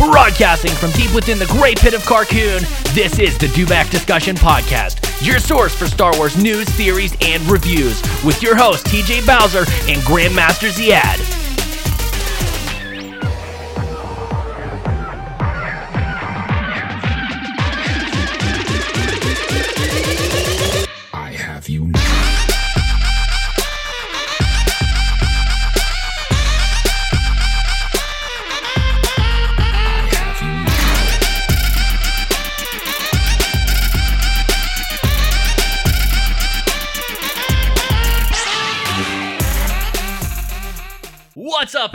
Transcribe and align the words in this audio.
Broadcasting 0.00 0.72
from 0.72 0.92
deep 0.92 1.14
within 1.14 1.38
the 1.38 1.44
great 1.44 1.78
pit 1.78 1.92
of 1.92 2.00
Carkoon, 2.04 2.60
this 2.94 3.18
is 3.18 3.36
the 3.36 3.48
Dewback 3.48 3.90
Discussion 3.90 4.34
Podcast, 4.34 5.22
your 5.24 5.38
source 5.38 5.74
for 5.74 5.86
Star 5.86 6.16
Wars 6.16 6.42
news, 6.42 6.66
theories, 6.70 7.14
and 7.20 7.42
reviews, 7.46 8.00
with 8.24 8.42
your 8.42 8.56
host 8.56 8.86
TJ 8.86 9.26
Bowser 9.26 9.66
and 9.90 10.00
Grandmaster 10.00 10.70
Ziad. 10.70 11.39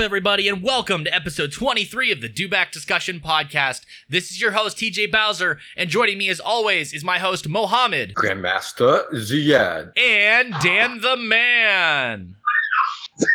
Everybody, 0.06 0.48
and 0.48 0.62
welcome 0.62 1.04
to 1.04 1.12
episode 1.12 1.52
23 1.52 2.12
of 2.12 2.22
the 2.22 2.30
Dewback 2.30 2.70
Discussion 2.72 3.20
Podcast. 3.20 3.82
This 4.08 4.30
is 4.30 4.40
your 4.40 4.52
host, 4.52 4.78
TJ 4.78 5.12
Bowser, 5.12 5.58
and 5.76 5.90
joining 5.90 6.20
me 6.20 6.30
as 6.30 6.40
always 6.40 6.94
is 6.94 7.04
my 7.04 7.18
host, 7.18 7.50
Mohammed, 7.50 8.14
Grandmaster 8.14 9.10
Ziad. 9.14 9.98
and 9.98 10.54
Dan 10.62 11.02
the 11.02 11.18
Man. 11.18 12.36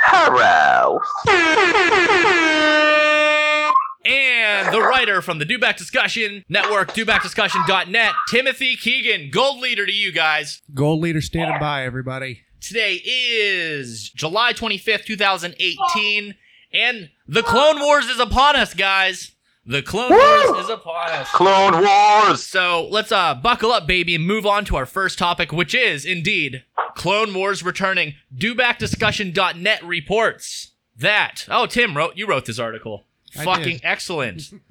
Hello. 0.05 1.01
And 4.05 4.73
the 4.73 4.81
writer 4.81 5.21
from 5.23 5.41
the 5.41 5.45
Dewback 5.45 5.77
Discussion 5.77 6.45
Network, 6.49 6.93
dewbackdiscussion.net, 6.95 8.13
Timothy 8.31 8.77
Keegan. 8.77 9.31
Gold 9.31 9.61
leader 9.61 9.85
to 9.87 9.93
you 9.93 10.13
guys. 10.13 10.63
Gold 10.73 11.01
leader 11.03 11.21
standing 11.21 11.59
by, 11.59 11.85
everybody. 11.85 12.43
Today 12.61 13.01
is 13.05 14.11
July 14.11 14.53
25th, 14.53 15.05
2018, 15.05 16.35
and 16.73 17.11
the 17.27 17.43
Clone 17.43 17.81
Wars 17.81 18.07
is 18.07 18.19
upon 18.21 18.57
us, 18.57 18.75
guys. 18.75 19.33
The 19.67 19.83
Clone 19.83 20.11
Wars 20.11 20.65
is 20.65 20.71
upon 20.71 21.11
us. 21.11 21.29
Clone 21.31 21.85
Wars. 21.85 22.43
So 22.43 22.89
let's 22.91 23.13
uh 23.13 23.35
buckle 23.35 23.71
up, 23.73 23.87
baby, 23.87 24.15
and 24.15 24.27
move 24.27 24.47
on 24.47 24.65
to 24.67 24.77
our 24.77 24.87
first 24.87 25.19
topic, 25.19 25.53
which 25.53 25.75
is 25.75 26.05
indeed 26.05 26.65
Clone 26.97 27.33
Wars 27.35 27.63
returning. 27.63 28.15
DewbackDiscussion.net 28.35 29.85
reports 29.85 30.73
that. 30.97 31.45
Oh, 31.49 31.67
Tim 31.67 31.97
wrote 31.97 32.17
you 32.17 32.27
wrote 32.27 32.47
this 32.47 32.59
article. 32.59 33.05
I 33.39 33.45
Fucking 33.45 33.77
did. 33.79 33.81
excellent. 33.85 34.43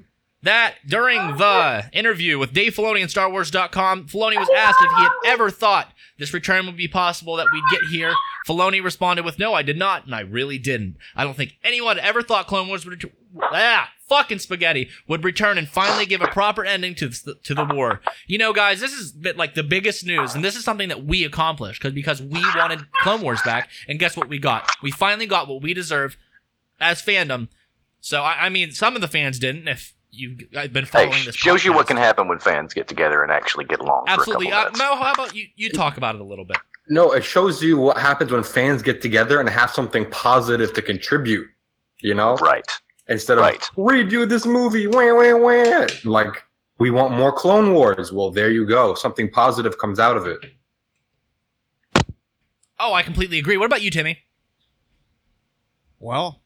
that 0.43 0.75
during 0.87 1.37
the 1.37 1.89
interview 1.91 2.39
with 2.39 2.53
Dave 2.53 2.75
Filoni 2.75 3.01
and 3.01 3.09
StarWars.com, 3.09 4.05
Filoni 4.05 4.37
was 4.37 4.49
asked 4.55 4.79
if 4.81 4.91
he 4.91 5.03
had 5.03 5.11
ever 5.25 5.49
thought 5.49 5.93
this 6.17 6.33
return 6.33 6.65
would 6.65 6.77
be 6.77 6.87
possible 6.87 7.35
that 7.37 7.47
we'd 7.51 7.63
get 7.71 7.81
here. 7.89 8.13
Filoni 8.47 8.83
responded 8.83 9.25
with, 9.25 9.39
"No, 9.39 9.53
I 9.53 9.61
did 9.63 9.77
not, 9.77 10.05
and 10.05 10.15
I 10.15 10.21
really 10.21 10.57
didn't. 10.57 10.97
I 11.15 11.23
don't 11.23 11.35
think 11.35 11.57
anyone 11.63 11.99
ever 11.99 12.21
thought 12.21 12.47
Clone 12.47 12.67
Wars 12.67 12.85
would 12.85 13.03
ret- 13.03 13.13
ah 13.51 13.89
fucking 14.09 14.39
spaghetti 14.39 14.89
would 15.07 15.23
return 15.23 15.57
and 15.57 15.69
finally 15.69 16.05
give 16.05 16.21
a 16.21 16.27
proper 16.27 16.65
ending 16.65 16.95
to 16.95 17.07
the, 17.07 17.35
to 17.43 17.53
the 17.53 17.63
war. 17.63 18.01
You 18.25 18.39
know, 18.39 18.51
guys, 18.51 18.79
this 18.79 18.91
is 18.91 19.11
bit 19.11 19.37
like 19.37 19.53
the 19.53 19.63
biggest 19.63 20.05
news, 20.05 20.33
and 20.35 20.43
this 20.43 20.55
is 20.55 20.63
something 20.63 20.89
that 20.89 21.05
we 21.05 21.23
accomplished 21.23 21.81
because 21.81 21.93
because 21.93 22.21
we 22.21 22.41
wanted 22.55 22.91
Clone 23.03 23.21
Wars 23.21 23.41
back, 23.43 23.69
and 23.87 23.99
guess 23.99 24.17
what 24.17 24.27
we 24.27 24.39
got? 24.39 24.67
We 24.81 24.91
finally 24.91 25.27
got 25.27 25.47
what 25.47 25.61
we 25.61 25.73
deserve 25.73 26.17
as 26.79 27.01
fandom. 27.01 27.49
So 28.01 28.23
I, 28.23 28.45
I 28.45 28.49
mean, 28.49 28.71
some 28.71 28.95
of 28.95 29.01
the 29.01 29.07
fans 29.07 29.39
didn't. 29.39 29.67
If 29.67 29.93
you've 30.11 30.39
been 30.73 30.85
following 30.85 31.11
Hey, 31.11 31.25
this, 31.25 31.35
shows 31.35 31.63
you 31.63 31.73
what 31.73 31.87
can 31.87 31.97
happen 31.97 32.27
when 32.27 32.39
fans 32.39 32.73
get 32.73 32.87
together 32.87 33.23
and 33.23 33.31
actually 33.31 33.65
get 33.65 33.79
along 33.79 34.05
Absolutely, 34.07 34.47
for 34.47 34.53
a 34.53 34.55
uh, 34.57 34.63
couple 34.65 34.77
Mo. 34.79 34.95
How 34.95 35.13
about 35.13 35.35
you? 35.35 35.47
You 35.55 35.69
talk 35.69 35.97
about 35.97 36.15
it 36.15 36.21
a 36.21 36.23
little 36.23 36.45
bit. 36.45 36.57
No, 36.87 37.11
it 37.11 37.23
shows 37.23 37.61
you 37.61 37.77
what 37.77 37.97
happens 37.97 38.31
when 38.31 38.43
fans 38.43 38.81
get 38.81 39.01
together 39.01 39.39
and 39.39 39.47
have 39.47 39.69
something 39.71 40.09
positive 40.09 40.73
to 40.73 40.81
contribute. 40.81 41.47
You 42.01 42.13
know, 42.15 42.35
right. 42.37 42.65
instead 43.09 43.37
of 43.37 43.43
Right. 43.43 43.61
redo 43.75 44.27
this 44.27 44.45
movie, 44.45 44.87
wah, 44.87 45.13
wah, 45.13 45.35
wah. 45.35 45.87
like 46.05 46.43
we 46.79 46.89
want 46.91 47.13
more 47.13 47.31
Clone 47.33 47.73
Wars. 47.73 48.11
Well, 48.13 48.31
there 48.31 48.49
you 48.49 48.65
go. 48.65 48.95
Something 48.95 49.29
positive 49.29 49.77
comes 49.77 49.99
out 49.99 50.15
of 50.15 50.25
it. 50.25 50.39
Oh, 52.79 52.93
I 52.93 53.03
completely 53.03 53.37
agree. 53.37 53.57
What 53.57 53.65
about 53.65 53.81
you, 53.81 53.91
Timmy? 53.91 54.19
Well, 55.99 56.41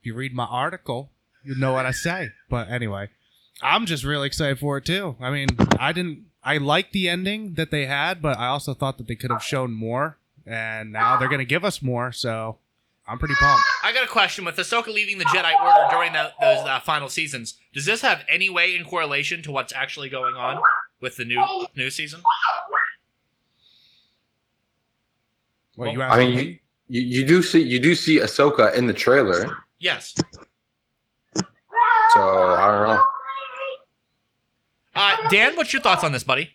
if 0.00 0.06
you 0.06 0.14
read 0.14 0.34
my 0.34 0.46
article, 0.46 1.12
you 1.46 1.54
know 1.54 1.72
what 1.72 1.86
I 1.86 1.92
say. 1.92 2.30
But 2.50 2.68
anyway, 2.70 3.08
I'm 3.62 3.86
just 3.86 4.04
really 4.04 4.26
excited 4.26 4.58
for 4.58 4.78
it 4.78 4.84
too. 4.84 5.16
I 5.20 5.30
mean, 5.30 5.48
I 5.78 5.92
didn't. 5.92 6.24
I 6.42 6.58
liked 6.58 6.92
the 6.92 7.08
ending 7.08 7.54
that 7.54 7.70
they 7.70 7.86
had, 7.86 8.22
but 8.22 8.38
I 8.38 8.48
also 8.48 8.74
thought 8.74 8.98
that 8.98 9.08
they 9.08 9.16
could 9.16 9.30
have 9.30 9.42
shown 9.42 9.72
more. 9.72 10.18
And 10.44 10.92
now 10.92 11.16
they're 11.16 11.28
gonna 11.28 11.44
give 11.44 11.64
us 11.64 11.82
more, 11.82 12.12
so 12.12 12.58
I'm 13.06 13.18
pretty 13.18 13.34
pumped. 13.34 13.64
I 13.82 13.92
got 13.92 14.04
a 14.04 14.08
question. 14.08 14.44
With 14.44 14.56
Ahsoka 14.56 14.88
leaving 14.88 15.18
the 15.18 15.24
Jedi 15.24 15.52
Order 15.60 15.88
during 15.90 16.12
that, 16.12 16.34
those 16.40 16.58
uh, 16.66 16.80
final 16.80 17.08
seasons, 17.08 17.54
does 17.72 17.84
this 17.84 18.00
have 18.02 18.24
any 18.28 18.48
way 18.48 18.76
in 18.76 18.84
correlation 18.84 19.42
to 19.42 19.52
what's 19.52 19.72
actually 19.72 20.08
going 20.08 20.34
on 20.34 20.60
with 21.00 21.16
the 21.16 21.24
new 21.24 21.44
new 21.74 21.90
season? 21.90 22.22
What 25.74 25.92
you 25.92 26.02
I 26.02 26.18
mean, 26.18 26.38
you, 26.38 26.58
you, 26.88 27.20
you 27.20 27.26
do 27.26 27.42
see 27.42 27.62
you 27.62 27.80
do 27.80 27.94
see 27.94 28.18
Ahsoka 28.18 28.74
in 28.74 28.86
the 28.86 28.94
trailer, 28.94 29.56
Yes. 29.78 30.14
So 32.16 32.54
I 32.54 32.78
don't 32.78 32.88
know. 32.88 33.04
Uh, 34.94 35.28
Dan, 35.28 35.56
what's 35.56 35.72
your 35.72 35.82
thoughts 35.82 36.02
on 36.02 36.12
this, 36.12 36.24
buddy? 36.24 36.50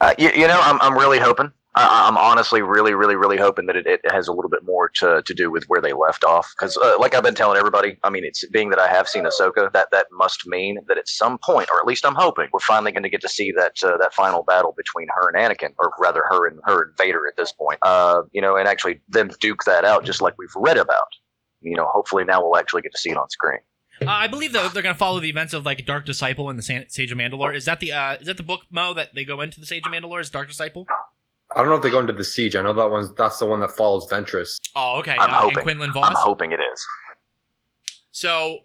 Uh, 0.00 0.14
you, 0.18 0.30
you 0.30 0.46
know, 0.46 0.60
I'm, 0.62 0.80
I'm 0.82 0.96
really 0.96 1.18
hoping. 1.18 1.52
I, 1.74 2.08
I'm 2.08 2.18
honestly 2.18 2.62
really, 2.62 2.94
really, 2.94 3.16
really 3.16 3.36
hoping 3.38 3.66
that 3.66 3.76
it, 3.76 3.86
it 3.86 4.00
has 4.10 4.28
a 4.28 4.32
little 4.32 4.50
bit 4.50 4.64
more 4.64 4.88
to, 4.96 5.22
to 5.24 5.34
do 5.34 5.50
with 5.50 5.64
where 5.68 5.80
they 5.80 5.92
left 5.92 6.24
off. 6.24 6.52
Because, 6.58 6.76
uh, 6.76 6.96
like 6.98 7.14
I've 7.14 7.22
been 7.22 7.34
telling 7.34 7.56
everybody, 7.56 7.96
I 8.02 8.10
mean, 8.10 8.24
it's 8.24 8.44
being 8.48 8.70
that 8.70 8.78
I 8.78 8.88
have 8.88 9.08
seen 9.08 9.24
Ahsoka, 9.24 9.72
that 9.72 9.88
that 9.90 10.06
must 10.10 10.46
mean 10.46 10.80
that 10.88 10.98
at 10.98 11.08
some 11.08 11.38
point, 11.38 11.70
or 11.70 11.78
at 11.78 11.86
least 11.86 12.04
I'm 12.04 12.14
hoping, 12.14 12.48
we're 12.52 12.60
finally 12.60 12.92
going 12.92 13.04
to 13.04 13.08
get 13.08 13.20
to 13.22 13.28
see 13.28 13.52
that 13.52 13.76
uh, 13.84 13.96
that 13.98 14.12
final 14.12 14.42
battle 14.42 14.74
between 14.76 15.08
her 15.14 15.30
and 15.30 15.38
Anakin, 15.38 15.72
or 15.78 15.92
rather, 15.98 16.24
her 16.28 16.46
and 16.46 16.58
her 16.64 16.82
and 16.82 16.96
Vader 16.98 17.26
at 17.26 17.36
this 17.36 17.52
point. 17.52 17.78
Uh, 17.82 18.22
you 18.32 18.42
know, 18.42 18.56
and 18.56 18.68
actually 18.68 19.00
them 19.08 19.30
duke 19.40 19.64
that 19.64 19.84
out 19.84 20.04
just 20.04 20.20
like 20.20 20.34
we've 20.38 20.48
read 20.56 20.76
about. 20.76 21.08
You 21.62 21.76
know, 21.76 21.86
hopefully 21.86 22.24
now 22.24 22.42
we'll 22.42 22.56
actually 22.58 22.82
get 22.82 22.92
to 22.92 22.98
see 22.98 23.10
it 23.10 23.16
on 23.16 23.30
screen. 23.30 23.60
Uh, 24.02 24.08
I 24.08 24.28
believe 24.28 24.52
that 24.52 24.72
they're 24.72 24.82
going 24.82 24.94
to 24.94 24.98
follow 24.98 25.20
the 25.20 25.28
events 25.28 25.52
of 25.52 25.66
like 25.66 25.84
Dark 25.84 26.06
Disciple 26.06 26.48
and 26.48 26.58
the 26.58 26.62
Sa- 26.62 26.80
Sage 26.88 27.12
of 27.12 27.18
Mandalore. 27.18 27.54
Is 27.54 27.66
that 27.66 27.80
the 27.80 27.92
uh, 27.92 28.14
is 28.14 28.26
that 28.26 28.38
the 28.38 28.42
book 28.42 28.62
Mo 28.70 28.94
that 28.94 29.14
they 29.14 29.24
go 29.24 29.40
into 29.40 29.60
the 29.60 29.66
Sage 29.66 29.84
of 29.86 29.92
Mandalore? 29.92 30.20
Is 30.20 30.30
Dark 30.30 30.48
Disciple? 30.48 30.86
I 31.54 31.58
don't 31.58 31.68
know 31.68 31.74
if 31.74 31.82
they 31.82 31.90
go 31.90 31.98
into 31.98 32.12
the 32.12 32.24
siege. 32.24 32.54
I 32.54 32.62
know 32.62 32.72
that 32.72 32.90
one's 32.90 33.12
that's 33.14 33.38
the 33.38 33.46
one 33.46 33.60
that 33.60 33.72
follows 33.72 34.06
Ventress. 34.08 34.58
Oh, 34.74 34.98
okay. 35.00 35.16
I'm 35.18 35.30
uh, 35.30 35.40
hoping. 35.40 35.62
Quinlan 35.62 35.92
Vos. 35.92 36.06
I'm 36.06 36.14
hoping 36.16 36.52
it 36.52 36.60
is. 36.60 36.86
So 38.12 38.60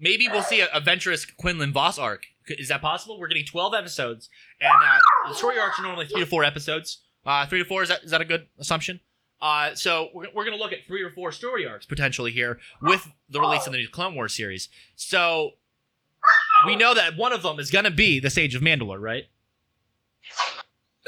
maybe 0.00 0.28
we'll 0.28 0.42
see 0.42 0.60
a, 0.60 0.68
a 0.72 0.80
Ventress 0.80 1.26
Quinlan 1.36 1.72
Vos 1.72 1.98
arc. 1.98 2.26
Is 2.48 2.68
that 2.68 2.80
possible? 2.80 3.20
We're 3.20 3.28
getting 3.28 3.44
12 3.44 3.74
episodes, 3.74 4.28
and 4.60 4.72
uh, 4.72 5.28
the 5.28 5.34
story 5.34 5.60
arcs 5.60 5.78
are 5.78 5.82
normally 5.82 6.06
three 6.06 6.20
to 6.20 6.26
four 6.26 6.42
episodes. 6.42 7.02
Uh, 7.24 7.46
three 7.46 7.60
to 7.60 7.64
four 7.64 7.84
is 7.84 7.88
that 7.88 8.02
is 8.02 8.10
that 8.10 8.20
a 8.20 8.24
good 8.24 8.48
assumption? 8.58 8.98
Uh, 9.42 9.74
so 9.74 10.08
we're, 10.14 10.28
we're 10.34 10.44
going 10.44 10.56
to 10.56 10.62
look 10.62 10.72
at 10.72 10.84
three 10.86 11.02
or 11.02 11.10
four 11.10 11.32
story 11.32 11.66
arcs 11.66 11.84
potentially 11.84 12.30
here 12.30 12.60
with 12.80 13.10
the 13.28 13.40
release 13.40 13.66
of 13.66 13.72
the 13.72 13.78
new 13.78 13.88
Clone 13.88 14.14
Wars 14.14 14.34
series. 14.34 14.68
So 14.94 15.50
we 16.64 16.76
know 16.76 16.94
that 16.94 17.16
one 17.16 17.32
of 17.32 17.42
them 17.42 17.58
is 17.58 17.68
going 17.70 17.84
to 17.84 17.90
be 17.90 18.20
the 18.20 18.30
Sage 18.30 18.54
of 18.54 18.62
Mandalore, 18.62 19.00
right? 19.00 19.24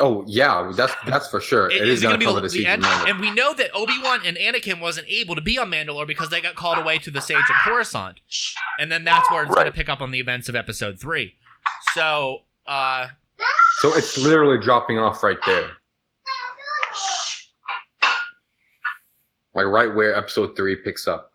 Oh 0.01 0.25
yeah, 0.27 0.73
that's 0.75 0.93
that's 1.07 1.29
for 1.29 1.41
sure. 1.41 1.71
It- 1.71 1.83
it 1.83 1.89
is 1.89 2.03
going 2.03 2.19
gonna 2.19 2.19
be 2.19 2.27
the, 2.27 2.35
the 2.35 2.41
the 2.41 2.51
siege. 2.51 2.63
of 2.65 2.69
end, 2.73 2.83
Mandalore. 2.83 3.11
and 3.11 3.21
we 3.21 3.31
know 3.31 3.55
that 3.55 3.71
Obi 3.73 3.93
Wan 4.03 4.23
and 4.27 4.37
Anakin 4.37 4.81
wasn't 4.81 5.07
able 5.09 5.37
to 5.37 5.41
be 5.41 5.57
on 5.57 5.71
Mandalore 5.71 6.05
because 6.05 6.31
they 6.31 6.41
got 6.41 6.57
called 6.57 6.79
away 6.79 6.99
to 6.99 7.13
the 7.13 7.21
Sage 7.21 7.37
of 7.39 7.55
Coruscant, 7.63 8.19
and 8.81 8.91
then 8.91 9.05
that's 9.05 9.31
where 9.31 9.45
it's 9.45 9.55
going 9.55 9.67
to 9.67 9.73
pick 9.73 9.89
up 9.89 10.01
on 10.01 10.11
the 10.11 10.19
events 10.19 10.49
of 10.49 10.57
Episode 10.57 10.99
Three. 10.99 11.35
So, 11.95 12.39
uh, 12.67 13.07
So 13.83 13.95
it's 13.95 14.19
literally 14.19 14.59
dropping 14.59 14.99
off 14.99 15.23
right 15.23 15.39
there. 15.47 15.71
Like 19.55 19.67
right 19.67 19.95
where 19.95 20.15
episode 20.15 20.57
three 20.57 20.77
picks 20.77 21.07
up. 21.07 21.33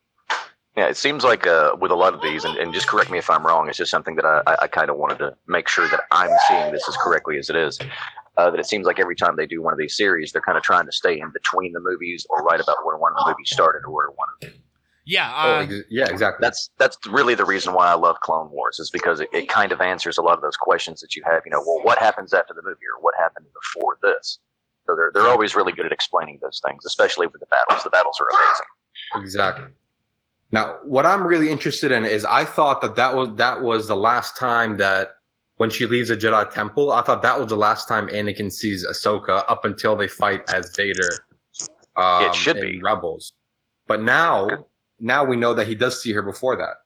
Yeah, 0.77 0.87
it 0.87 0.97
seems 0.97 1.23
like 1.23 1.47
uh, 1.47 1.75
with 1.79 1.91
a 1.91 1.95
lot 1.95 2.13
of 2.13 2.21
these, 2.21 2.45
and, 2.45 2.57
and 2.57 2.73
just 2.73 2.87
correct 2.87 3.09
me 3.11 3.17
if 3.17 3.29
I'm 3.29 3.45
wrong, 3.45 3.67
it's 3.67 3.77
just 3.77 3.91
something 3.91 4.15
that 4.15 4.25
I, 4.25 4.41
I, 4.47 4.55
I 4.61 4.67
kind 4.67 4.89
of 4.89 4.97
wanted 4.97 5.17
to 5.19 5.35
make 5.47 5.67
sure 5.67 5.87
that 5.89 6.01
I'm 6.11 6.31
seeing 6.47 6.71
this 6.71 6.87
as 6.87 6.95
correctly 6.97 7.37
as 7.37 7.49
it 7.49 7.55
is. 7.55 7.79
Uh, 8.37 8.49
that 8.49 8.59
it 8.59 8.65
seems 8.65 8.85
like 8.85 8.99
every 8.99 9.15
time 9.15 9.35
they 9.35 9.45
do 9.45 9.61
one 9.61 9.73
of 9.73 9.79
these 9.79 9.97
series, 9.97 10.31
they're 10.31 10.41
kind 10.41 10.57
of 10.57 10.63
trying 10.63 10.85
to 10.85 10.91
stay 10.91 11.19
in 11.19 11.31
between 11.31 11.73
the 11.73 11.79
movies 11.81 12.25
or 12.29 12.43
right 12.43 12.61
about 12.61 12.77
where 12.85 12.97
one 12.97 13.11
of 13.11 13.25
the 13.25 13.31
movies 13.31 13.49
started 13.49 13.81
or 13.85 13.93
where 13.93 14.09
one 14.11 14.29
of 14.33 14.39
the 14.41 14.53
yeah, 15.09 15.33
oh, 15.35 15.55
uh, 15.55 15.61
ex- 15.61 15.87
yeah, 15.89 16.07
exactly. 16.07 16.45
that's 16.45 16.69
that's 16.77 16.95
really 17.07 17.33
the 17.33 17.43
reason 17.43 17.73
why 17.73 17.87
I 17.87 17.95
love 17.95 18.19
Clone 18.21 18.51
Wars 18.51 18.79
is 18.79 18.91
because 18.91 19.19
it, 19.19 19.29
it 19.33 19.49
kind 19.49 19.71
of 19.71 19.81
answers 19.81 20.19
a 20.19 20.21
lot 20.21 20.35
of 20.35 20.43
those 20.43 20.55
questions 20.55 21.01
that 21.01 21.15
you 21.15 21.23
have. 21.25 21.41
You 21.45 21.51
know, 21.51 21.63
well, 21.65 21.83
what 21.83 21.97
happens 21.97 22.31
after 22.31 22.53
the 22.53 22.61
movie, 22.63 22.85
or 22.95 23.01
what 23.01 23.15
happened 23.17 23.47
before 23.59 23.97
this? 24.03 24.37
So 24.89 24.95
they're 24.95 25.11
they're 25.13 25.29
always 25.29 25.55
really 25.55 25.71
good 25.71 25.85
at 25.85 25.91
explaining 25.91 26.39
those 26.41 26.59
things, 26.65 26.83
especially 26.83 27.27
with 27.27 27.39
the 27.39 27.45
battles. 27.45 27.83
The 27.83 27.91
battles 27.91 28.19
are 28.19 28.27
amazing. 28.35 29.23
exactly. 29.23 29.65
Now, 30.51 30.77
what 30.83 31.05
I'm 31.05 31.27
really 31.27 31.51
interested 31.51 31.91
in 31.91 32.05
is 32.05 32.25
I 32.25 32.43
thought 32.43 32.81
that 32.81 32.95
that 32.95 33.15
was 33.15 33.29
that 33.35 33.61
was 33.61 33.87
the 33.87 33.95
last 33.95 34.35
time 34.35 34.77
that 34.77 35.17
when 35.57 35.69
she 35.69 35.85
leaves 35.85 36.09
the 36.09 36.17
Jedi 36.17 36.49
Temple, 36.51 36.91
I 36.91 37.03
thought 37.03 37.21
that 37.21 37.37
was 37.39 37.49
the 37.49 37.55
last 37.55 37.87
time 37.87 38.07
Anakin 38.07 38.51
sees 38.51 38.83
Ahsoka 38.83 39.43
up 39.47 39.63
until 39.63 39.95
they 39.95 40.07
fight 40.07 40.41
as 40.51 40.75
Vader. 40.75 41.09
Um, 41.95 42.23
It 42.25 42.33
should 42.33 42.59
be. 42.59 42.81
Rebels, 42.81 43.33
but 43.85 44.01
now 44.01 44.65
now 44.99 45.23
we 45.23 45.35
know 45.35 45.53
that 45.53 45.67
he 45.67 45.75
does 45.75 46.01
see 46.01 46.13
her 46.13 46.23
before 46.23 46.55
that. 46.55 46.77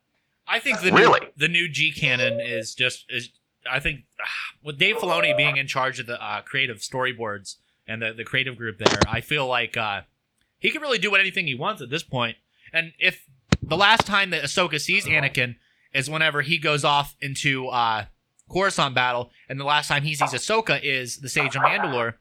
I 0.46 0.60
think 0.60 0.82
the 0.82 0.92
Really? 0.92 1.22
new, 1.22 1.28
the 1.38 1.48
new 1.48 1.70
G 1.70 1.94
canon 1.94 2.42
is 2.42 2.76
just 2.76 3.06
is. 3.08 3.30
I 3.72 3.80
think 3.80 4.02
with 4.62 4.78
Dave 4.78 4.98
Filoni 4.98 5.38
being 5.38 5.56
in 5.56 5.68
charge 5.68 6.02
of 6.02 6.06
the 6.08 6.22
uh, 6.22 6.42
creative 6.42 6.80
storyboards 6.80 7.56
and 7.88 8.02
the 8.02 8.14
the 8.14 8.24
creative 8.24 8.58
group 8.58 8.78
there, 8.78 9.00
I 9.08 9.22
feel 9.22 9.48
like 9.48 9.78
uh, 9.78 10.02
he 10.60 10.72
can 10.72 10.82
really 10.82 10.98
do 10.98 11.16
anything 11.16 11.48
he 11.48 11.56
wants 11.56 11.82
at 11.82 11.90
this 11.90 12.04
point. 12.04 12.38
And 12.72 12.94
if 13.00 13.26
the 13.62 13.78
last 13.78 14.06
time 14.06 14.32
that 14.32 14.44
Ahsoka 14.44 14.80
sees 14.80 15.06
Anakin 15.06 15.56
is 15.94 16.10
whenever 16.10 16.42
he 16.42 16.58
goes 16.58 16.84
off 16.84 17.16
into 17.22 17.68
uh, 17.68 18.06
Coruscant 18.50 18.96
battle, 18.96 19.32
and 19.48 19.60
the 19.60 19.66
last 19.66 19.88
time 19.88 20.04
he 20.04 20.16
sees 20.16 20.32
Ahsoka 20.32 20.80
is 20.84 21.20
the 21.20 21.30
Sage 21.30 21.56
of 21.56 21.62
Mandalore, 21.62 22.16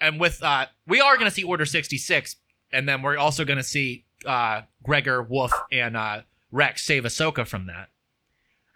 and 0.00 0.20
with 0.20 0.42
uh, 0.42 0.66
we 0.86 1.00
are 1.00 1.16
going 1.16 1.28
to 1.28 1.34
see 1.34 1.44
Order 1.44 1.66
sixty 1.66 1.98
six, 1.98 2.36
and 2.72 2.88
then 2.88 3.02
we're 3.02 3.16
also 3.16 3.44
going 3.44 3.58
to 3.58 3.64
see 3.64 4.04
uh, 4.24 4.62
Gregor, 4.82 5.22
Wolffe, 5.22 5.54
and 5.70 5.96
uh, 5.96 6.22
Rex 6.50 6.84
save 6.84 7.04
Ahsoka 7.04 7.46
from 7.46 7.66
that. 7.66 7.88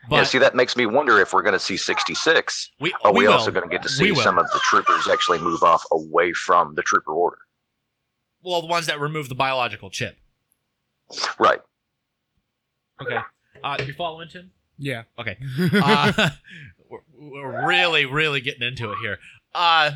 But 0.08 0.17
yeah, 0.17 0.25
see, 0.25 0.38
that 0.38 0.55
makes 0.55 0.76
me 0.76 0.87
wonder 0.87 1.20
if 1.20 1.32
we're 1.32 1.43
going 1.43 1.52
to 1.52 1.58
see 1.58 1.76
66. 1.76 2.70
we, 2.81 2.93
Are 3.05 3.12
we 3.12 3.20
we, 3.20 3.26
also 3.26 3.50
going 3.50 3.69
to 3.69 3.70
get 3.70 3.82
to 3.82 3.88
see 3.88 4.14
some 4.14 4.38
of 4.38 4.47
the 4.50 4.58
troopers 4.62 5.06
actually 5.08 5.38
move 5.41 5.62
off 5.62 5.85
away 5.93 6.32
from 6.32 6.75
the 6.75 6.82
trooper 6.82 7.12
order? 7.12 7.38
well, 8.43 8.61
the 8.61 8.67
ones 8.69 8.87
that 8.87 9.00
remove 9.00 9.29
the 9.29 9.35
biological 9.35 9.91
chip. 9.91 10.17
Right. 11.38 11.61
Okay. 13.02 13.19
Uh, 13.62 13.76
you 13.85 13.93
following 13.94 14.29
Tim? 14.29 14.50
Yeah. 14.79 15.02
Okay. 15.19 15.37
Uh, 15.73 16.31
we're, 16.91 17.00
we're 17.19 17.67
really, 17.67 18.06
really 18.06 18.41
getting 18.41 18.67
into 18.67 18.93
it 18.93 18.99
here. 19.02 19.19
Uh, 19.55 19.93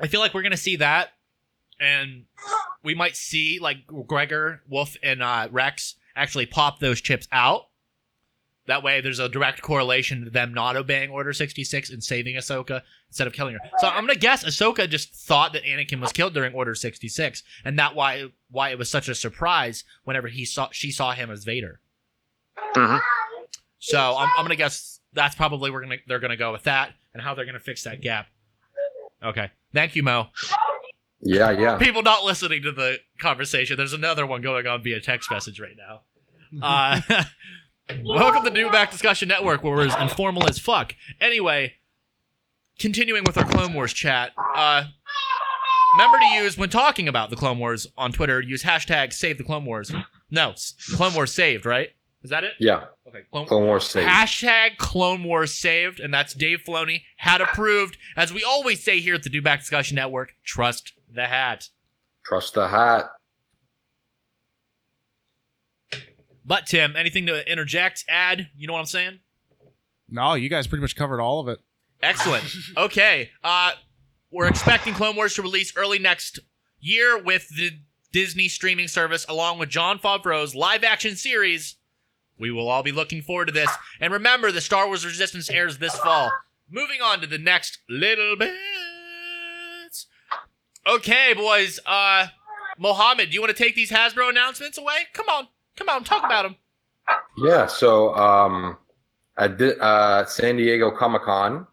I 0.00 0.06
feel 0.08 0.20
like 0.20 0.34
we're 0.34 0.42
gonna 0.42 0.56
see 0.56 0.76
that, 0.76 1.10
and 1.80 2.24
we 2.82 2.94
might 2.94 3.16
see 3.16 3.58
like 3.58 3.78
Gregor, 4.06 4.62
Wolffe, 4.68 4.96
and 5.02 5.22
uh, 5.22 5.48
Rex 5.50 5.96
actually 6.14 6.46
pop 6.46 6.78
those 6.78 7.00
chips 7.00 7.26
out. 7.32 7.62
That 8.66 8.84
way, 8.84 9.00
there's 9.00 9.18
a 9.18 9.28
direct 9.28 9.60
correlation 9.60 10.24
to 10.24 10.30
them 10.30 10.54
not 10.54 10.76
obeying 10.76 11.10
Order 11.10 11.32
66 11.32 11.90
and 11.90 12.02
saving 12.02 12.36
Ahsoka 12.36 12.82
instead 13.08 13.26
of 13.26 13.32
killing 13.32 13.54
her. 13.54 13.60
So 13.78 13.88
I'm 13.88 14.04
gonna 14.06 14.14
guess 14.14 14.44
Ahsoka 14.44 14.88
just 14.88 15.12
thought 15.12 15.52
that 15.54 15.64
Anakin 15.64 16.00
was 16.00 16.12
killed 16.12 16.32
during 16.32 16.54
Order 16.54 16.74
66, 16.76 17.42
and 17.64 17.76
that 17.78 17.96
why 17.96 18.26
why 18.50 18.68
it 18.70 18.78
was 18.78 18.88
such 18.88 19.08
a 19.08 19.14
surprise 19.16 19.82
whenever 20.04 20.28
he 20.28 20.44
saw 20.44 20.68
she 20.70 20.92
saw 20.92 21.12
him 21.12 21.30
as 21.30 21.42
Vader. 21.44 21.80
hmm 22.74 22.98
So 23.80 23.98
I'm, 24.16 24.28
I'm 24.38 24.44
gonna 24.44 24.54
guess 24.54 25.00
that's 25.12 25.34
probably 25.34 25.70
we're 25.72 25.82
gonna 25.82 25.96
they're 26.06 26.20
gonna 26.20 26.36
go 26.36 26.52
with 26.52 26.62
that 26.62 26.92
and 27.14 27.22
how 27.22 27.34
they're 27.34 27.46
gonna 27.46 27.58
fix 27.58 27.82
that 27.82 28.00
gap. 28.00 28.26
Okay, 29.24 29.50
thank 29.74 29.96
you, 29.96 30.04
Mo. 30.04 30.28
Yeah, 31.20 31.50
yeah. 31.50 31.78
People 31.78 32.02
not 32.02 32.24
listening 32.24 32.62
to 32.62 32.72
the 32.72 32.98
conversation. 33.18 33.76
There's 33.76 33.92
another 33.92 34.26
one 34.26 34.40
going 34.40 34.66
on 34.66 34.82
via 34.82 35.00
text 35.00 35.30
message 35.30 35.60
right 35.60 35.76
now. 35.76 36.00
Uh, 36.60 37.00
welcome 38.04 38.44
to 38.44 38.50
the 38.50 38.56
Dewback 38.58 38.90
Discussion 38.90 39.28
Network, 39.28 39.62
where 39.62 39.74
we're 39.74 39.86
as 39.86 39.96
informal 40.00 40.48
as 40.48 40.58
fuck. 40.58 40.94
Anyway, 41.20 41.74
continuing 42.78 43.24
with 43.24 43.36
our 43.36 43.44
Clone 43.44 43.74
Wars 43.74 43.92
chat. 43.92 44.32
Uh, 44.54 44.84
remember 45.94 46.18
to 46.18 46.26
use 46.26 46.56
when 46.56 46.70
talking 46.70 47.08
about 47.08 47.30
the 47.30 47.36
Clone 47.36 47.58
Wars 47.58 47.86
on 47.96 48.12
Twitter. 48.12 48.40
Use 48.40 48.62
hashtag 48.62 49.12
Save 49.12 49.38
the 49.38 49.44
Clone 49.44 49.64
Wars. 49.64 49.92
No, 50.30 50.54
Clone 50.94 51.14
Wars 51.14 51.32
saved. 51.32 51.66
Right? 51.66 51.90
Is 52.22 52.30
that 52.30 52.44
it? 52.44 52.52
Yeah. 52.60 52.84
Okay. 53.08 53.20
Clone, 53.32 53.46
Clone 53.46 53.64
Wars 53.64 53.84
saved. 53.84 54.08
Hashtag 54.08 54.76
Clone 54.76 55.24
Wars 55.24 55.54
saved, 55.54 55.98
and 55.98 56.14
that's 56.14 56.34
Dave 56.34 56.62
Filoni 56.66 57.02
had 57.16 57.40
approved. 57.40 57.98
As 58.16 58.32
we 58.32 58.44
always 58.44 58.82
say 58.82 59.00
here 59.00 59.14
at 59.16 59.24
the 59.24 59.30
Dewback 59.30 59.58
Discussion 59.58 59.96
Network, 59.96 60.34
trust 60.44 60.92
the 61.12 61.26
hat. 61.26 61.68
Trust 62.24 62.54
the 62.54 62.68
hat. 62.68 63.10
But 66.44 66.66
Tim, 66.66 66.96
anything 66.96 67.26
to 67.26 67.50
interject, 67.50 68.04
add? 68.08 68.48
You 68.56 68.66
know 68.66 68.72
what 68.72 68.80
I'm 68.80 68.86
saying? 68.86 69.20
No, 70.08 70.34
you 70.34 70.48
guys 70.48 70.66
pretty 70.66 70.82
much 70.82 70.96
covered 70.96 71.20
all 71.20 71.40
of 71.40 71.48
it. 71.48 71.58
Excellent. 72.02 72.44
Okay. 72.76 73.30
Uh 73.44 73.72
we're 74.30 74.48
expecting 74.48 74.94
Clone 74.94 75.14
Wars 75.16 75.34
to 75.34 75.42
release 75.42 75.76
early 75.76 75.98
next 75.98 76.38
year 76.80 77.22
with 77.22 77.48
the 77.50 77.70
Disney 78.12 78.48
streaming 78.48 78.88
service 78.88 79.24
along 79.28 79.58
with 79.58 79.68
Jon 79.68 79.98
Favreau's 79.98 80.54
live 80.54 80.84
action 80.84 81.16
series. 81.16 81.76
We 82.38 82.50
will 82.50 82.68
all 82.68 82.82
be 82.82 82.92
looking 82.92 83.22
forward 83.22 83.46
to 83.46 83.52
this. 83.52 83.70
And 84.00 84.12
remember, 84.12 84.50
the 84.50 84.60
Star 84.62 84.86
Wars 84.86 85.04
Resistance 85.04 85.48
airs 85.50 85.78
this 85.78 85.94
fall. 85.98 86.30
Moving 86.70 87.00
on 87.02 87.20
to 87.20 87.26
the 87.26 87.38
next 87.38 87.78
little 87.88 88.36
bits. 88.36 90.06
Okay, 90.86 91.34
boys. 91.34 91.78
Uh 91.86 92.26
Mohammed, 92.78 93.30
do 93.30 93.34
you 93.34 93.40
want 93.40 93.54
to 93.56 93.62
take 93.62 93.74
these 93.76 93.90
Hasbro 93.90 94.30
announcements 94.30 94.78
away? 94.78 95.06
Come 95.12 95.28
on. 95.28 95.46
Come 95.76 95.88
on, 95.88 96.04
talk 96.04 96.24
about 96.24 96.42
them. 96.42 96.56
Yeah, 97.38 97.66
so 97.66 98.14
um, 98.14 98.76
at 99.36 99.58
the, 99.58 99.78
uh, 99.82 100.24
San 100.26 100.56
Diego 100.56 100.90
Comic 100.90 101.22
Con, 101.22 101.66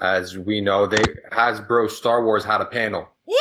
as 0.00 0.36
we 0.36 0.60
know, 0.60 0.86
they 0.86 1.02
Hasbro 1.32 1.90
Star 1.90 2.24
Wars 2.24 2.44
had 2.44 2.60
a 2.60 2.66
panel, 2.66 3.08
Whoop! 3.26 3.38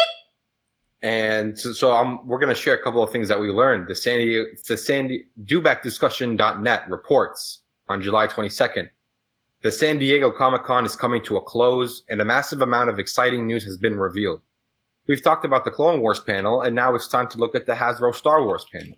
and 1.01 1.57
so, 1.57 1.74
so 1.74 1.91
I'm, 1.91 2.25
we're 2.27 2.39
going 2.39 2.53
to 2.53 2.59
share 2.59 2.75
a 2.75 2.81
couple 2.81 3.01
of 3.03 3.12
things 3.12 3.27
that 3.27 3.39
we 3.39 3.50
learned. 3.50 3.88
The 3.88 3.95
San 3.95 4.19
Diego, 4.19 4.45
the 4.68 4.77
San 4.77 5.07
Di- 5.07 5.25
reports 6.88 7.62
on 7.89 8.01
July 8.01 8.27
22nd. 8.27 8.89
The 9.63 9.71
San 9.71 9.97
Diego 9.97 10.29
Comic 10.29 10.63
Con 10.63 10.86
is 10.86 10.95
coming 10.95 11.24
to 11.24 11.38
a 11.38 11.41
close, 11.41 12.03
and 12.09 12.21
a 12.21 12.25
massive 12.25 12.62
amount 12.62 12.89
of 12.89 13.00
exciting 13.00 13.47
news 13.47 13.63
has 13.63 13.77
been 13.77 13.97
revealed. 13.97 14.41
We've 15.07 15.21
talked 15.21 15.44
about 15.45 15.65
the 15.65 15.71
Clone 15.71 16.01
Wars 16.01 16.19
panel, 16.19 16.62
and 16.62 16.75
now 16.75 16.94
it's 16.95 17.07
time 17.07 17.27
to 17.29 17.38
look 17.38 17.56
at 17.56 17.65
the 17.65 17.74
Hasbro 17.74 18.13
Star 18.15 18.44
Wars 18.44 18.65
panel. 18.71 18.95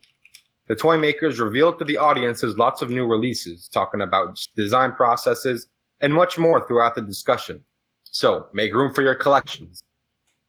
The 0.68 0.76
toy 0.76 0.98
makers 0.98 1.40
revealed 1.40 1.78
to 1.80 1.86
the 1.86 1.98
audiences 1.98 2.58
lots 2.58 2.82
of 2.82 2.90
new 2.90 3.06
releases, 3.06 3.68
talking 3.68 4.02
about 4.02 4.44
design 4.56 4.94
processes 4.94 5.68
and 6.02 6.14
much 6.14 6.38
more 6.38 6.68
throughout 6.68 6.96
the 6.96 7.02
discussion. 7.02 7.64
So 8.04 8.48
make 8.54 8.74
room 8.74 8.94
for 8.94 9.04
your 9.04 9.16
collections. 9.16 9.84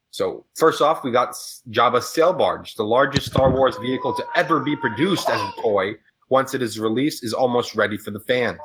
So 0.09 0.45
first 0.55 0.81
off, 0.81 1.03
we 1.03 1.11
got 1.11 1.33
Jabba's 1.69 2.09
Sail 2.09 2.33
Barge, 2.33 2.73
the 2.75 2.83
largest 2.83 3.27
Star 3.27 3.51
Wars 3.51 3.77
vehicle 3.77 4.13
to 4.15 4.25
ever 4.35 4.59
be 4.59 4.75
produced 4.75 5.29
as 5.29 5.39
a 5.39 5.61
toy. 5.61 5.93
Once 6.29 6.55
it 6.55 6.61
is 6.63 6.79
released, 6.79 7.23
is 7.23 7.33
almost 7.33 7.75
ready 7.75 7.97
for 7.97 8.11
the 8.11 8.19
fans. 8.21 8.59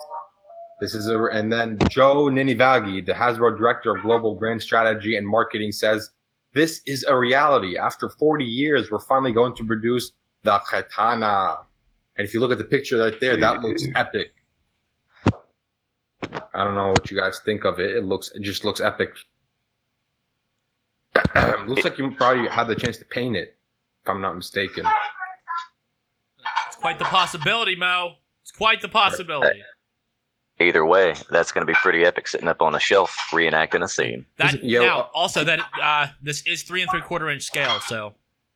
This 0.80 0.94
is 0.94 1.09
a, 1.09 1.23
and 1.25 1.52
then 1.52 1.78
Joe 1.90 2.25
Ninivagi, 2.25 3.04
the 3.04 3.12
Hasbro 3.12 3.59
director 3.59 3.94
of 3.94 4.02
global 4.02 4.35
brand 4.35 4.62
strategy 4.62 5.16
and 5.16 5.28
marketing, 5.28 5.73
says 5.73 6.11
this 6.54 6.80
is 6.87 7.04
a 7.04 7.16
reality. 7.16 7.76
After 7.76 8.09
40 8.09 8.44
years, 8.44 8.90
we're 8.90 8.99
finally 8.99 9.32
going 9.32 9.54
to 9.56 9.64
produce 9.64 10.12
the 10.42 10.58
Khetanna. 10.58 11.64
And 12.16 12.26
if 12.26 12.34
you 12.34 12.40
look 12.40 12.52
at 12.52 12.58
the 12.58 12.64
picture 12.64 12.99
right 12.99 13.18
there, 13.20 13.37
that 13.37 13.62
looks 13.62 13.84
epic. 13.94 14.34
I 16.54 16.64
don't 16.64 16.75
know 16.75 16.88
what 16.88 17.11
you 17.11 17.18
guys 17.18 17.40
think 17.44 17.64
of 17.64 17.80
it. 17.80 17.96
It 17.96 18.04
looks 18.04 18.30
it 18.32 18.42
just 18.42 18.64
looks 18.64 18.80
epic. 18.80 19.14
looks 21.66 21.84
like 21.84 21.99
you 21.99 22.11
probably 22.12 22.49
had 22.49 22.64
the 22.64 22.75
chance 22.75 22.96
to 22.99 23.04
paint 23.04 23.37
it, 23.37 23.56
if 24.02 24.08
I'm 24.08 24.20
not 24.20 24.37
mistaken. 24.37 24.87
It's 26.66 26.76
quite 26.76 26.99
the 26.99 27.04
possibility, 27.04 27.76
Mo. 27.76 28.14
It's 28.42 28.52
quite 28.52 28.80
the 28.80 28.88
possibility. 28.88 29.62
Either 30.61 30.84
way, 30.84 31.14
that's 31.30 31.50
going 31.50 31.66
to 31.66 31.70
be 31.70 31.76
pretty 31.76 32.04
epic 32.04 32.28
sitting 32.28 32.49
up 32.49 32.62
on 32.62 32.75
a 32.75 32.78
shelf 32.78 33.16
reenacting 33.30 33.82
a 33.82 33.88
scene. 33.88 34.25
That 34.37 34.62
Yo, 34.62 34.82
now 34.82 35.00
uh, 35.00 35.08
also 35.14 35.44
that 35.44 35.61
uh, 35.80 36.08
this 36.22 36.42
is 36.46 36.62
three 36.62 36.82
and 36.82 36.90
three 36.90 37.00
quarter 37.00 37.30
inch 37.30 37.42
scale, 37.42 37.80
so 37.80 38.14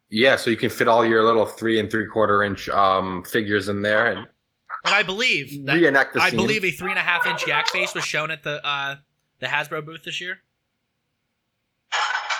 Yeah, 0.08 0.36
so 0.36 0.50
you 0.50 0.56
can 0.56 0.70
fit 0.70 0.86
all 0.88 1.04
your 1.04 1.24
little 1.24 1.46
three 1.46 1.80
and 1.80 1.90
three 1.90 2.06
quarter 2.06 2.42
inch 2.42 2.68
um 2.68 3.24
figures 3.24 3.68
in 3.68 3.82
there 3.82 4.06
and 4.12 4.26
and 4.84 4.94
I 4.94 5.02
believe 5.02 5.64
that 5.66 5.74
reenact 5.74 6.14
the 6.14 6.20
I 6.22 6.30
scene. 6.30 6.38
believe 6.38 6.64
a 6.64 6.70
three 6.70 6.90
and 6.90 6.98
a 6.98 7.02
half 7.02 7.26
inch 7.26 7.46
yak 7.46 7.68
face 7.68 7.92
was 7.94 8.04
shown 8.04 8.30
at 8.30 8.42
the 8.44 8.64
uh, 8.64 8.96
the 9.40 9.46
Hasbro 9.46 9.84
booth 9.84 10.04
this 10.04 10.20
year. 10.20 10.38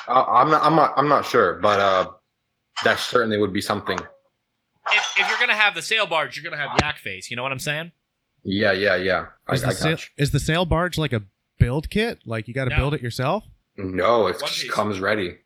Uh, 0.09 0.25
I'm 0.29 0.51
not. 0.51 0.63
I'm 0.63 0.77
not. 0.77 0.93
I'm 0.97 1.09
not 1.09 1.27
sure, 1.27 1.55
but 1.55 1.81
uh, 1.81 2.11
that 2.85 2.99
certainly 3.01 3.39
would 3.39 3.53
be 3.53 3.61
something. 3.61 3.99
If, 3.99 5.15
if 5.19 5.29
you're 5.29 5.39
gonna 5.41 5.55
have 5.57 5.75
the 5.75 5.83
sail 5.83 6.07
barge, 6.07 6.37
you're 6.37 6.49
gonna 6.49 6.63
have 6.63 6.79
yak 6.81 6.99
face. 6.99 7.29
You 7.31 7.37
know 7.37 7.43
what 7.43 7.51
I'm 7.51 7.59
saying? 7.59 7.91
Yeah, 8.45 8.71
yeah, 8.71 8.95
yeah. 8.95 9.27
Is 9.51 9.65
I 9.65 9.69
the, 9.71 9.75
sail, 9.75 9.99
is 10.17 10.31
the 10.31 10.39
sail 10.39 10.65
barge 10.65 10.97
like 10.99 11.13
a 11.13 11.23
build 11.59 11.91
kit? 11.91 12.21
Like 12.25 12.47
you 12.47 12.55
got 12.55 12.65
to 12.67 12.71
No. 12.71 12.77
build 12.77 12.95
it 12.95 13.03
yourself? 13.03 13.43
No, 13.77 14.29
it 14.29 14.37
One 14.37 14.41
just 14.47 14.63
piece. 14.63 14.71
comes 14.71 15.01
ready. 15.01 15.39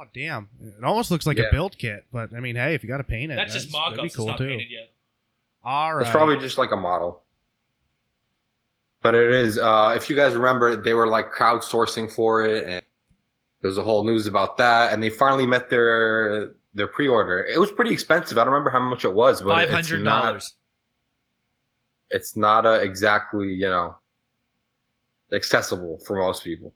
Oh 0.00 0.04
damn! 0.14 0.48
It 0.62 0.84
almost 0.84 1.10
looks 1.10 1.26
like 1.26 1.38
Yeah. 1.38 1.44
a 1.44 1.50
build 1.50 1.76
kit, 1.76 2.04
but 2.12 2.32
I 2.32 2.38
mean, 2.40 2.54
hey, 2.54 2.74
if 2.74 2.82
you 2.84 2.88
got 2.88 2.98
to 2.98 3.04
paint 3.04 3.32
it, 3.32 3.36
That's 3.36 3.52
just 3.52 3.72
that'd 3.72 3.96
mock-ups. 3.96 4.06
It's 4.06 4.16
cool 4.16 4.26
not 4.26 4.38
too. 4.38 4.46
painted 4.46 4.70
yet. 4.70 4.90
All 5.64 5.94
right. 5.96 6.02
It's 6.02 6.10
probably 6.10 6.38
just 6.38 6.56
like 6.56 6.70
a 6.70 6.76
model. 6.76 7.22
But 9.02 9.14
it 9.16 9.30
is. 9.32 9.58
Uh, 9.58 9.94
if 9.96 10.08
you 10.08 10.14
guys 10.16 10.34
remember, 10.34 10.76
they 10.76 10.94
were 10.94 11.06
like 11.08 11.32
crowdsourcing 11.32 12.12
for 12.12 12.44
it, 12.44 12.64
and 12.66 12.82
there's 13.60 13.76
a 13.78 13.82
whole 13.82 14.04
news 14.04 14.26
about 14.28 14.56
that. 14.58 14.92
And 14.92 15.02
they 15.02 15.10
finally 15.10 15.46
met 15.46 15.68
their 15.68 16.52
their 16.74 16.86
pre-order. 16.88 17.44
It 17.44 17.58
was 17.58 17.72
pretty 17.72 17.92
expensive. 17.92 18.38
I 18.38 18.44
don't 18.44 18.52
remember 18.52 18.70
how 18.70 18.80
much 18.80 19.04
it 19.04 19.12
was, 19.12 19.40
but 19.42 19.50
Five 19.50 19.70
it's 19.80 19.90
not. 19.92 20.22
dollars. 20.22 20.54
It's 22.10 22.36
not 22.36 22.66
uh, 22.66 22.70
exactly 22.80 23.48
you 23.52 23.68
know 23.68 23.96
accessible 25.32 25.98
for 26.06 26.16
most 26.18 26.44
people. 26.44 26.72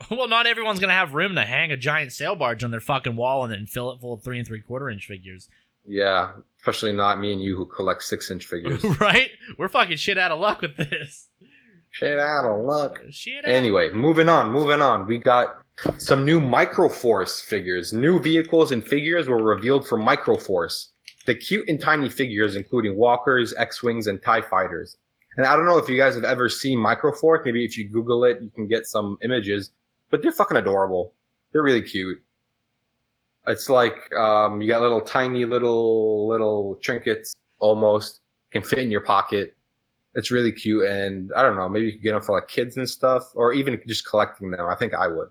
Well, 0.10 0.28
not 0.28 0.46
everyone's 0.46 0.80
gonna 0.80 0.92
have 0.92 1.14
room 1.14 1.34
to 1.34 1.44
hang 1.44 1.72
a 1.72 1.76
giant 1.76 2.12
sail 2.12 2.34
barge 2.34 2.64
on 2.64 2.70
their 2.70 2.80
fucking 2.80 3.16
wall 3.16 3.44
and 3.44 3.52
then 3.52 3.66
fill 3.66 3.92
it 3.92 4.00
full 4.00 4.14
of 4.14 4.22
three 4.22 4.38
and 4.38 4.46
three 4.46 4.60
quarter 4.60 4.88
inch 4.88 5.06
figures. 5.06 5.48
Yeah, 5.86 6.32
especially 6.58 6.92
not 6.92 7.20
me 7.20 7.32
and 7.32 7.42
you 7.42 7.56
who 7.56 7.66
collect 7.66 8.02
six-inch 8.02 8.46
figures. 8.46 8.84
right? 9.00 9.30
We're 9.58 9.68
fucking 9.68 9.96
shit 9.96 10.18
out 10.18 10.30
of 10.30 10.38
luck 10.40 10.62
with 10.62 10.76
this. 10.76 11.28
Shit 11.90 12.18
out 12.18 12.44
of 12.44 12.64
luck. 12.64 13.00
Shit 13.10 13.44
out. 13.44 13.50
Anyway, 13.50 13.90
moving 13.90 14.28
on, 14.28 14.52
moving 14.52 14.80
on. 14.80 15.06
We 15.06 15.18
got 15.18 15.62
some 15.98 16.24
new 16.24 16.40
Microforce 16.40 17.42
figures. 17.42 17.92
New 17.92 18.20
vehicles 18.20 18.72
and 18.72 18.86
figures 18.86 19.28
were 19.28 19.42
revealed 19.42 19.88
for 19.88 19.98
Microforce. 19.98 20.88
The 21.26 21.34
cute 21.34 21.68
and 21.68 21.80
tiny 21.80 22.08
figures, 22.08 22.56
including 22.56 22.96
walkers, 22.96 23.54
X-wings, 23.54 24.06
and 24.06 24.22
Tie 24.22 24.42
fighters. 24.42 24.96
And 25.36 25.46
I 25.46 25.56
don't 25.56 25.66
know 25.66 25.78
if 25.78 25.88
you 25.88 25.96
guys 25.96 26.14
have 26.14 26.24
ever 26.24 26.48
seen 26.48 26.78
Microforce. 26.78 27.44
Maybe 27.44 27.64
if 27.64 27.76
you 27.76 27.88
Google 27.88 28.24
it, 28.24 28.40
you 28.40 28.50
can 28.50 28.66
get 28.66 28.86
some 28.86 29.16
images. 29.22 29.70
But 30.10 30.22
they're 30.22 30.32
fucking 30.32 30.56
adorable. 30.56 31.14
They're 31.52 31.62
really 31.62 31.82
cute. 31.82 32.22
It's 33.46 33.68
like 33.68 34.12
um, 34.14 34.60
you 34.60 34.68
got 34.68 34.82
little 34.82 35.00
tiny 35.00 35.44
little 35.44 36.28
little 36.28 36.76
trinkets 36.82 37.34
almost 37.58 38.20
can 38.50 38.62
fit 38.62 38.80
in 38.80 38.90
your 38.90 39.00
pocket. 39.00 39.56
It's 40.14 40.30
really 40.30 40.52
cute, 40.52 40.86
and 40.86 41.32
I 41.34 41.42
don't 41.42 41.56
know. 41.56 41.68
Maybe 41.68 41.86
you 41.86 41.92
could 41.92 42.02
get 42.02 42.12
them 42.12 42.22
for 42.22 42.34
like 42.34 42.48
kids 42.48 42.76
and 42.76 42.88
stuff, 42.88 43.30
or 43.34 43.52
even 43.52 43.80
just 43.86 44.06
collecting 44.06 44.50
them. 44.50 44.66
I 44.66 44.74
think 44.74 44.92
I 44.94 45.06
would. 45.06 45.28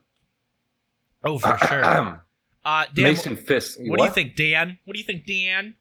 Oh, 1.24 1.38
for 1.38 1.58
sure. 1.68 2.22
Uh, 2.66 2.86
Dan, 2.94 3.06
Mason 3.06 3.38
Fist. 3.38 3.80
what, 3.80 3.98
do 3.98 4.04
you 4.04 4.12
think, 4.12 4.36
Dan? 4.36 4.78
What 4.84 4.94
do 4.94 5.00
you 5.00 5.06
think, 5.06 5.26
Dan? 5.26 5.76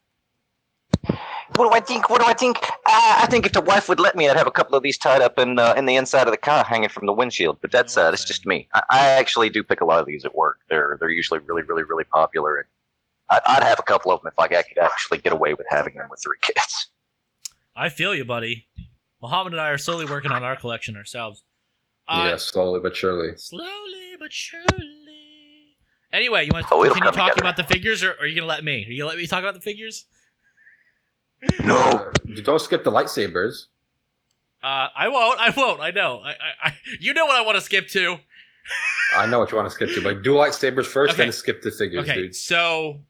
What 1.57 1.69
do 1.69 1.75
I 1.75 1.81
think? 1.81 2.11
What 2.11 2.21
do 2.21 2.27
I 2.27 2.35
think? 2.35 2.59
Uh, 2.63 3.19
I 3.23 3.27
think 3.31 3.47
if 3.47 3.53
the 3.53 3.61
wife 3.61 3.89
would 3.89 3.99
let 3.99 4.15
me, 4.17 4.29
I'd 4.29 4.37
have 4.37 4.47
a 4.47 4.51
couple 4.53 4.77
of 4.77 4.83
these 4.83 4.99
tied 4.99 5.23
up 5.23 5.39
in 5.39 5.59
uh, 5.59 5.75
in 5.77 5.87
the 5.87 5.97
inside 5.97 6.27
of 6.27 6.31
the 6.33 6.37
car, 6.39 6.63
hanging 6.65 6.89
from 6.89 7.07
the 7.07 7.13
windshield. 7.13 7.59
But 7.61 7.73
that's 7.73 7.97
uh, 7.97 8.11
that's 8.11 8.25
just 8.25 8.47
me. 8.47 8.69
I, 8.75 8.83
I 8.91 8.99
actually 9.09 9.49
do 9.51 9.63
pick 9.65 9.81
a 9.81 9.85
lot 9.85 9.99
of 10.01 10.07
these 10.07 10.25
at 10.25 10.35
work. 10.35 10.59
They're 10.69 10.97
they're 11.01 11.11
usually 11.11 11.41
really 11.41 11.63
really 11.63 11.83
really 11.85 12.05
popular, 12.05 12.57
and 12.59 12.67
I'd, 13.31 13.41
I'd 13.47 13.63
have 13.65 13.79
a 13.79 13.83
couple 13.83 14.13
of 14.13 14.23
them 14.23 14.31
if 14.33 14.39
I 14.39 14.47
could 14.63 14.79
actually 14.79 15.19
get 15.19 15.33
away 15.33 15.55
with 15.55 15.67
having 15.71 15.95
them 15.95 16.09
with 16.11 16.21
three 16.23 16.39
kids. 16.43 16.89
I 17.75 17.89
feel 17.89 18.15
you, 18.15 18.25
buddy. 18.25 18.69
Muhammad 19.23 19.53
and 19.53 19.61
I 19.61 19.71
are 19.71 19.79
slowly 19.79 20.05
working 20.05 20.31
on 20.31 20.45
our 20.45 20.55
collection 20.57 20.97
ourselves. 20.97 21.43
Uh, 22.07 22.27
yeah, 22.31 22.37
slowly 22.37 22.81
but 22.81 22.95
surely. 22.97 23.37
Slowly 23.37 24.17
but 24.19 24.33
surely. 24.33 25.77
Anyway, 26.13 26.45
you 26.45 26.51
want 26.53 26.67
to 26.67 26.75
Oh, 26.75 26.83
it'll 26.85 26.95
continue 26.95 27.13
talking 27.17 27.35
together. 27.35 27.41
about 27.41 27.57
the 27.57 27.65
figures, 27.65 28.03
or, 28.03 28.13
or 28.13 28.21
are 28.23 28.27
you 28.27 28.35
gonna 28.37 28.47
let 28.47 28.65
me? 28.65 28.85
Are 28.87 28.91
you 28.91 28.99
gonna 29.03 29.09
let 29.11 29.19
me 29.19 29.27
talk 29.27 29.41
about 29.41 29.55
the 29.55 29.61
figures? 29.61 30.07
No. 31.65 31.77
Uh, 31.77 32.13
don't 32.43 32.61
skip 32.61 32.85
the 32.85 32.91
lightsabers. 32.93 33.67
Uh, 34.63 34.89
I 34.97 35.09
won't. 35.09 35.39
I 35.41 35.51
won't. 35.57 35.81
I 35.81 35.91
know. 35.93 36.21
I, 36.25 36.31
I, 36.31 36.35
I 36.65 36.73
you 37.01 37.15
know 37.15 37.27
what 37.27 37.37
I 37.37 37.43
want 37.43 37.57
to 37.57 37.61
skip 37.61 37.89
to. 37.89 38.17
I 39.17 39.27
know 39.27 39.39
what 39.39 39.51
you 39.51 39.57
want 39.57 39.69
to 39.69 39.75
skip 39.75 39.91
to, 39.91 40.03
but 40.03 40.23
do 40.23 40.35
lightsabers 40.35 40.85
first, 40.87 41.15
Okay. 41.15 41.23
then 41.25 41.33
skip 41.33 41.63
the 41.63 41.71
figures, 41.71 42.03
Okay, 42.09 42.15
dude. 42.23 42.35
so 42.37 43.01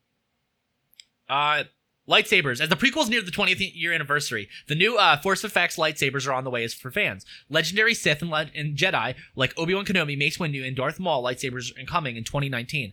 uh 1.29 1.65
lightsabers. 2.09 2.61
As 2.61 2.69
the 2.69 2.77
prequels 2.77 3.09
near 3.09 3.21
the 3.23 3.31
20th 3.31 3.71
year 3.75 3.93
anniversary, 3.93 4.49
the 4.69 4.75
new 4.75 4.97
uh, 4.97 5.17
Force 5.21 5.45
Effects 5.45 5.77
lightsabers 5.77 6.27
are 6.29 6.33
on 6.33 6.45
the 6.45 6.51
way 6.51 6.65
as 6.65 6.73
for 6.75 6.91
fans. 6.91 7.27
Legendary 7.51 7.93
Sith 7.95 8.23
and, 8.23 8.31
le- 8.31 8.51
and 8.55 8.77
Jedi 8.77 9.15
like 9.37 9.53
Obi-Wan 9.59 9.85
Kenobi, 9.85 10.17
Mace 10.17 10.39
Windu, 10.39 10.67
and 10.67 10.77
Darth 10.77 10.99
Maul 11.01 11.23
lightsabers 11.23 11.71
are 11.81 11.85
coming 11.87 12.17
in 12.17 12.25
2019. 12.25 12.93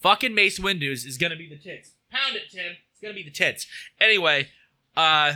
Fucking 0.00 0.34
Mace 0.34 0.58
Windu's 0.58 1.04
is 1.06 1.16
gonna 1.18 1.36
be 1.36 1.48
the 1.48 1.56
tits. 1.56 1.92
Pound 2.10 2.36
it, 2.36 2.50
Tim. 2.50 2.72
It's 2.92 3.00
gonna 3.00 3.14
be 3.14 3.22
the 3.22 3.30
tits. 3.30 3.66
Anyway, 4.00 4.48
uh, 4.96 5.34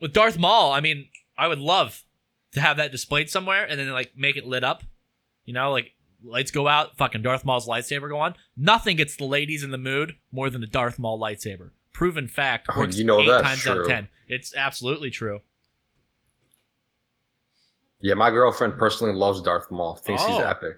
with 0.00 0.12
Darth 0.12 0.38
Maul, 0.38 0.72
I 0.72 0.80
mean, 0.80 1.08
I 1.38 1.48
would 1.48 1.58
love 1.58 2.04
to 2.52 2.60
have 2.60 2.76
that 2.78 2.90
displayed 2.92 3.30
somewhere 3.30 3.64
and 3.64 3.78
then 3.78 3.90
like 3.90 4.12
make 4.16 4.36
it 4.36 4.46
lit 4.46 4.64
up. 4.64 4.82
You 5.44 5.52
know, 5.54 5.70
like 5.72 5.92
lights 6.24 6.50
go 6.50 6.66
out, 6.68 6.96
fucking 6.96 7.22
Darth 7.22 7.44
Maul's 7.44 7.68
lightsaber 7.68 8.08
go 8.08 8.18
on. 8.18 8.34
Nothing 8.56 8.96
gets 8.96 9.16
the 9.16 9.24
ladies 9.24 9.62
in 9.62 9.70
the 9.70 9.78
mood 9.78 10.16
more 10.32 10.50
than 10.50 10.60
the 10.60 10.66
Darth 10.66 10.98
Maul 10.98 11.18
lightsaber. 11.20 11.70
Proven 11.92 12.28
fact. 12.28 12.68
Oh, 12.74 12.80
Works 12.80 12.96
you 12.98 13.04
know 13.04 13.20
eight 13.20 13.26
that's 13.28 13.42
times 13.42 13.66
out 13.66 13.78
of 13.78 13.86
ten. 13.86 14.08
It's 14.28 14.54
absolutely 14.54 15.10
true. 15.10 15.40
Yeah, 18.00 18.14
my 18.14 18.30
girlfriend 18.30 18.76
personally 18.78 19.14
loves 19.14 19.40
Darth 19.40 19.70
Maul. 19.70 19.94
Thinks 19.96 20.22
he's 20.24 20.36
Oh. 20.36 20.40
epic. 20.40 20.76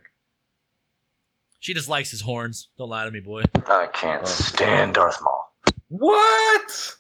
She 1.61 1.75
just 1.75 1.89
likes 1.89 2.11
his 2.11 2.21
horns. 2.21 2.69
Don't 2.79 2.89
lie 2.89 3.05
to 3.05 3.11
me, 3.11 3.19
boy. 3.21 3.43
I 3.67 3.89
can't 3.93 4.23
Oh. 4.23 4.27
stand 4.27 4.95
Darth 4.95 5.21
Maul. 5.23 5.53
What? 5.89 6.97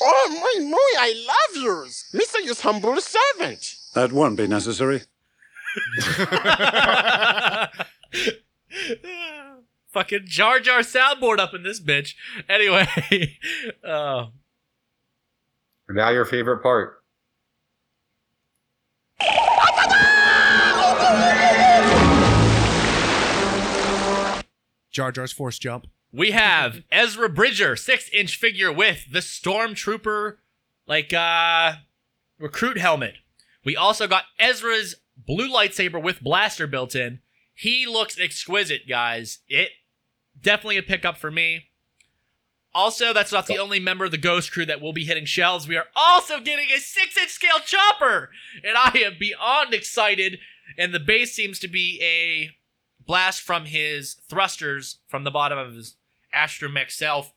Oh, 0.00 0.28
my, 0.30 0.64
muy, 0.64 0.78
I 0.98 1.24
love 1.26 1.62
yours. 1.62 2.04
Mr. 2.14 2.44
Your 2.44 2.54
humble 2.54 3.00
servant. 3.00 3.74
That 3.94 4.12
won't 4.12 4.36
be 4.36 4.46
necessary. 4.46 5.02
Fucking 9.92 10.22
Jar 10.24 10.60
Jar 10.60 10.80
soundboard 10.80 11.38
up 11.38 11.54
in 11.54 11.62
this 11.62 11.80
bitch. 11.80 12.14
Anyway, 12.48 12.86
uh, 13.84 14.26
Now 15.88 16.10
your 16.10 16.24
favorite 16.24 16.62
part. 16.62 16.98
Jar 24.90 25.10
Jar's 25.10 25.32
force 25.32 25.58
jump. 25.58 25.86
We 26.12 26.32
have 26.32 26.82
Ezra 26.92 27.28
Bridger, 27.28 27.76
six 27.76 28.08
inch 28.10 28.36
figure 28.36 28.72
with 28.72 29.06
the 29.10 29.20
Stormtrooper, 29.20 30.36
like, 30.86 31.12
uh, 31.12 31.74
recruit 32.38 32.78
helmet. 32.78 33.14
We 33.64 33.76
also 33.76 34.06
got 34.06 34.24
Ezra's 34.38 34.96
blue 35.16 35.50
lightsaber 35.52 36.02
with 36.02 36.22
blaster 36.22 36.66
built 36.66 36.94
in. 36.94 37.20
He 37.54 37.86
looks 37.86 38.18
exquisite, 38.18 38.88
guys. 38.88 39.38
It 39.48 39.70
definitely 40.40 40.78
a 40.78 40.82
pickup 40.82 41.16
for 41.16 41.30
me. 41.30 41.66
Also, 42.74 43.12
that's 43.12 43.32
not 43.32 43.46
the 43.46 43.58
only 43.58 43.78
member 43.78 44.06
of 44.06 44.10
the 44.10 44.18
Ghost 44.18 44.50
Crew 44.50 44.64
that 44.64 44.80
will 44.80 44.94
be 44.94 45.04
hitting 45.04 45.26
shelves. 45.26 45.68
We 45.68 45.76
are 45.76 45.88
also 45.94 46.40
getting 46.40 46.68
a 46.74 46.80
six 46.80 47.16
inch 47.18 47.30
scale 47.30 47.58
chopper, 47.64 48.30
and 48.64 48.76
I 48.76 48.98
am 49.04 49.16
beyond 49.20 49.74
excited. 49.74 50.38
And 50.78 50.94
the 50.94 51.00
base 51.00 51.34
seems 51.34 51.58
to 51.58 51.68
be 51.68 52.00
a 52.02 52.50
blast 53.04 53.42
from 53.42 53.66
his 53.66 54.14
thrusters 54.26 54.98
from 55.06 55.24
the 55.24 55.30
bottom 55.30 55.58
of 55.58 55.74
his 55.74 55.96
astromech 56.34 56.90
self. 56.90 57.32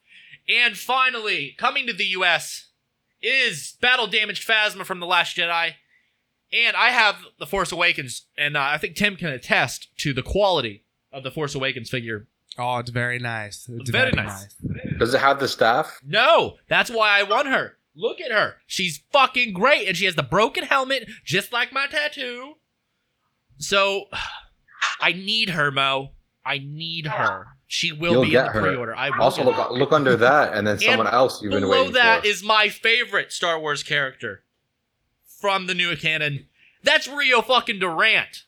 And 0.48 0.78
finally, 0.78 1.56
coming 1.58 1.88
to 1.88 1.94
the 1.94 2.06
US 2.08 2.68
is 3.22 3.76
battle 3.82 4.08
damaged 4.08 4.48
Phasma 4.48 4.86
from 4.86 5.00
The 5.00 5.08
Last 5.08 5.36
Jedi. 5.36 5.74
And 6.54 6.76
I 6.76 6.90
have 6.90 7.18
The 7.40 7.48
Force 7.48 7.72
Awakens, 7.72 8.28
and 8.38 8.56
uh, 8.56 8.62
I 8.62 8.78
think 8.78 8.96
Tim 8.96 9.16
can 9.16 9.30
attest 9.30 9.90
to 9.98 10.14
the 10.14 10.22
quality 10.22 10.84
of 11.12 11.24
the 11.24 11.32
Force 11.32 11.56
Awakens 11.56 11.90
figure. 11.90 12.28
Oh, 12.58 12.78
it's 12.78 12.92
very 12.92 13.20
nice. 13.20 13.68
It's 13.68 13.90
Very 13.90 14.12
nice. 14.12 14.48
Does 15.00 15.14
it 15.14 15.20
have 15.20 15.40
the 15.40 15.48
staff? 15.48 16.00
No, 16.06 16.56
that's 16.70 16.90
why 16.90 17.20
I 17.20 17.24
won 17.24 17.48
her. 17.48 17.78
Look 17.96 18.22
at 18.22 18.32
her. 18.32 18.56
She's 18.68 19.02
fucking 19.12 19.54
great, 19.54 19.88
and 19.88 19.98
she 19.98 20.06
has 20.06 20.16
the 20.16 20.24
broken 20.24 20.64
helmet, 20.64 21.10
just 21.26 21.52
like 21.52 21.74
my 21.74 21.88
tattoo. 21.88 22.54
So, 23.58 24.06
I 25.02 25.12
need 25.14 25.50
her, 25.50 25.72
Mo. 25.72 26.12
I 26.46 26.60
need 26.60 27.08
her. 27.08 27.55
She 27.68 27.92
will 27.92 28.12
You'll 28.14 28.22
be 28.24 28.36
in 28.36 28.44
the 28.46 28.50
her. 28.52 28.62
pre-order. 28.62 28.96
I 28.96 29.10
will 29.10 29.22
Also, 29.24 29.44
look 29.44 29.72
look 29.72 29.92
under 29.92 30.16
that, 30.18 30.54
and 30.54 30.66
then 30.68 30.78
someone 30.80 31.08
else 31.08 31.42
you've 31.42 31.52
been 31.52 31.62
Below 31.62 31.78
waiting 31.80 31.94
that 31.94 32.22
for. 32.22 32.28
is 32.28 32.44
my 32.44 32.70
favorite 32.70 33.32
Star 33.32 33.60
Wars 33.60 33.82
character 33.84 34.44
from 35.42 35.68
the 35.68 35.74
new 35.74 35.96
canon. 35.96 36.46
That's 36.84 37.08
Rio 37.08 37.42
fucking 37.42 37.80
Durant. 37.80 38.44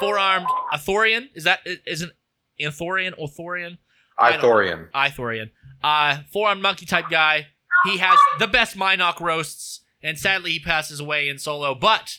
Four-armed 0.00 0.46
Athorian. 0.72 1.28
Is 1.34 1.44
that 1.44 1.60
isn't 1.86 2.12
Anthorian? 2.60 3.12
Othorian? 3.18 3.78
Ithorian. 4.18 4.90
Ithorian. 4.92 5.50
Uh, 5.82 6.18
four-armed 6.32 6.62
monkey 6.62 6.86
type 6.86 7.06
guy. 7.10 7.48
He 7.84 7.98
has 7.98 8.18
the 8.38 8.46
best 8.46 8.76
mynock 8.76 9.20
roasts, 9.20 9.80
and 10.02 10.18
sadly 10.18 10.52
he 10.52 10.58
passes 10.58 11.00
away 11.00 11.28
in 11.28 11.38
solo. 11.38 11.74
But, 11.74 12.18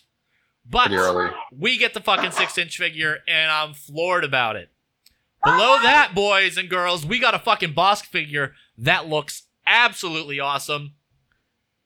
but 0.70 0.92
we 1.52 1.78
get 1.78 1.94
the 1.96 2.00
fucking 2.00 2.32
six-inch 2.32 2.78
figure, 2.78 3.18
and 3.28 3.52
I'm 3.52 3.74
floored 3.74 4.24
about 4.24 4.56
it. 4.56 4.70
Below 5.44 5.80
that, 5.84 6.12
boys 6.16 6.58
and 6.58 6.70
girls, 6.70 7.06
we 7.06 7.20
got 7.20 7.34
a 7.36 7.40
fucking 7.40 7.74
Bossk 7.74 8.06
figure 8.06 8.54
that 8.78 9.08
looks 9.08 9.44
absolutely 9.66 10.40
awesome. 10.40 10.94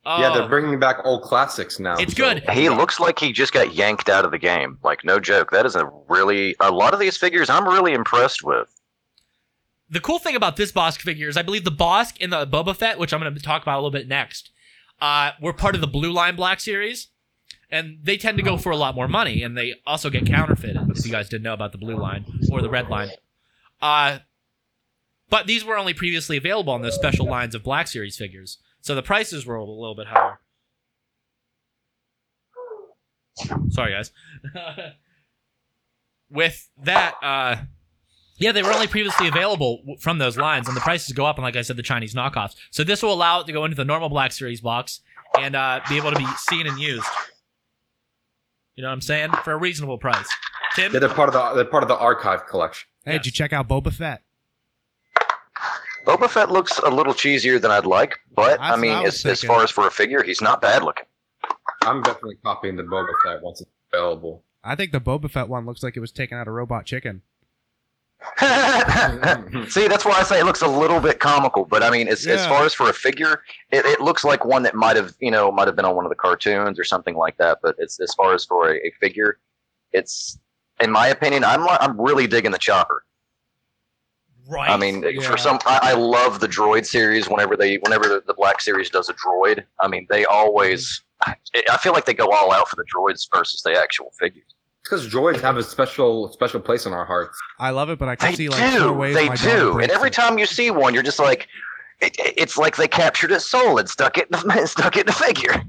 Yeah, 0.03 0.33
they're 0.33 0.47
bringing 0.49 0.79
back 0.79 0.97
old 1.03 1.21
classics 1.21 1.79
now. 1.79 1.95
It's 1.97 2.15
so- 2.15 2.23
good. 2.23 2.49
He 2.49 2.69
looks 2.69 2.99
like 2.99 3.19
he 3.19 3.31
just 3.31 3.53
got 3.53 3.75
yanked 3.75 4.09
out 4.09 4.25
of 4.25 4.31
the 4.31 4.39
game. 4.39 4.79
Like 4.83 5.03
no 5.05 5.19
joke. 5.19 5.51
That 5.51 5.65
is 5.65 5.75
a 5.75 5.91
really 6.09 6.55
a 6.59 6.71
lot 6.71 6.93
of 6.95 6.99
these 6.99 7.17
figures 7.17 7.49
I'm 7.51 7.67
really 7.67 7.93
impressed 7.93 8.43
with. 8.43 8.67
the 9.89 9.99
cool 9.99 10.17
thing 10.19 10.35
about 10.35 10.55
this 10.55 10.71
Bossk 10.71 11.01
figure 11.01 11.27
is 11.27 11.35
I 11.37 11.41
believe 11.43 11.65
the 11.65 11.71
Bossk 11.71 12.15
and 12.21 12.31
the 12.33 12.47
Boba 12.47 12.75
Fett, 12.75 12.97
which 12.97 13.13
I'm 13.13 13.19
going 13.19 13.35
to 13.35 13.41
talk 13.41 13.61
about 13.61 13.75
a 13.75 13.81
little 13.81 13.91
bit 13.91 14.07
next, 14.07 14.49
uh, 15.01 15.31
were 15.41 15.53
part 15.53 15.75
of 15.75 15.81
the 15.81 15.87
Blue 15.87 16.11
Line 16.13 16.35
Black 16.35 16.59
series, 16.61 17.09
and 17.69 17.99
they 18.01 18.15
tend 18.17 18.37
to 18.37 18.43
go 18.43 18.57
for 18.57 18.71
a 18.71 18.77
lot 18.77 18.95
more 18.95 19.07
money, 19.09 19.43
and 19.43 19.55
they 19.57 19.75
also 19.85 20.09
get 20.09 20.25
counterfeited. 20.25 20.77
If 20.95 21.05
you 21.05 21.11
guys 21.11 21.27
didn't 21.29 21.43
know 21.43 21.53
about 21.53 21.73
the 21.73 21.77
Blue 21.77 21.97
Line 21.97 22.25
or 22.51 22.61
the 22.61 22.69
Red 22.69 22.87
Line, 22.87 23.09
Uh, 23.81 24.19
but 25.29 25.47
these 25.47 25.63
were 25.63 25.77
only 25.77 25.93
previously 25.93 26.37
available 26.37 26.73
on 26.73 26.81
those 26.81 26.95
special 26.95 27.25
lines 27.25 27.55
of 27.55 27.63
Black 27.63 27.87
Series 27.87 28.17
figures, 28.17 28.57
so 28.81 28.93
the 28.95 29.01
prices 29.01 29.45
were 29.45 29.55
a 29.55 29.63
little 29.63 29.95
bit 29.95 30.07
higher. 30.07 30.39
Sorry, 33.69 33.93
guys. 33.93 34.11
With 36.29 36.69
that, 36.83 37.15
uh, 37.21 37.55
yeah, 38.37 38.51
they 38.51 38.63
were 38.63 38.73
only 38.73 38.87
previously 38.87 39.27
available 39.27 39.83
from 39.99 40.17
those 40.17 40.37
lines, 40.37 40.67
and 40.67 40.75
the 40.75 40.81
prices 40.81 41.13
go 41.13 41.25
up. 41.25 41.37
And 41.37 41.43
like 41.43 41.55
I 41.55 41.61
said, 41.61 41.77
the 41.77 41.83
Chinese 41.83 42.13
knockoffs. 42.13 42.55
So 42.71 42.83
this 42.83 43.01
will 43.03 43.13
allow 43.13 43.41
it 43.41 43.47
to 43.47 43.53
go 43.53 43.65
into 43.65 43.75
the 43.75 43.85
normal 43.85 44.09
Black 44.09 44.31
Series 44.31 44.61
box 44.61 45.01
and 45.39 45.55
uh, 45.55 45.81
be 45.89 45.97
able 45.97 46.11
to 46.11 46.17
be 46.17 46.25
seen 46.37 46.67
and 46.67 46.79
used. 46.79 47.07
You 48.75 48.83
know 48.83 48.89
what 48.89 48.93
I'm 48.93 49.01
saying? 49.01 49.31
For 49.43 49.53
a 49.53 49.57
reasonable 49.57 49.97
price. 49.97 50.27
Tim, 50.75 50.93
Yeah, 50.93 50.99
they're 50.99 51.09
part 51.09 51.29
of 51.29 51.33
the 51.33 51.53
they're 51.53 51.65
part 51.69 51.83
of 51.83 51.89
the 51.89 51.97
archive 51.97 52.47
collection. 52.47 52.87
Hey, 53.05 53.13
did 53.13 53.25
you 53.25 53.31
check 53.31 53.53
out 53.53 53.67
Boba 53.67 53.93
Fett? 53.93 54.21
Boba 56.05 56.29
Fett 56.29 56.51
looks 56.51 56.79
a 56.79 56.89
little 56.89 57.13
cheesier 57.13 57.61
than 57.61 57.71
I'd 57.71 57.85
like, 57.85 58.19
but 58.35 58.59
That's 58.59 58.73
I 58.73 58.75
mean, 58.75 58.91
I 58.91 59.03
as, 59.03 59.25
as 59.25 59.43
far 59.43 59.63
as 59.63 59.71
for 59.71 59.87
a 59.87 59.91
figure, 59.91 60.23
he's 60.23 60.41
not 60.41 60.61
bad 60.61 60.83
looking. 60.83 61.05
I'm 61.83 62.01
definitely 62.01 62.37
copying 62.43 62.75
the 62.75 62.83
Boba 62.83 63.13
Fett 63.23 63.41
once 63.41 63.61
it's 63.61 63.69
available. 63.91 64.43
I 64.63 64.75
think 64.75 64.91
the 64.91 65.01
Boba 65.01 65.29
Fett 65.29 65.47
one 65.47 65.65
looks 65.65 65.83
like 65.83 65.97
it 65.97 65.99
was 65.99 66.11
taken 66.11 66.37
out 66.37 66.47
of 66.47 66.53
Robot 66.53 66.85
Chicken. 66.85 67.21
See, 69.67 69.87
that's 69.87 70.05
why 70.05 70.11
I 70.11 70.23
say 70.23 70.39
it 70.39 70.45
looks 70.45 70.61
a 70.61 70.67
little 70.67 70.99
bit 70.99 71.19
comical. 71.19 71.65
But 71.65 71.81
I 71.81 71.89
mean, 71.89 72.07
as, 72.07 72.27
as 72.27 72.45
far 72.45 72.65
as 72.65 72.73
for 72.73 72.89
a 72.89 72.93
figure, 72.93 73.41
it, 73.71 73.83
it 73.85 73.99
looks 73.99 74.23
like 74.23 74.45
one 74.45 74.61
that 74.63 74.75
might 74.75 74.95
have, 74.95 75.15
you 75.19 75.31
know, 75.31 75.51
might 75.51 75.67
have 75.67 75.75
been 75.75 75.85
on 75.85 75.95
one 75.95 76.05
of 76.05 76.09
the 76.09 76.15
cartoons 76.15 76.79
or 76.79 76.83
something 76.83 77.15
like 77.15 77.35
that. 77.37 77.59
But 77.63 77.75
it's 77.79 77.99
as 77.99 78.13
far 78.13 78.35
as 78.35 78.45
for 78.45 78.69
a, 78.73 78.75
a 78.75 78.91
figure, 78.99 79.39
it's, 79.91 80.37
in 80.81 80.91
my 80.91 81.07
opinion, 81.07 81.43
I'm 81.43 81.67
I'm 81.67 81.99
really 81.99 82.27
digging 82.27 82.51
the 82.51 82.57
chopper. 82.57 83.03
right? 84.49 84.69
I 84.69 84.77
mean, 84.77 85.03
Yeah. 85.03 85.21
for 85.29 85.37
some, 85.37 85.59
I, 85.65 85.79
I 85.83 85.93
love 85.93 86.39
the 86.39 86.47
droid 86.47 86.85
series. 86.85 87.29
Whenever 87.29 87.55
they, 87.55 87.77
whenever 87.77 88.07
the, 88.09 88.23
the 88.25 88.33
Black 88.33 88.59
Series 88.61 88.89
does 88.89 89.07
a 89.09 89.13
droid, 89.13 89.63
I 89.79 89.87
mean, 89.87 90.07
they 90.09 90.25
always. 90.25 91.03
I 91.23 91.35
I 91.69 91.77
feel 91.77 91.93
like 91.93 92.05
they 92.05 92.13
go 92.15 92.29
all 92.31 92.51
out 92.51 92.67
for 92.67 92.75
the 92.75 92.85
droids 92.93 93.27
versus 93.33 93.61
the 93.61 93.77
actual 93.79 94.11
figures. 94.19 94.43
Because 94.83 95.07
droids 95.07 95.39
have 95.41 95.57
a 95.57 95.63
special 95.63 96.31
special 96.33 96.59
place 96.59 96.85
in 96.87 96.93
our 96.93 97.05
hearts. 97.05 97.39
I 97.59 97.69
love 97.69 97.89
it, 97.91 97.99
but 97.99 98.09
I 98.09 98.15
can 98.15 98.31
They 98.31 98.35
see 98.35 98.49
like 98.49 98.71
four 98.71 98.79
do. 98.79 98.93
ways 98.93 99.13
They 99.15 99.29
my 99.29 99.35
daughter 99.35 99.59
do. 99.59 99.79
And 99.79 99.91
every 99.91 100.09
it. 100.09 100.13
time 100.13 100.39
you 100.39 100.47
see 100.47 100.71
one, 100.71 100.93
you're 100.95 101.03
just 101.03 101.19
like, 101.19 101.47
it, 101.99 102.17
it- 102.19 102.33
it's 102.37 102.57
like 102.57 102.75
they 102.77 102.87
captured 102.87 103.31
its 103.31 103.45
soul 103.45 103.77
and 103.77 103.87
stuck 103.87 104.17
it 104.17 104.27
in 104.31 104.39
the, 104.47 104.65
stuck 104.75 104.97
it 104.97 105.01
in 105.01 105.05
the 105.05 105.13
figure. 105.13 105.61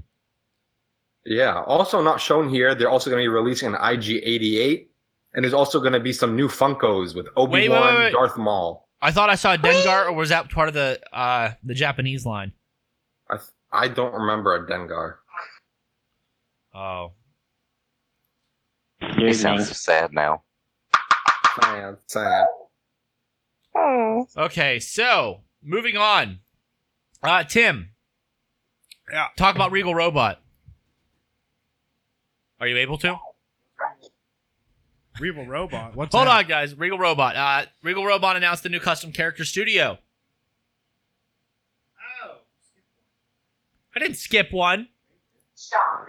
Yeah. 1.27 1.63
Also 1.67 2.03
not 2.03 2.21
shown 2.21 2.49
here, 2.49 2.75
they're 2.75 2.89
also 2.91 3.11
going 3.11 3.21
to 3.23 3.25
be 3.25 3.29
releasing 3.29 3.69
an 3.69 3.75
IG88, 3.81 4.87
and 5.35 5.45
there's 5.45 5.55
also 5.55 5.81
going 5.81 5.93
to 5.93 6.01
be 6.01 6.13
some 6.13 6.37
new 6.37 6.49
Funkos 6.49 7.15
with 7.15 7.27
Obi 7.37 7.69
Wan, 7.69 7.95
wait. 7.95 8.13
Darth 8.13 8.37
Maul. 8.37 8.89
I 9.01 9.11
thought 9.11 9.31
I 9.31 9.35
saw 9.35 9.55
a 9.55 9.59
Dengar, 9.59 10.07
or 10.07 10.13
was 10.13 10.29
that 10.29 10.51
part 10.51 10.69
of 10.69 10.75
the 10.75 11.01
uh, 11.13 11.53
the 11.65 11.75
Japanese 11.75 12.25
line? 12.25 12.53
I 13.31 13.37
th- 13.37 13.49
I 13.73 13.89
don't 13.89 14.13
remember 14.15 14.55
a 14.55 14.67
Dengar. 14.67 15.17
Oh, 16.75 17.13
He 19.17 19.33
sounds 19.33 19.69
so 19.69 19.75
sad 19.75 20.13
now. 20.13 20.43
Sad, 21.63 21.97
sad. 22.07 22.47
okay. 24.37 24.79
So 24.81 25.43
moving 25.63 25.97
on. 25.97 26.39
Uh, 27.23 27.45
Tim. 27.45 27.91
Yeah. 29.13 29.29
Talk 29.37 29.55
about 29.55 29.71
Regal 29.73 29.95
Robot. 29.95 30.41
Are 32.61 32.67
you 32.69 32.77
able 32.79 32.99
to? 32.99 33.17
Regal 35.21 35.47
Robot. 35.47 35.95
What's 35.95 36.15
Hold 36.15 36.27
that? 36.27 36.45
on, 36.45 36.47
guys. 36.49 36.75
Regal 36.77 36.99
Robot. 36.99 37.37
Uh, 37.37 37.67
Regal 37.83 38.05
Robot 38.05 38.37
announced 38.37 38.63
the 38.63 38.69
new 38.69 38.81
custom 38.81 39.13
character 39.13 39.45
studio. 39.45 39.99
Oh. 42.25 42.37
I 43.95 43.99
didn't 43.99 44.17
skip 44.17 44.53
one. 44.53 44.89
Stop. 45.55 46.09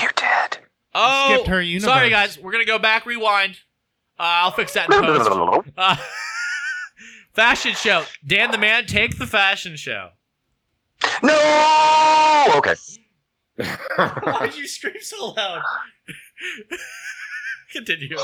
You 0.00 0.08
did. 0.14 0.58
Oh, 0.94 1.32
skipped 1.34 1.48
her 1.48 1.60
universe. 1.60 1.90
sorry, 1.92 2.10
guys. 2.10 2.38
We're 2.38 2.52
gonna 2.52 2.64
go 2.64 2.78
back. 2.78 3.06
Rewind. 3.06 3.56
Uh, 4.18 4.44
I'll 4.44 4.50
fix 4.52 4.72
that 4.74 4.90
in 4.92 5.00
post. 5.00 5.72
Uh, 5.76 5.96
fashion 7.32 7.72
show. 7.74 8.04
Dan 8.26 8.50
the 8.50 8.58
Man, 8.58 8.86
take 8.86 9.18
the 9.18 9.26
fashion 9.26 9.76
show. 9.76 10.10
no. 11.22 12.44
Okay. 12.56 12.74
Why'd 13.96 14.54
you 14.54 14.66
scream 14.66 14.94
so 15.00 15.30
loud? 15.30 15.62
Continue. 17.72 18.18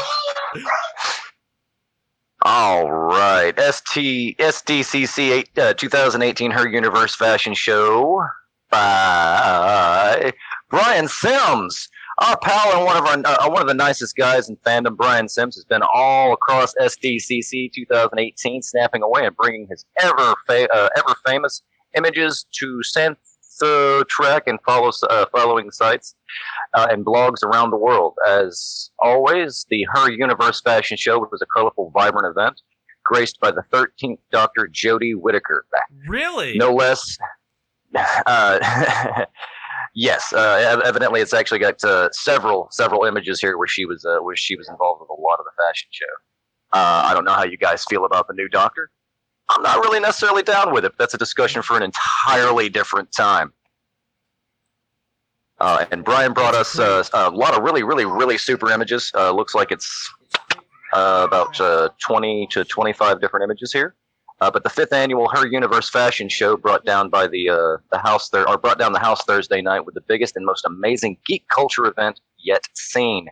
All 2.43 2.91
right. 2.91 3.53
ST 3.59 4.39
SDCC 4.39 5.31
eight, 5.33 5.59
uh, 5.59 5.75
2018 5.75 6.51
Her 6.51 6.69
Universe 6.69 7.15
Fashion 7.15 7.55
Show 7.55 8.25
by 8.71 10.33
Brian 10.71 11.09
Sims. 11.09 11.89
Our 12.19 12.37
pal 12.39 12.77
and 12.77 12.85
one 12.85 12.97
of 12.97 13.07
our 13.07 13.47
uh, 13.47 13.49
one 13.51 13.63
of 13.63 13.69
the 13.69 13.75
nicest 13.75 14.17
guys 14.17 14.49
in 14.49 14.57
fandom, 14.57 14.97
Brian 14.97 15.29
Sims, 15.29 15.55
has 15.55 15.65
been 15.65 15.83
all 15.95 16.33
across 16.33 16.75
SDCC 16.81 17.73
2018, 17.73 18.63
snapping 18.63 19.03
away 19.03 19.25
and 19.25 19.37
bringing 19.37 19.69
his 19.69 19.85
ever 20.01 20.35
fa- 20.47 20.69
uh, 20.75 20.89
ever 20.97 21.15
famous 21.25 21.63
images 21.97 22.47
to 22.53 22.83
Santha 23.63 24.07
Trek 24.09 24.45
and 24.47 24.59
follow 24.65 24.91
uh, 25.11 25.27
following 25.33 25.71
sites 25.71 26.15
uh, 26.75 26.87
and 26.91 27.05
blogs 27.05 27.43
around 27.43 27.71
the 27.71 27.77
world. 27.77 28.15
As 28.29 28.91
always, 28.99 29.67
the 29.71 29.87
Her 29.95 30.11
Universe 30.11 30.61
Fashion 30.61 30.97
Show 30.97 31.19
was 31.19 31.41
a 31.43 31.47
colorful, 31.47 31.91
vibrant 31.91 32.27
event, 32.37 32.61
graced 33.05 33.41
by 33.41 33.51
the 33.51 33.63
13th 33.73 34.19
Doctor 34.33 34.69
Jodie 34.73 35.15
Whittaker, 35.15 35.65
Really? 36.07 36.57
no 36.57 36.73
less. 36.73 37.17
Uh, 38.27 39.25
yes, 39.95 40.31
uh, 40.35 40.79
evidently, 40.85 41.23
it's 41.23 41.33
actually 41.33 41.59
got 41.59 41.83
uh, 41.83 42.11
several 42.13 42.69
several 42.71 43.05
images 43.05 43.41
here 43.41 43.57
where 43.57 43.67
she 43.67 43.87
was 43.87 44.05
uh, 44.05 44.19
where 44.19 44.37
she 44.37 44.57
was 44.57 44.69
involved 44.69 45.01
with 45.01 45.09
a 45.09 45.19
lot 45.19 45.39
of 45.39 45.47
the 45.47 45.63
fashion 45.65 45.89
show. 45.91 46.05
Uh, 46.79 47.05
I 47.07 47.15
don't 47.15 47.25
know 47.25 47.33
how 47.33 47.45
you 47.45 47.57
guys 47.57 47.87
feel 47.89 48.05
about 48.05 48.29
the 48.29 48.35
new 48.35 48.47
Doctor. 48.47 48.91
I'm 49.51 49.63
not 49.63 49.79
really 49.79 50.01
necessarily 50.01 50.43
down 50.43 50.73
with 50.73 50.85
it. 50.85 50.93
That's 50.99 51.15
a 51.15 51.19
discussion 51.19 51.63
for 51.63 51.77
an 51.77 51.83
entirely 51.83 52.69
different 52.69 53.11
time. 53.13 53.53
Uh, 55.61 55.85
and 55.91 56.05
Brian 56.05 56.33
brought 56.33 56.55
us 56.55 56.79
uh, 56.79 57.03
a 57.13 57.31
lot 57.31 57.57
of 57.57 57.63
really, 57.63 57.83
really, 57.83 58.05
really 58.05 58.39
super 58.39 58.71
images. 58.71 59.11
Uh, 59.15 59.33
looks 59.33 59.55
like 59.55 59.73
it's 59.73 60.13
uh, 60.93 61.27
about 61.27 61.61
uh, 61.61 61.89
20 62.01 62.47
to 62.53 62.65
25 62.65 63.21
different 63.21 63.45
images 63.45 63.73
here. 63.73 63.95
Uh, 64.41 64.51
but 64.51 64.63
the 64.63 64.71
fifth 64.71 64.93
annual 64.93 65.29
Her 65.29 65.47
Universe 65.47 65.91
Fashion 65.91 66.29
Show 66.29 66.57
brought 66.57 66.85
down 66.85 67.09
by 67.09 67.27
the 67.27 67.51
uh, 67.51 67.77
the 67.91 67.99
house 67.99 68.29
there, 68.29 68.49
or 68.49 68.57
brought 68.57 68.79
down 68.79 68.93
the 68.93 69.01
house 69.01 69.25
Thursday 69.25 69.61
night 69.61 69.85
with 69.85 69.97
the 69.97 70.01
biggest 70.01 70.37
and 70.37 70.47
most 70.47 70.65
amazing 70.65 71.19
geek 71.27 71.45
culture 71.49 71.87
event 71.87 72.21
yet 72.39 72.65
seen. 72.75 73.29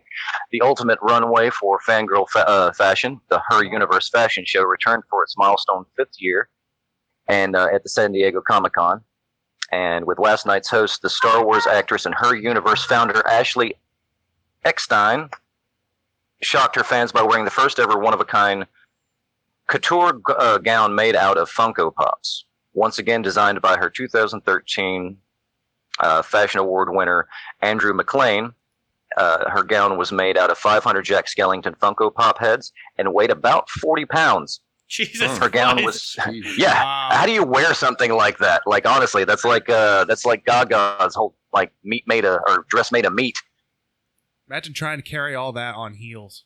The 0.51 0.61
ultimate 0.63 0.99
runway 1.03 1.51
for 1.51 1.79
fangirl 1.87 2.29
fa- 2.29 2.49
uh, 2.49 2.73
fashion, 2.73 3.21
the 3.29 3.41
Her 3.49 3.65
Universe 3.65 4.09
Fashion 4.09 4.45
Show, 4.47 4.65
returned 4.65 5.05
for 5.09 5.23
its 5.23 5.37
milestone 5.37 5.85
fifth 5.97 6.15
year, 6.19 6.49
and 7.29 7.57
uh, 7.57 7.69
at 7.73 7.83
the 7.83 7.89
San 7.89 8.13
Diego 8.13 8.41
Comic 8.41 8.75
Con. 8.75 9.03
And 9.73 10.07
with 10.07 10.19
last 10.19 10.47
night's 10.47 10.71
host, 10.71 11.03
the 11.03 11.11
Star 11.11 11.45
Wars 11.45 11.67
actress 11.67 12.07
and 12.07 12.15
Her 12.15 12.37
Universe 12.37 12.85
founder 12.85 13.27
Ashley 13.27 13.75
Eckstein, 14.65 15.29
shocked 16.43 16.77
her 16.77 16.85
fans 16.85 17.13
by 17.13 17.23
wearing 17.23 17.45
the 17.45 17.51
first 17.51 17.79
ever 17.79 17.99
one 17.99 18.15
of 18.15 18.21
a 18.21 18.25
kind 18.25 18.67
couture 19.67 20.21
uh, 20.39 20.59
gown 20.59 20.95
made 20.95 21.17
out 21.17 21.37
of 21.37 21.51
Funko 21.51 21.95
Pops. 21.95 22.45
Once 22.75 22.99
again, 22.99 23.23
designed 23.23 23.61
by 23.63 23.77
her 23.77 23.89
2013 23.89 25.17
uh, 26.01 26.23
Fashion 26.23 26.61
Award 26.61 26.89
winner 26.93 27.27
Andrew 27.63 27.95
McLean. 27.95 28.53
Uh, 29.17 29.49
her 29.51 29.63
gown 29.63 29.97
was 29.97 30.13
made 30.13 30.37
out 30.37 30.51
of 30.51 30.59
500 30.59 31.03
Jack 31.03 31.27
Skellington 31.27 31.77
Funko 31.79 32.15
Pop 32.15 32.39
heads 32.39 32.73
and 32.99 33.15
weighed 33.15 33.31
about 33.31 33.69
40 33.71 34.05
pounds. 34.07 34.61
Jesus 34.89 35.37
Her 35.39 35.49
gown 35.49 35.79
Christ. 35.83 36.19
was, 36.27 36.57
yeah. 36.59 36.83
Wow. 36.83 37.09
How 37.11 37.27
do 37.27 37.33
you 37.33 37.43
wear 37.45 37.75
something 37.75 38.13
like 38.13 38.39
that? 38.39 38.63
Like 38.67 38.87
honestly, 38.87 39.25
that's 39.25 39.45
like 39.45 39.69
uh, 39.69 40.05
that's 40.05 40.25
like 40.25 40.45
Gaga's 40.45 41.15
whole 41.15 41.35
like 41.53 41.73
meat 41.83 42.05
made 42.07 42.25
of 42.25 42.41
or 42.47 42.65
dress 42.69 42.93
made 42.93 43.05
of 43.05 43.13
meat. 43.13 43.37
Imagine 44.49 44.75
trying 44.75 44.99
to 44.99 45.03
carry 45.03 45.35
all 45.35 45.53
that 45.53 45.75
on 45.75 45.95
heels. 45.95 46.45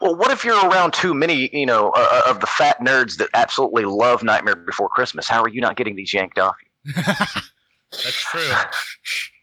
Well, 0.00 0.16
what 0.16 0.30
if 0.30 0.44
you're 0.44 0.68
around 0.68 0.92
too 0.94 1.14
many, 1.14 1.54
you 1.56 1.66
know, 1.66 1.92
uh, 1.94 2.22
of 2.26 2.40
the 2.40 2.46
fat 2.46 2.80
nerds 2.80 3.16
that 3.18 3.28
absolutely 3.34 3.84
love 3.84 4.22
Nightmare 4.22 4.56
Before 4.56 4.88
Christmas? 4.88 5.28
How 5.28 5.42
are 5.42 5.48
you 5.48 5.60
not 5.60 5.76
getting 5.76 5.96
these 5.96 6.12
yanked 6.12 6.38
off 6.38 6.56
you? 6.64 6.92
That's 7.92 8.24
true. 8.30 8.50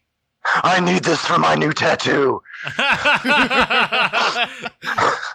I 0.62 0.80
need 0.80 1.04
this 1.04 1.20
for 1.20 1.38
my 1.38 1.54
new 1.54 1.72
tattoo. 1.72 2.42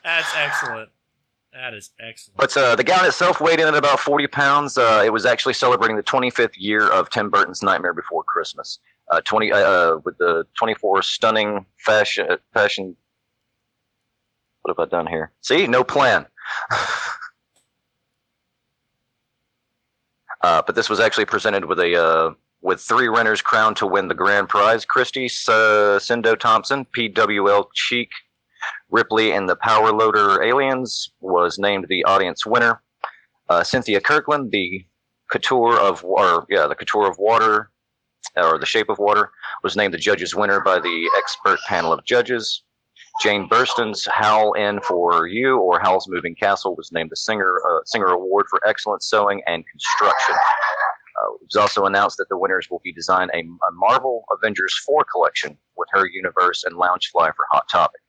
That's 0.03 0.35
excellent. 0.35 0.89
That 1.53 1.73
is 1.73 1.91
excellent. 1.99 2.37
But 2.37 2.55
uh, 2.55 2.75
the 2.75 2.83
gown 2.83 3.05
itself 3.05 3.41
weighed 3.41 3.59
in 3.59 3.67
at 3.67 3.75
about 3.75 3.99
40 3.99 4.27
pounds. 4.27 4.77
Uh, 4.77 5.03
it 5.05 5.11
was 5.11 5.25
actually 5.25 5.53
celebrating 5.53 5.97
the 5.97 6.03
25th 6.03 6.53
year 6.55 6.89
of 6.89 7.09
Tim 7.09 7.29
Burton's 7.29 7.61
Nightmare 7.61 7.93
Before 7.93 8.23
Christmas. 8.23 8.79
Uh, 9.11 9.19
20 9.25 9.51
uh, 9.51 9.57
uh, 9.57 9.99
with 10.05 10.17
the 10.19 10.45
24 10.57 11.01
stunning 11.01 11.65
fashion 11.77 12.27
uh, 12.29 12.37
fashion. 12.53 12.95
What 14.61 14.77
have 14.77 14.87
I 14.87 14.89
done 14.89 15.07
here? 15.07 15.33
See, 15.41 15.67
no 15.67 15.83
plan. 15.83 16.25
but 20.41 20.75
this 20.75 20.89
was 20.89 21.01
actually 21.01 21.25
presented 21.25 21.65
with 21.65 21.79
a 21.79 22.35
with 22.61 22.79
three 22.79 23.07
renters 23.07 23.41
crowned 23.41 23.77
to 23.77 23.87
win 23.87 24.07
the 24.07 24.15
grand 24.15 24.49
prize. 24.49 24.85
Christy 24.85 25.25
uh, 25.25 25.99
Sindo 25.99 26.37
Thompson, 26.37 26.85
PWL 26.95 27.65
Cheek, 27.73 28.09
Ripley, 28.89 29.31
and 29.31 29.49
the 29.49 29.55
Power 29.55 29.91
Loader 29.91 30.41
Aliens 30.43 31.11
was 31.19 31.57
named 31.57 31.85
the 31.89 32.03
audience 32.03 32.45
winner. 32.45 32.81
Uh, 33.49 33.63
Cynthia 33.63 33.99
Kirkland, 33.99 34.51
the 34.51 34.85
Couture 35.31 35.79
of 35.79 36.03
or 36.03 36.45
yeah, 36.49 36.67
the 36.67 36.75
Couture 36.75 37.09
of 37.09 37.17
Water, 37.17 37.71
or 38.35 38.59
the 38.59 38.65
Shape 38.65 38.89
of 38.89 38.99
Water, 38.99 39.31
was 39.63 39.75
named 39.75 39.93
the 39.93 39.97
judges 39.97 40.35
winner 40.35 40.59
by 40.59 40.79
the 40.79 41.09
expert 41.17 41.59
panel 41.67 41.93
of 41.93 42.03
judges. 42.05 42.63
Jane 43.21 43.47
Burston's 43.47 44.05
"Howl 44.05 44.53
in 44.53 44.79
for 44.81 45.27
You" 45.27 45.57
or 45.57 45.79
"Howl's 45.79 46.07
Moving 46.07 46.35
Castle" 46.35 46.75
was 46.75 46.91
named 46.91 47.09
the 47.11 47.15
singer 47.15 47.55
uh, 47.69 47.79
singer 47.85 48.07
award 48.07 48.45
for 48.49 48.59
excellent 48.67 49.03
sewing 49.03 49.41
and 49.47 49.65
construction. 49.67 50.35
Uh, 51.21 51.33
it 51.35 51.41
was 51.43 51.55
also 51.55 51.85
announced 51.85 52.17
that 52.17 52.29
the 52.29 52.37
winners 52.37 52.67
will 52.69 52.81
be 52.83 52.93
designing 52.93 53.29
a, 53.33 53.67
a 53.67 53.71
Marvel 53.73 54.23
Avengers 54.31 54.73
4 54.85 55.05
collection 55.11 55.57
with 55.77 55.89
her 55.91 56.07
universe 56.07 56.63
and 56.63 56.75
Loungefly 56.75 57.33
for 57.35 57.45
Hot 57.51 57.65
Topic. 57.69 58.01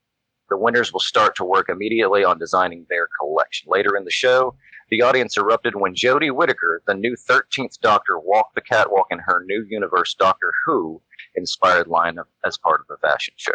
The 0.49 0.57
winners 0.59 0.93
will 0.93 1.01
start 1.01 1.35
to 1.37 1.45
work 1.45 1.69
immediately 1.69 2.25
on 2.25 2.39
designing 2.39 2.87
their 2.89 3.09
collection. 3.19 3.71
Later 3.71 3.97
in 3.97 4.05
the 4.05 4.11
show, 4.11 4.55
the 4.91 5.01
audience 5.01 5.39
erupted 5.39 5.75
when 5.75 5.95
Jodie 5.95 6.35
Whittaker, 6.35 6.83
the 6.87 6.95
new 6.95 7.17
13th 7.17 7.81
Doctor, 7.81 8.19
walked 8.19 8.55
the 8.55 8.61
catwalk 8.61 9.07
in 9.11 9.19
her 9.21 9.43
new 9.47 9.65
universe 9.69 10.15
Doctor 10.15 10.53
Who 10.67 11.01
inspired 11.35 11.89
line 11.89 12.19
of, 12.19 12.27
as 12.45 12.59
part 12.59 12.81
of 12.81 12.87
the 12.89 12.99
fashion 12.99 13.33
show. 13.37 13.53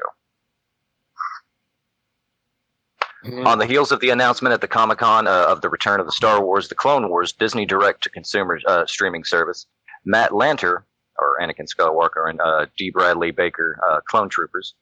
On 3.25 3.57
the 3.57 3.65
heels 3.65 3.91
of 3.91 3.99
the 3.99 4.11
announcement 4.11 4.53
at 4.53 4.61
the 4.61 4.67
Comic 4.67 4.99
Con 4.99 5.27
uh, 5.27 5.45
of 5.49 5.61
the 5.61 5.69
return 5.69 5.99
of 5.99 6.05
the 6.05 6.11
Star 6.11 6.43
Wars: 6.43 6.67
The 6.67 6.75
Clone 6.75 7.09
Wars 7.09 7.33
Disney 7.33 7.65
Direct 7.65 8.03
to 8.03 8.09
Consumer 8.09 8.59
uh, 8.67 8.85
streaming 8.85 9.23
service, 9.23 9.65
Matt 10.05 10.31
Lanter, 10.31 10.83
or 11.19 11.37
Anakin 11.41 11.67
Skywalker, 11.67 12.29
and 12.29 12.39
uh, 12.39 12.67
D. 12.77 12.91
Bradley 12.91 13.31
Baker, 13.31 13.79
uh, 13.89 14.01
Clone 14.07 14.29
Troopers, 14.29 14.75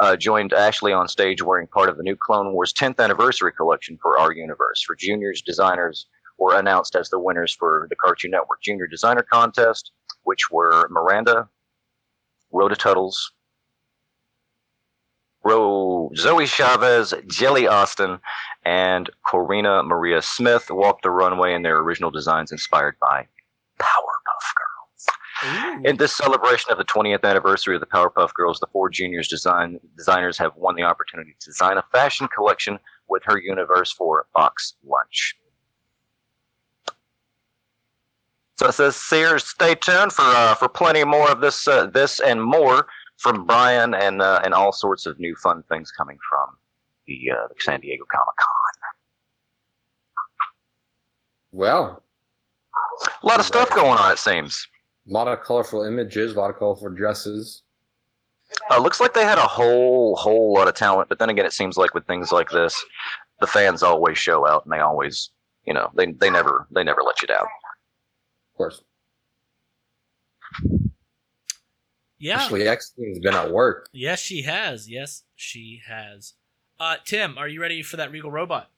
uh, 0.00 0.16
joined 0.16 0.52
Ashley 0.52 0.92
on 0.92 1.06
stage 1.06 1.42
wearing 1.42 1.66
part 1.66 1.88
of 1.88 1.96
the 1.96 2.02
new 2.02 2.16
Clone 2.16 2.52
Wars 2.52 2.72
10th 2.72 2.98
anniversary 2.98 3.52
collection 3.52 3.98
for 4.00 4.18
our 4.18 4.32
universe. 4.32 4.82
For 4.86 4.96
juniors, 4.96 5.42
designers 5.42 6.06
were 6.38 6.58
announced 6.58 6.96
as 6.96 7.10
the 7.10 7.18
winners 7.18 7.54
for 7.54 7.86
the 7.90 7.96
Cartoon 7.96 8.30
Network 8.30 8.62
Junior 8.62 8.86
Designer 8.86 9.24
Contest, 9.30 9.92
which 10.22 10.50
were 10.50 10.88
Miranda, 10.90 11.48
Rhoda 12.50 12.74
Tuttles, 12.74 13.32
Ro- 15.44 16.10
Zoe 16.16 16.46
Chavez, 16.46 17.14
Jelly 17.26 17.66
Austin, 17.66 18.18
and 18.64 19.10
Corina 19.26 19.84
Maria 19.84 20.22
Smith 20.22 20.70
walked 20.70 21.02
the 21.02 21.10
runway 21.10 21.54
in 21.54 21.62
their 21.62 21.78
original 21.78 22.10
designs 22.10 22.52
inspired 22.52 22.96
by 23.00 23.26
Powerpuff 23.80 24.46
Girls. 24.56 25.84
In 25.84 25.96
this 25.96 26.14
celebration 26.14 26.70
of 26.70 26.78
the 26.78 26.84
20th 26.84 27.24
anniversary 27.24 27.74
of 27.74 27.80
the 27.80 27.86
Powerpuff 27.86 28.32
Girls, 28.34 28.60
the 28.60 28.68
four 28.72 28.88
juniors 28.88 29.26
design 29.26 29.80
designers 29.96 30.38
have 30.38 30.54
won 30.56 30.76
the 30.76 30.82
opportunity 30.82 31.34
to 31.40 31.46
design 31.46 31.78
a 31.78 31.84
fashion 31.90 32.28
collection 32.28 32.78
with 33.08 33.22
her 33.24 33.38
universe 33.38 33.90
for 33.92 34.26
Box 34.34 34.74
Lunch. 34.84 35.36
So 38.58 38.68
it 38.68 38.72
says, 38.74 38.94
Sears, 38.94 39.44
stay 39.44 39.74
tuned 39.74 40.12
for 40.12 40.22
uh, 40.22 40.54
for 40.54 40.68
plenty 40.68 41.02
more 41.02 41.28
of 41.28 41.40
this 41.40 41.66
uh, 41.66 41.86
this 41.86 42.20
and 42.20 42.40
more 42.40 42.86
from 43.18 43.46
Brian 43.46 43.94
and 43.94 44.20
uh, 44.22 44.40
and 44.44 44.54
all 44.54 44.72
sorts 44.72 45.06
of 45.06 45.18
new 45.20 45.34
fun 45.36 45.62
things 45.68 45.90
coming 45.92 46.18
from 46.28 46.56
the, 47.06 47.30
uh, 47.32 47.48
the 47.48 47.54
San 47.58 47.80
Diego 47.80 48.04
Comic 48.10 48.36
Con. 48.38 48.48
Well, 51.52 52.02
A 53.22 53.26
lot 53.26 53.40
of 53.40 53.46
stuff 53.46 53.70
going 53.70 53.98
on, 53.98 54.12
it 54.12 54.18
seems. 54.18 54.66
a 55.08 55.12
lot 55.12 55.28
of 55.28 55.42
colorful 55.42 55.82
images, 55.84 56.32
a 56.34 56.38
lot 56.40 56.50
of 56.50 56.58
colorful 56.58 56.88
dresses. 56.90 57.62
Uh, 58.70 58.78
looks 58.78 59.00
like 59.00 59.14
they 59.14 59.24
had 59.24 59.38
a 59.38 59.42
whole 59.42 60.14
whole 60.16 60.52
lot 60.54 60.68
of 60.68 60.74
talent, 60.74 61.08
but 61.08 61.18
then 61.18 61.30
again, 61.30 61.46
it 61.46 61.52
seems 61.52 61.76
like 61.76 61.94
with 61.94 62.06
things 62.06 62.32
like 62.32 62.50
this, 62.50 62.82
the 63.40 63.46
fans 63.46 63.82
always 63.82 64.18
show 64.18 64.46
out, 64.46 64.64
and 64.64 64.72
they 64.72 64.78
always, 64.80 65.30
you 65.64 65.72
know, 65.74 65.90
they 65.96 66.12
they 66.12 66.30
never 66.30 66.66
they 66.70 66.84
never 66.84 67.02
let 67.02 67.20
you 67.22 67.28
down. 67.28 67.42
Of 67.44 68.56
course. 68.56 68.82
Yeah. 72.22 72.36
Ashley 72.36 72.68
X 72.68 72.92
has 73.04 73.18
been 73.18 73.34
at 73.34 73.50
work. 73.50 73.88
Yes, 73.92 74.20
she 74.20 74.42
has. 74.42 74.88
Yes, 74.88 75.24
she 75.34 75.82
has. 75.88 76.34
Uh, 76.78 76.94
Tim, 77.04 77.36
are 77.36 77.48
you 77.48 77.60
ready 77.60 77.82
for 77.82 77.96
that 77.96 78.12
Regal 78.12 78.30
robot? 78.30 78.70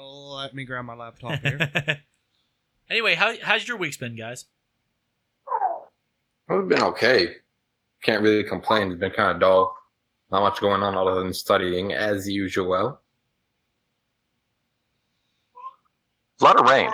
Let 0.00 0.54
me 0.54 0.64
grab 0.64 0.86
my 0.86 0.94
laptop 0.94 1.40
here. 1.40 1.70
anyway, 2.90 3.14
how 3.16 3.34
how's 3.42 3.68
your 3.68 3.76
week's 3.76 3.98
been, 3.98 4.16
guys? 4.16 4.46
It's 6.48 6.68
been 6.68 6.82
okay. 6.82 7.34
Can't 8.02 8.22
really 8.22 8.42
complain. 8.42 8.90
It's 8.90 8.98
been 8.98 9.10
kind 9.10 9.32
of 9.32 9.40
dull. 9.40 9.76
Not 10.30 10.40
much 10.40 10.60
going 10.62 10.82
on 10.82 10.96
other 10.96 11.20
than 11.20 11.34
studying 11.34 11.92
as 11.92 12.26
usual. 12.26 12.98
A 16.40 16.44
lot 16.44 16.58
of 16.58 16.66
rain, 16.66 16.88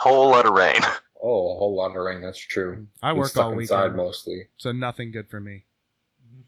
whole 0.00 0.30
lot 0.30 0.46
of 0.46 0.54
rain. 0.54 0.80
Oh, 1.22 1.54
a 1.54 1.58
whole 1.58 1.74
lot 1.76 1.90
of 1.96 2.02
rain. 2.02 2.20
That's 2.20 2.38
true. 2.38 2.86
I 3.02 3.10
Been 3.10 3.18
work 3.18 3.28
stuck 3.30 3.46
all 3.46 3.58
inside 3.58 3.82
weekend, 3.84 3.96
mostly. 3.96 4.48
so 4.56 4.72
nothing 4.72 5.10
good 5.12 5.28
for 5.28 5.40
me. 5.40 5.64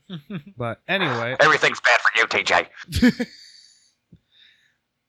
But 0.56 0.80
anyway, 0.88 1.37
Everything's 1.40 1.80
bad 1.80 2.00
for 2.00 2.18
you, 2.18 2.26
TJ. 2.26 3.26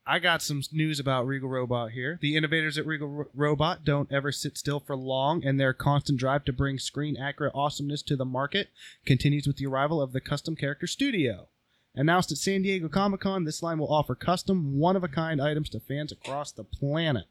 I 0.06 0.19
got 0.19 0.41
some 0.41 0.62
news 0.71 1.00
about 1.00 1.28
Regal 1.28 1.47
Robot 1.50 1.91
here. 1.91 2.17
The 2.21 2.36
innovators 2.36 2.78
at 2.78 2.86
Regal 2.88 3.08
Ro- 3.08 3.26
Robot 3.36 3.86
don't 3.86 4.12
ever 4.12 4.32
sit 4.32 4.58
still 4.58 4.80
for 4.80 4.95
long, 4.95 5.43
and 5.45 5.60
their 5.60 5.74
constant 5.74 6.19
drive 6.19 6.43
to 6.45 6.54
bring 6.54 6.80
screen 6.80 7.17
accurate 7.17 7.54
awesomeness 7.56 8.02
to 8.04 8.15
the 8.15 8.26
market 8.26 8.69
continues 9.06 9.45
with 9.47 9.58
the 9.58 9.67
arrival 9.67 10.02
of 10.02 10.12
the 10.12 10.21
Custom 10.21 10.56
Character 10.56 10.88
Studio. 10.88 11.47
Announced 11.95 12.32
at 12.32 12.38
San 12.39 12.63
Diego 12.63 12.88
Comic 12.89 13.21
Con, 13.21 13.43
this 13.43 13.62
line 13.62 13.78
will 13.78 13.93
offer 13.93 14.15
custom, 14.15 14.78
one 14.80 14.95
of 14.95 15.04
a 15.04 15.08
kind 15.08 15.41
items 15.41 15.69
to 15.69 15.80
fans 15.80 16.12
across 16.12 16.52
the 16.52 16.63
planet. 16.63 17.26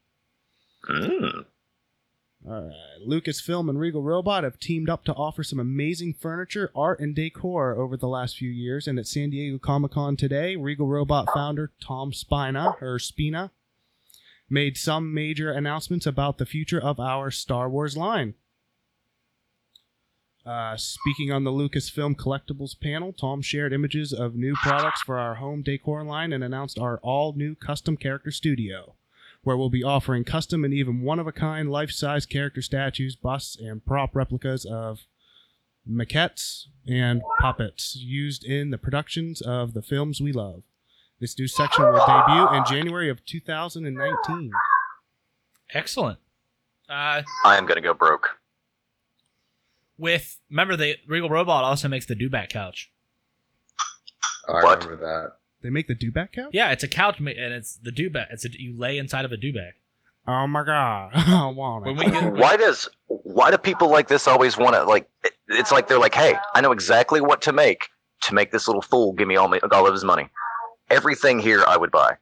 Mm. 0.88 1.44
All 2.48 2.62
right. 2.62 3.06
Lucasfilm 3.06 3.68
and 3.68 3.78
Regal 3.78 4.02
Robot 4.02 4.44
have 4.44 4.58
teamed 4.58 4.88
up 4.88 5.04
to 5.04 5.14
offer 5.14 5.44
some 5.44 5.60
amazing 5.60 6.14
furniture, 6.14 6.70
art, 6.74 6.98
and 6.98 7.14
decor 7.14 7.76
over 7.76 7.96
the 7.96 8.08
last 8.08 8.38
few 8.38 8.48
years. 8.48 8.88
And 8.88 8.98
at 8.98 9.06
San 9.06 9.30
Diego 9.30 9.58
Comic 9.58 9.92
Con 9.92 10.16
today, 10.16 10.56
Regal 10.56 10.86
Robot 10.86 11.28
founder 11.34 11.72
Tom 11.86 12.12
Spina, 12.14 12.76
or 12.80 12.98
Spina, 12.98 13.50
made 14.48 14.78
some 14.78 15.12
major 15.12 15.52
announcements 15.52 16.06
about 16.06 16.38
the 16.38 16.46
future 16.46 16.80
of 16.80 16.98
our 16.98 17.30
Star 17.30 17.68
Wars 17.68 17.96
line. 17.96 18.34
Uh, 20.46 20.74
speaking 20.78 21.30
on 21.30 21.44
the 21.44 21.50
Lucasfilm 21.50 22.16
Collectibles 22.16 22.80
panel, 22.80 23.12
Tom 23.12 23.42
shared 23.42 23.74
images 23.74 24.14
of 24.14 24.34
new 24.34 24.54
products 24.54 25.02
for 25.02 25.18
our 25.18 25.34
home 25.34 25.60
decor 25.60 26.02
line 26.02 26.32
and 26.32 26.42
announced 26.42 26.78
our 26.78 26.98
all 27.02 27.34
new 27.34 27.54
custom 27.54 27.98
character 27.98 28.30
studio 28.30 28.94
where 29.42 29.56
we'll 29.56 29.70
be 29.70 29.82
offering 29.84 30.24
custom 30.24 30.64
and 30.64 30.74
even 30.74 31.02
one 31.02 31.18
of 31.18 31.26
a 31.26 31.32
kind 31.32 31.70
life 31.70 31.90
size 31.90 32.26
character 32.26 32.60
statues, 32.62 33.16
busts, 33.16 33.56
and 33.56 33.84
prop 33.84 34.14
replicas 34.14 34.64
of 34.64 35.00
maquettes 35.90 36.66
and 36.86 37.22
puppets 37.40 37.96
used 37.96 38.44
in 38.44 38.70
the 38.70 38.78
productions 38.78 39.40
of 39.40 39.72
the 39.72 39.82
films 39.82 40.20
we 40.20 40.32
love. 40.32 40.62
This 41.20 41.38
new 41.38 41.48
section 41.48 41.84
will 41.84 42.04
debut 42.06 42.48
in 42.56 42.64
January 42.66 43.08
of 43.10 43.24
2019. 43.24 44.50
Excellent. 45.72 46.18
Uh, 46.88 47.22
I 47.44 47.56
am 47.56 47.66
gonna 47.66 47.80
go 47.80 47.94
broke. 47.94 48.38
with 49.98 50.38
remember 50.50 50.76
the 50.76 50.96
Regal 51.06 51.28
robot 51.28 51.62
also 51.62 51.88
makes 51.88 52.06
the 52.06 52.14
dewback 52.16 52.48
couch. 52.50 52.90
I 54.48 54.62
What? 54.64 54.84
remember 54.84 55.04
that. 55.06 55.32
They 55.62 55.70
make 55.70 55.88
the 55.88 55.94
dewback 55.94 56.32
couch? 56.32 56.50
Yeah, 56.52 56.70
it's 56.72 56.82
a 56.84 56.88
couch 56.88 57.20
ma- 57.20 57.30
and 57.30 57.52
it's 57.52 57.74
the 57.76 57.90
dewback. 57.90 58.26
It's 58.30 58.44
a, 58.44 58.48
you 58.50 58.76
lay 58.78 58.96
inside 58.98 59.24
of 59.24 59.32
a 59.32 59.36
dewback. 59.36 59.72
Oh 60.26 60.46
my 60.46 60.64
god. 60.64 61.10
I 61.14 61.46
want 61.46 61.84
When 61.84 61.98
it. 61.98 62.04
we 62.06 62.10
get, 62.10 62.32
Why 62.34 62.56
does 62.56 62.88
why 63.08 63.50
do 63.50 63.58
people 63.58 63.88
like 63.90 64.08
this 64.08 64.26
always 64.28 64.56
want 64.56 64.74
to 64.74 64.84
like? 64.84 65.08
it- 65.24 65.32
It's 65.48 65.72
like 65.72 65.88
they're 65.88 65.98
like, 65.98 66.14
hey, 66.14 66.34
I 66.54 66.60
know 66.60 66.72
exactly 66.72 67.20
what 67.20 67.42
to 67.42 67.52
make 67.52 67.88
to 68.22 68.34
make 68.34 68.52
this 68.52 68.68
little 68.68 68.82
fool 68.82 69.12
give 69.12 69.26
me 69.28 69.36
all 69.36 69.48
my, 69.48 69.58
all 69.72 69.86
of 69.86 69.92
his 69.92 70.04
money. 70.04 70.28
Everything 70.90 71.38
here 71.40 71.62
I 71.66 71.76
would 71.76 71.90
buy. 71.90 72.16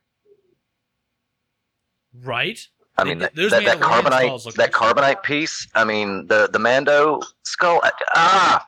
right? 2.24 2.58
I 2.96 3.04
They- 3.04 3.10
mean, 3.10 3.18
that, 3.20 3.34
those 3.36 3.50
that, 3.52 3.64
that 3.64 3.78
Mandalorian 3.78 3.82
skulls 4.06 4.44
carbonite, 4.44 4.44
look 4.46 4.54
that 4.56 4.72
carbonite 4.72 5.22
piece. 5.22 5.68
I 5.74 5.84
mean, 5.84 6.26
the 6.26 6.48
the 6.52 6.58
Mando 6.58 7.20
skull. 7.44 7.80
Ah, 8.14 8.66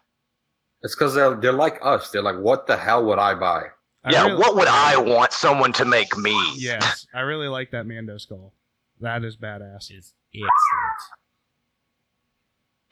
It's 0.83 0.95
because 0.95 1.15
they're, 1.15 1.35
they're 1.37 1.53
like 1.53 1.79
us. 1.83 2.11
They're 2.11 2.23
like, 2.23 2.39
what 2.39 2.67
the 2.67 2.77
hell 2.77 3.05
would 3.07 3.19
I 3.19 3.35
buy? 3.35 3.63
I 4.05 4.13
yeah. 4.13 4.25
really- 4.27 4.39
what 4.39 4.57
would 4.57 4.69
I 4.69 4.97
want 4.97 5.33
someone 5.33 5.73
to 5.75 5.85
make 5.85 6.17
me? 6.17 6.35
Yes, 6.57 7.07
I 7.15 7.21
really 7.21 7.49
like 7.49 7.71
that 7.73 7.87
Mando 7.87 8.19
skull. 8.19 8.53
That 9.01 9.25
is 9.25 9.37
badass. 9.37 9.91
Is 9.91 10.15
excellent. 10.35 11.01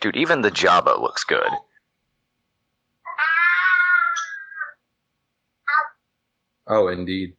dude. 0.00 0.16
Even 0.16 0.42
the 0.42 0.50
Jabba 0.50 1.00
looks 1.00 1.24
good. 1.24 1.50
Oh, 6.66 6.88
indeed. 6.88 7.34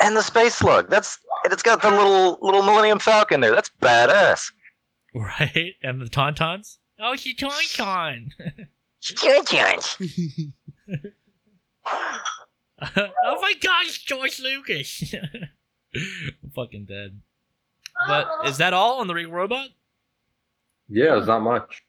and 0.00 0.16
the 0.16 0.22
space 0.22 0.54
slug. 0.54 0.90
That's 0.90 1.18
it's 1.46 1.62
got 1.62 1.80
the 1.82 1.90
little 1.90 2.38
little 2.42 2.62
Millennium 2.62 2.98
Falcon 2.98 3.40
there. 3.40 3.54
That's 3.54 3.70
badass. 3.80 4.52
Right? 5.14 5.74
And 5.82 6.00
the 6.00 6.06
Tauntauns? 6.06 6.78
Oh, 7.00 7.16
she 7.16 7.34
Tauntaun. 7.34 8.30
oh 12.96 13.40
my 13.40 13.54
gosh, 13.60 14.04
George 14.04 14.40
Lucas. 14.40 15.14
I'm 15.94 16.50
fucking 16.54 16.86
dead. 16.86 17.20
But 18.06 18.28
is 18.46 18.58
that 18.58 18.72
all 18.72 19.00
on 19.00 19.06
the 19.06 19.14
Regal 19.14 19.32
Robot? 19.32 19.68
Yeah, 20.88 21.18
it's 21.18 21.26
not 21.26 21.40
much. 21.40 21.82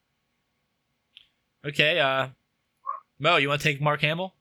Okay, 1.66 2.00
uh 2.00 2.28
Mo, 3.20 3.38
you 3.38 3.50
want 3.50 3.62
to 3.62 3.68
take 3.68 3.82
Mark 3.82 4.02
Hamill? 4.02 4.34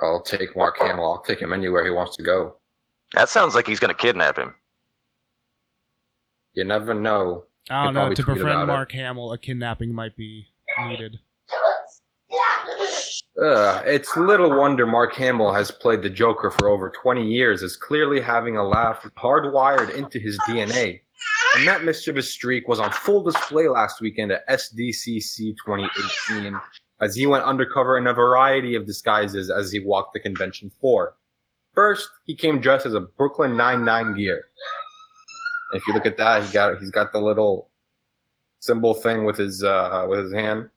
I'll 0.00 0.22
take 0.22 0.54
Mark 0.56 0.78
Hamill. 0.78 1.12
I'll 1.12 1.22
take 1.22 1.40
him 1.40 1.52
anywhere 1.52 1.84
he 1.84 1.90
wants 1.90 2.16
to 2.16 2.22
go. 2.22 2.56
That 3.14 3.28
sounds 3.28 3.54
like 3.54 3.66
he's 3.66 3.80
gonna 3.80 3.94
kidnap 3.94 4.36
him. 4.36 4.54
You 6.52 6.64
never 6.64 6.94
know. 6.94 7.44
I 7.70 7.84
don't 7.84 7.94
know. 7.94 8.08
To 8.10 8.22
tweet 8.22 8.36
befriend 8.36 8.62
about 8.62 8.64
it. 8.64 8.66
Mark 8.76 8.92
Hamill, 8.92 9.32
a 9.32 9.38
kidnapping 9.38 9.94
might 9.94 10.16
be 10.16 10.46
needed. 10.86 11.18
Uh, 13.40 13.82
it's 13.84 14.16
little 14.16 14.56
wonder 14.56 14.86
Mark 14.86 15.14
Hamill 15.14 15.52
has 15.52 15.70
played 15.70 16.02
the 16.02 16.10
Joker 16.10 16.52
for 16.52 16.68
over 16.68 16.88
20 16.90 17.26
years, 17.26 17.62
is 17.62 17.76
clearly 17.76 18.20
having 18.20 18.56
a 18.56 18.62
laugh 18.62 19.04
hardwired 19.16 19.92
into 19.92 20.20
his 20.20 20.38
DNA. 20.48 21.00
And 21.56 21.66
that 21.66 21.84
mischievous 21.84 22.30
streak 22.30 22.68
was 22.68 22.78
on 22.78 22.92
full 22.92 23.22
display 23.22 23.68
last 23.68 24.00
weekend 24.00 24.30
at 24.30 24.46
SDCC 24.48 25.56
2018 25.64 26.60
as 27.00 27.16
he 27.16 27.26
went 27.26 27.44
undercover 27.44 27.98
in 27.98 28.06
a 28.06 28.14
variety 28.14 28.76
of 28.76 28.86
disguises 28.86 29.50
as 29.50 29.72
he 29.72 29.80
walked 29.80 30.14
the 30.14 30.20
convention 30.20 30.70
floor. 30.80 31.16
First, 31.74 32.08
he 32.24 32.36
came 32.36 32.60
dressed 32.60 32.86
as 32.86 32.94
a 32.94 33.00
Brooklyn 33.00 33.56
Nine-Nine 33.56 34.14
gear. 34.14 34.44
If 35.72 35.86
you 35.88 35.94
look 35.94 36.06
at 36.06 36.16
that, 36.18 36.44
he 36.44 36.52
got 36.52 36.78
he's 36.78 36.92
got 36.92 37.12
the 37.12 37.20
little 37.20 37.68
symbol 38.60 38.94
thing 38.94 39.24
with 39.24 39.36
his 39.36 39.64
uh, 39.64 40.06
with 40.08 40.20
his 40.20 40.32
hand. 40.32 40.70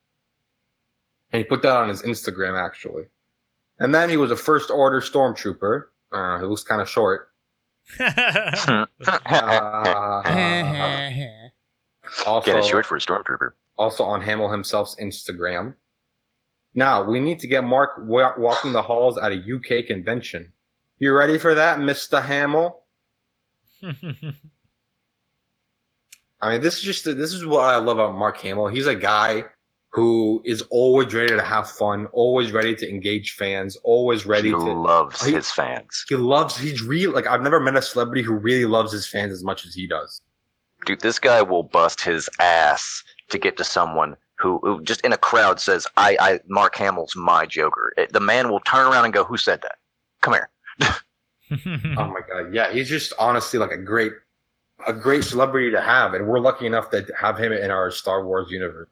And 1.31 1.39
he 1.39 1.43
put 1.43 1.61
that 1.63 1.75
on 1.75 1.89
his 1.89 2.01
Instagram 2.03 2.59
actually. 2.59 3.03
And 3.79 3.93
then 3.93 4.09
he 4.09 4.17
was 4.17 4.31
a 4.31 4.35
first 4.35 4.71
order 4.71 5.01
stormtrooper. 5.01 5.83
Uh, 6.11 6.39
he 6.39 6.45
looks 6.45 6.63
kind 6.63 6.81
of 6.81 6.89
short. 6.89 7.29
Uh, 7.99 8.85
also, 12.25 12.45
Get 12.45 12.57
it 12.59 12.65
short 12.65 12.85
for 12.85 12.97
a 12.97 12.99
stormtrooper. 12.99 13.51
also 13.77 14.03
on 14.03 14.21
Hamill 14.21 14.49
himself's 14.49 14.95
Instagram. 15.01 15.75
Now 16.73 17.03
we 17.03 17.19
need 17.19 17.39
to 17.39 17.47
get 17.47 17.63
Mark 17.63 17.91
wa- 17.99 18.33
walking 18.37 18.71
the 18.73 18.81
halls 18.81 19.17
at 19.17 19.31
a 19.31 19.35
UK 19.35 19.85
convention. 19.85 20.51
You 20.99 21.15
ready 21.15 21.37
for 21.37 21.53
that, 21.55 21.79
Mister 21.79 22.19
Hamill? 22.21 22.81
I 26.41 26.51
mean, 26.51 26.61
this 26.61 26.77
is 26.77 26.81
just 26.83 27.05
this 27.05 27.33
is 27.33 27.45
what 27.45 27.61
I 27.65 27.77
love 27.77 27.97
about 27.99 28.17
Mark 28.17 28.37
Hamill. 28.37 28.67
He's 28.67 28.87
a 28.87 28.95
guy 28.95 29.45
who 29.97 30.41
is 30.45 30.61
always 30.69 31.11
ready 31.13 31.33
to 31.35 31.41
have 31.41 31.69
fun, 31.71 32.05
always 32.13 32.51
ready 32.51 32.75
to 32.75 32.87
engage 32.87 33.31
fans, 33.31 33.75
always 33.83 34.27
ready 34.27 34.49
He 34.49 34.53
to. 34.53 34.57
loves 34.59 35.25
he- 35.25 35.33
his 35.33 35.49
fans. 35.51 36.05
He 36.07 36.15
loves. 36.15 36.55
He's 36.55 36.83
really 36.83 37.11
like 37.13 37.25
I've 37.25 37.41
never 37.41 37.59
met 37.59 37.75
a 37.75 37.81
celebrity 37.81 38.21
who 38.21 38.33
really 38.35 38.65
loves 38.65 38.91
his 38.91 39.07
fans 39.07 39.31
as 39.33 39.43
much 39.43 39.65
as 39.65 39.73
he 39.73 39.87
does. 39.87 40.21
Dude, 40.85 41.01
this 41.01 41.17
guy 41.17 41.41
will 41.41 41.63
bust 41.63 42.01
his 42.01 42.29
ass 42.39 43.03
to 43.29 43.39
get 43.39 43.57
to 43.57 43.63
someone 43.63 44.15
who, 44.35 44.59
who 44.61 44.83
just 44.83 45.01
in 45.01 45.13
a 45.13 45.17
crowd 45.17 45.59
says, 45.59 45.87
"I, 45.97 46.15
I, 46.19 46.39
Mark 46.47 46.75
Hamill's 46.75 47.15
my 47.15 47.47
Joker." 47.47 47.91
It- 47.97 48.13
the 48.13 48.19
man 48.19 48.49
will 48.51 48.59
turn 48.59 48.85
around 48.85 49.05
and 49.05 49.13
go, 49.13 49.23
"Who 49.23 49.35
said 49.37 49.61
that? 49.63 49.77
Come 50.21 50.33
here." 50.35 50.49
Oh 51.49 52.07
my 52.07 52.19
god, 52.29 52.53
yeah, 52.53 52.71
he's 52.71 52.89
just 52.89 53.13
honestly 53.17 53.57
like 53.57 53.71
a 53.71 53.77
great, 53.77 54.11
a 54.85 54.91
great 54.93 55.23
celebrity 55.23 55.71
to 55.71 55.79
have, 55.81 56.13
and 56.13 56.27
we're 56.27 56.39
lucky 56.39 56.65
enough 56.65 56.89
to 56.91 57.05
have 57.17 57.37
him 57.37 57.53
in 57.53 57.71
our 57.71 57.89
Star 57.89 58.25
Wars 58.25 58.51
universe. 58.51 58.89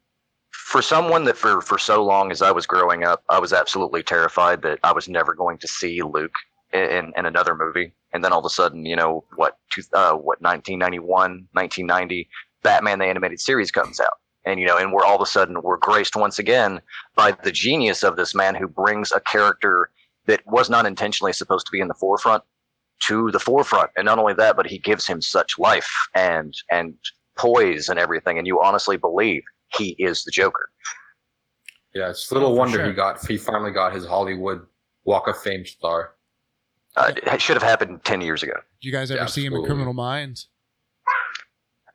For 0.65 0.81
someone 0.81 1.25
that 1.25 1.37
for 1.37 1.61
for 1.61 1.77
so 1.77 2.03
long 2.03 2.31
as 2.31 2.41
I 2.41 2.49
was 2.49 2.65
growing 2.65 3.03
up, 3.03 3.23
I 3.29 3.37
was 3.37 3.53
absolutely 3.53 4.01
terrified 4.01 4.63
that 4.63 4.79
I 4.83 4.93
was 4.93 5.07
never 5.07 5.35
going 5.35 5.59
to 5.59 5.67
see 5.67 6.01
Luke 6.01 6.33
in 6.73 7.13
in 7.15 7.27
another 7.27 7.55
movie. 7.55 7.93
And 8.11 8.23
then 8.23 8.33
all 8.33 8.39
of 8.39 8.45
a 8.45 8.49
sudden, 8.49 8.83
you 8.83 8.95
know, 8.95 9.23
what 9.35 9.59
two, 9.71 9.83
uh, 9.93 10.13
what 10.13 10.41
1991, 10.41 11.47
1990, 11.51 12.27
Batman 12.63 12.97
the 12.97 13.05
animated 13.05 13.39
series 13.39 13.69
comes 13.69 13.99
out. 13.99 14.17
And 14.43 14.59
you 14.59 14.65
know, 14.65 14.75
and 14.75 14.91
we're 14.91 15.05
all 15.05 15.15
of 15.15 15.21
a 15.21 15.27
sudden 15.27 15.61
we're 15.61 15.77
graced 15.77 16.15
once 16.15 16.39
again 16.39 16.81
by 17.15 17.33
the 17.43 17.51
genius 17.51 18.03
of 18.03 18.15
this 18.15 18.33
man 18.33 18.55
who 18.55 18.67
brings 18.67 19.11
a 19.11 19.19
character 19.19 19.91
that 20.25 20.41
was 20.47 20.67
not 20.67 20.87
intentionally 20.87 21.31
supposed 21.31 21.67
to 21.67 21.71
be 21.71 21.79
in 21.79 21.89
the 21.89 21.93
forefront 21.93 22.43
to 23.01 23.29
the 23.29 23.39
forefront. 23.39 23.91
And 23.95 24.05
not 24.05 24.17
only 24.17 24.33
that, 24.33 24.57
but 24.57 24.65
he 24.65 24.79
gives 24.79 25.05
him 25.05 25.21
such 25.21 25.59
life 25.59 25.93
and 26.15 26.55
and 26.71 26.95
poise 27.37 27.87
and 27.87 27.99
everything. 27.99 28.39
And 28.39 28.47
you 28.47 28.63
honestly 28.63 28.97
believe 28.97 29.43
he 29.77 29.95
is 29.99 30.23
the 30.23 30.31
Joker. 30.31 30.69
Yeah, 31.93 32.09
it's 32.09 32.31
little 32.31 32.49
Oh, 32.49 32.55
wonder 32.55 32.77
sure. 32.77 32.85
he 32.87 32.93
got 32.93 33.25
he 33.25 33.37
finally 33.37 33.71
got 33.71 33.93
his 33.93 34.05
Hollywood 34.05 34.65
Walk 35.05 35.27
of 35.27 35.37
Fame 35.41 35.65
star. 35.65 36.15
Uh, 36.97 37.11
it 37.15 37.41
should 37.41 37.55
have 37.55 37.63
happened 37.63 38.03
ten 38.03 38.21
years 38.21 38.43
ago. 38.43 38.53
Did 38.81 38.87
you 38.87 38.91
guys 38.91 39.11
ever 39.11 39.27
see 39.27 39.45
him 39.45 39.53
in 39.53 39.63
Criminal 39.65 39.93
Minds? 39.93 40.47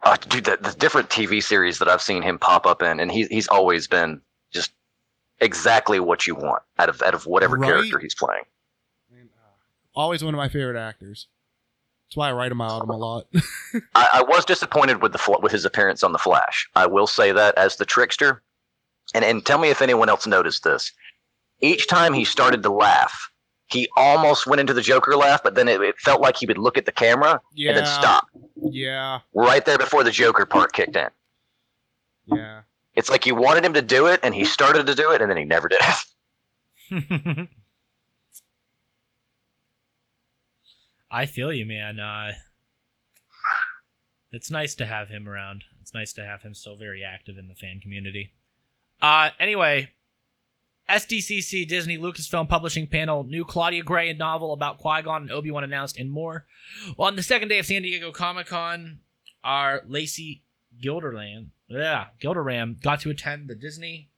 Uh, 0.02 0.16
dude, 0.28 0.44
the, 0.44 0.56
the 0.62 0.74
different 0.78 1.10
TV 1.10 1.42
series 1.42 1.78
that 1.78 1.88
I've 1.88 2.00
seen 2.00 2.22
him 2.22 2.38
pop 2.38 2.66
up 2.66 2.82
in, 2.82 3.00
and 3.00 3.12
he, 3.12 3.24
he's 3.26 3.48
always 3.48 3.86
been 3.86 4.22
just 4.50 4.72
exactly 5.40 6.00
what 6.00 6.26
you 6.26 6.34
want 6.34 6.62
out 6.78 6.88
of 6.88 7.02
out 7.02 7.12
of 7.14 7.26
whatever 7.26 7.56
Right? 7.56 7.68
character 7.68 7.98
he's 7.98 8.14
playing. 8.14 8.44
I 9.12 9.16
mean, 9.16 9.28
uh, 9.36 9.48
Always 9.94 10.24
one 10.24 10.32
of 10.32 10.38
my 10.38 10.48
favorite 10.48 10.78
actors. 10.80 11.28
That's 12.10 12.16
why 12.16 12.30
I 12.30 12.32
write 12.32 12.50
him 12.50 12.60
out 12.60 12.82
him 12.82 12.90
a 12.90 12.96
lot. 12.96 13.28
I, 13.94 14.08
I 14.14 14.22
was 14.22 14.44
disappointed 14.44 15.00
with 15.00 15.12
the 15.12 15.38
with 15.40 15.52
his 15.52 15.64
appearance 15.64 16.02
on 16.02 16.10
the 16.10 16.18
Flash. 16.18 16.68
I 16.74 16.86
will 16.86 17.06
say 17.06 17.30
that 17.30 17.56
as 17.56 17.76
the 17.76 17.84
trickster, 17.84 18.42
and 19.14 19.24
and 19.24 19.46
tell 19.46 19.58
me 19.58 19.70
if 19.70 19.80
anyone 19.80 20.08
else 20.08 20.26
noticed 20.26 20.64
this. 20.64 20.90
Each 21.60 21.86
time 21.86 22.12
he 22.12 22.24
started 22.24 22.64
to 22.64 22.72
laugh, 22.72 23.30
he 23.68 23.88
almost 23.96 24.48
went 24.48 24.58
into 24.58 24.72
the 24.74 24.82
Joker 24.82 25.14
laugh, 25.14 25.40
but 25.44 25.54
then 25.54 25.68
it, 25.68 25.80
it 25.82 26.00
felt 26.00 26.20
like 26.20 26.36
he 26.36 26.46
would 26.46 26.58
look 26.58 26.76
at 26.76 26.84
the 26.84 26.90
camera 26.90 27.40
yeah. 27.54 27.68
and 27.68 27.78
then 27.78 27.86
stop 27.86 28.26
Yeah. 28.56 29.20
right 29.32 29.64
there 29.64 29.78
before 29.78 30.02
the 30.02 30.10
Joker 30.10 30.46
part 30.46 30.72
kicked 30.72 30.96
in. 30.96 31.10
Yeah. 32.26 32.62
It's 32.94 33.08
like 33.08 33.24
you 33.24 33.36
wanted 33.36 33.64
him 33.64 33.74
to 33.74 33.82
do 33.82 34.06
it, 34.06 34.18
and 34.24 34.34
he 34.34 34.44
started 34.44 34.86
to 34.88 34.96
do 34.96 35.12
it, 35.12 35.22
and 35.22 35.30
then 35.30 35.36
he 35.36 35.44
never 35.44 35.68
did 35.68 35.80
it. 36.90 37.48
I 41.10 41.26
feel 41.26 41.52
you, 41.52 41.66
man. 41.66 41.98
Uh, 41.98 42.32
it's 44.30 44.50
nice 44.50 44.74
to 44.76 44.86
have 44.86 45.08
him 45.08 45.28
around. 45.28 45.64
It's 45.80 45.92
nice 45.92 46.12
to 46.14 46.24
have 46.24 46.42
him 46.42 46.54
still 46.54 46.76
very 46.76 47.02
active 47.02 47.36
in 47.36 47.48
the 47.48 47.54
fan 47.54 47.80
community. 47.80 48.32
Uh, 49.02 49.30
anyway, 49.40 49.90
SDCC 50.88 51.66
Disney 51.66 51.98
Lucasfilm 51.98 52.48
Publishing 52.48 52.86
Panel, 52.86 53.24
new 53.24 53.44
Claudia 53.44 53.82
Gray 53.82 54.12
novel 54.12 54.52
about 54.52 54.78
Qui 54.78 55.02
Gon 55.02 55.22
and 55.22 55.32
Obi 55.32 55.50
Wan 55.50 55.64
announced, 55.64 55.98
and 55.98 56.10
more. 56.10 56.46
Well, 56.96 57.08
on 57.08 57.16
the 57.16 57.22
second 57.22 57.48
day 57.48 57.58
of 57.58 57.66
San 57.66 57.82
Diego 57.82 58.12
Comic 58.12 58.46
Con, 58.46 59.00
our 59.42 59.82
Lacey 59.88 60.44
Gilderland, 60.80 61.48
yeah, 61.68 62.06
Gilderram 62.22 62.80
got 62.80 63.00
to 63.00 63.10
attend 63.10 63.48
the 63.48 63.54
Disney 63.56 64.10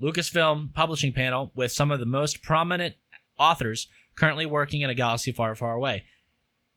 Lucasfilm 0.00 0.72
Publishing 0.72 1.12
Panel 1.12 1.52
with 1.54 1.72
some 1.72 1.90
of 1.90 2.00
the 2.00 2.06
most 2.06 2.42
prominent 2.42 2.94
authors 3.38 3.88
currently 4.14 4.46
working 4.46 4.80
in 4.80 4.90
a 4.90 4.94
galaxy 4.94 5.32
far, 5.32 5.54
far 5.54 5.74
away 5.74 6.04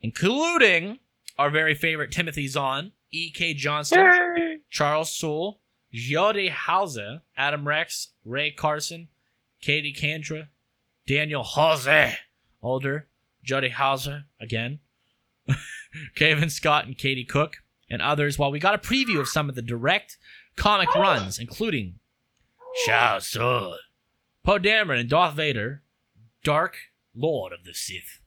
including 0.04 1.00
our 1.40 1.50
very 1.50 1.74
favorite 1.74 2.12
Timothy 2.12 2.48
Zahn, 2.48 2.92
E.K. 3.12 3.56
Johnston, 3.56 4.62
Charles 4.70 5.12
Soule, 5.12 5.60
Jody 5.92 6.50
Houser, 6.50 7.22
Adam 7.38 7.68
Rex, 7.68 8.10
Rae 8.26 8.52
Carson, 8.52 9.08
Katie 9.62 9.94
Kandra, 9.94 10.48
Daniel 11.08 11.44
Hauser, 11.44 12.14
older, 12.62 13.08
Jody 13.44 13.70
Houser 13.70 14.26
again, 14.40 14.80
Cavan 16.16 16.50
Scott 16.50 16.86
and 16.86 16.98
Katie 16.98 17.26
Cook, 17.26 17.58
and 17.90 18.02
others, 18.02 18.38
while 18.38 18.52
we 18.52 18.60
got 18.60 18.76
a 18.76 18.78
preview 18.78 19.20
of 19.20 19.28
some 19.28 19.50
of 19.50 19.56
the 19.56 19.62
direct 19.62 20.18
comic 20.56 20.94
runs, 20.96 21.40
including 21.40 22.00
Shao 22.86 23.20
Tsung, 23.20 23.78
Poe 24.44 24.60
Dameron 24.60 25.00
and 25.00 25.10
Darth 25.10 25.36
Vader, 25.36 25.84
Dark 26.44 26.78
Lord 27.16 27.54
of 27.54 27.64
the 27.64 27.74
Sith, 27.74 28.20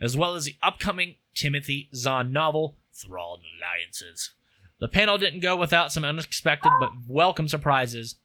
as 0.00 0.16
well 0.16 0.34
as 0.34 0.44
the 0.44 0.56
upcoming 0.62 1.16
Timothy 1.34 1.88
Zahn 1.94 2.32
novel, 2.32 2.76
Thrawn 2.92 3.40
Alliances. 3.58 4.30
The 4.80 4.88
panel 4.88 5.18
didn't 5.18 5.40
go 5.40 5.56
without 5.56 5.92
some 5.92 6.04
unexpected 6.04 6.72
but 6.80 6.90
welcome 7.06 7.48
surprises. 7.48 8.16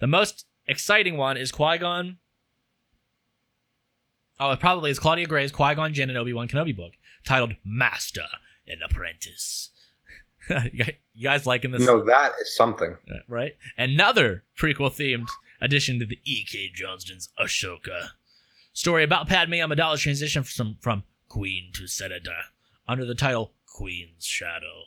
The 0.00 0.06
most 0.06 0.46
exciting 0.66 1.16
one 1.16 1.36
is 1.36 1.50
Qui 1.50 1.78
Gon. 1.78 2.18
Oh, 4.40 4.50
it 4.52 4.60
probably 4.60 4.90
is 4.90 4.98
Claudia 4.98 5.26
Gray's 5.26 5.50
Qui 5.50 5.74
Gon 5.74 5.94
Jinn 5.94 6.10
and 6.10 6.18
Obi 6.18 6.32
Wan 6.32 6.46
Kenobi 6.48 6.76
book 6.76 6.92
titled 7.24 7.54
Master 7.64 8.26
and 8.66 8.80
Apprentice. 8.82 9.70
you 10.72 10.84
guys- 11.22 11.46
liking 11.46 11.72
this? 11.72 11.84
No, 11.84 12.04
that 12.04 12.32
is 12.40 12.54
something. 12.54 12.96
Uh, 13.10 13.16
right? 13.26 13.56
Another 13.76 14.44
prequel 14.58 14.90
themed 14.90 15.28
addition 15.60 15.98
to 15.98 16.06
the 16.06 16.20
E.K. 16.24 16.70
Johnston's 16.74 17.30
Ahsoka 17.38 18.10
story 18.72 19.02
about 19.02 19.26
Padme 19.26 19.54
Amidala's 19.54 20.00
transition 20.00 20.44
from 20.44 20.76
from 20.80 21.02
Queen 21.28 21.70
to 21.74 21.86
Senator, 21.86 22.44
under 22.86 23.04
the 23.04 23.14
title 23.14 23.52
Queen's 23.66 24.24
Shadow. 24.24 24.84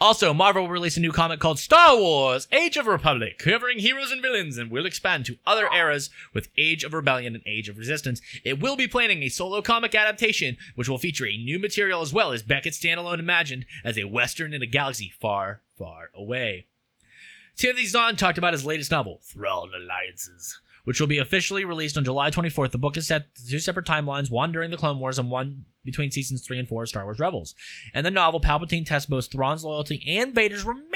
Also, 0.00 0.32
Marvel 0.32 0.62
will 0.62 0.70
release 0.70 0.96
a 0.96 1.00
new 1.00 1.10
comic 1.10 1.40
called 1.40 1.58
Star 1.58 1.96
Wars 1.96 2.46
Age 2.52 2.76
of 2.76 2.86
Republic, 2.86 3.36
covering 3.36 3.80
heroes 3.80 4.12
and 4.12 4.22
villains, 4.22 4.56
and 4.56 4.70
will 4.70 4.86
expand 4.86 5.26
to 5.26 5.38
other 5.44 5.68
eras 5.74 6.08
with 6.32 6.50
Age 6.56 6.84
of 6.84 6.94
Rebellion 6.94 7.34
and 7.34 7.42
Age 7.46 7.68
of 7.68 7.78
Resistance. 7.78 8.20
It 8.44 8.60
will 8.60 8.76
be 8.76 8.86
planning 8.86 9.24
a 9.24 9.28
solo 9.28 9.60
comic 9.60 9.96
adaptation, 9.96 10.56
which 10.76 10.88
will 10.88 10.98
feature 10.98 11.26
a 11.26 11.36
new 11.36 11.58
material 11.58 12.00
as 12.00 12.12
well 12.12 12.30
as 12.30 12.44
Beckett's 12.44 12.78
standalone 12.78 13.18
imagined 13.18 13.66
as 13.84 13.98
a 13.98 14.04
western 14.04 14.54
in 14.54 14.62
a 14.62 14.66
galaxy 14.66 15.12
far, 15.20 15.62
far 15.76 16.10
away. 16.14 16.66
Timothy 17.56 17.86
Zahn 17.86 18.14
talked 18.14 18.38
about 18.38 18.52
his 18.52 18.64
latest 18.64 18.92
novel, 18.92 19.18
Thrawn 19.24 19.72
Alliances, 19.74 20.60
which 20.88 21.00
will 21.00 21.06
be 21.06 21.18
officially 21.18 21.66
released 21.66 21.98
on 21.98 22.04
July 22.04 22.30
24th. 22.30 22.70
The 22.70 22.78
book 22.78 22.96
is 22.96 23.06
set 23.06 23.34
to 23.34 23.46
two 23.46 23.58
separate 23.58 23.84
timelines, 23.84 24.30
one 24.30 24.52
during 24.52 24.70
the 24.70 24.78
Clone 24.78 24.98
Wars 24.98 25.18
and 25.18 25.30
one 25.30 25.66
between 25.84 26.10
seasons 26.10 26.46
3 26.46 26.60
and 26.60 26.66
4 26.66 26.84
of 26.84 26.88
Star 26.88 27.04
Wars 27.04 27.18
Rebels. 27.18 27.54
In 27.92 28.04
the 28.04 28.10
novel, 28.10 28.40
Palpatine 28.40 28.86
tests 28.86 29.06
both 29.06 29.30
Thrawn's 29.30 29.62
loyalty 29.62 30.02
and 30.08 30.34
Vader's 30.34 30.64
remaining 30.64 30.88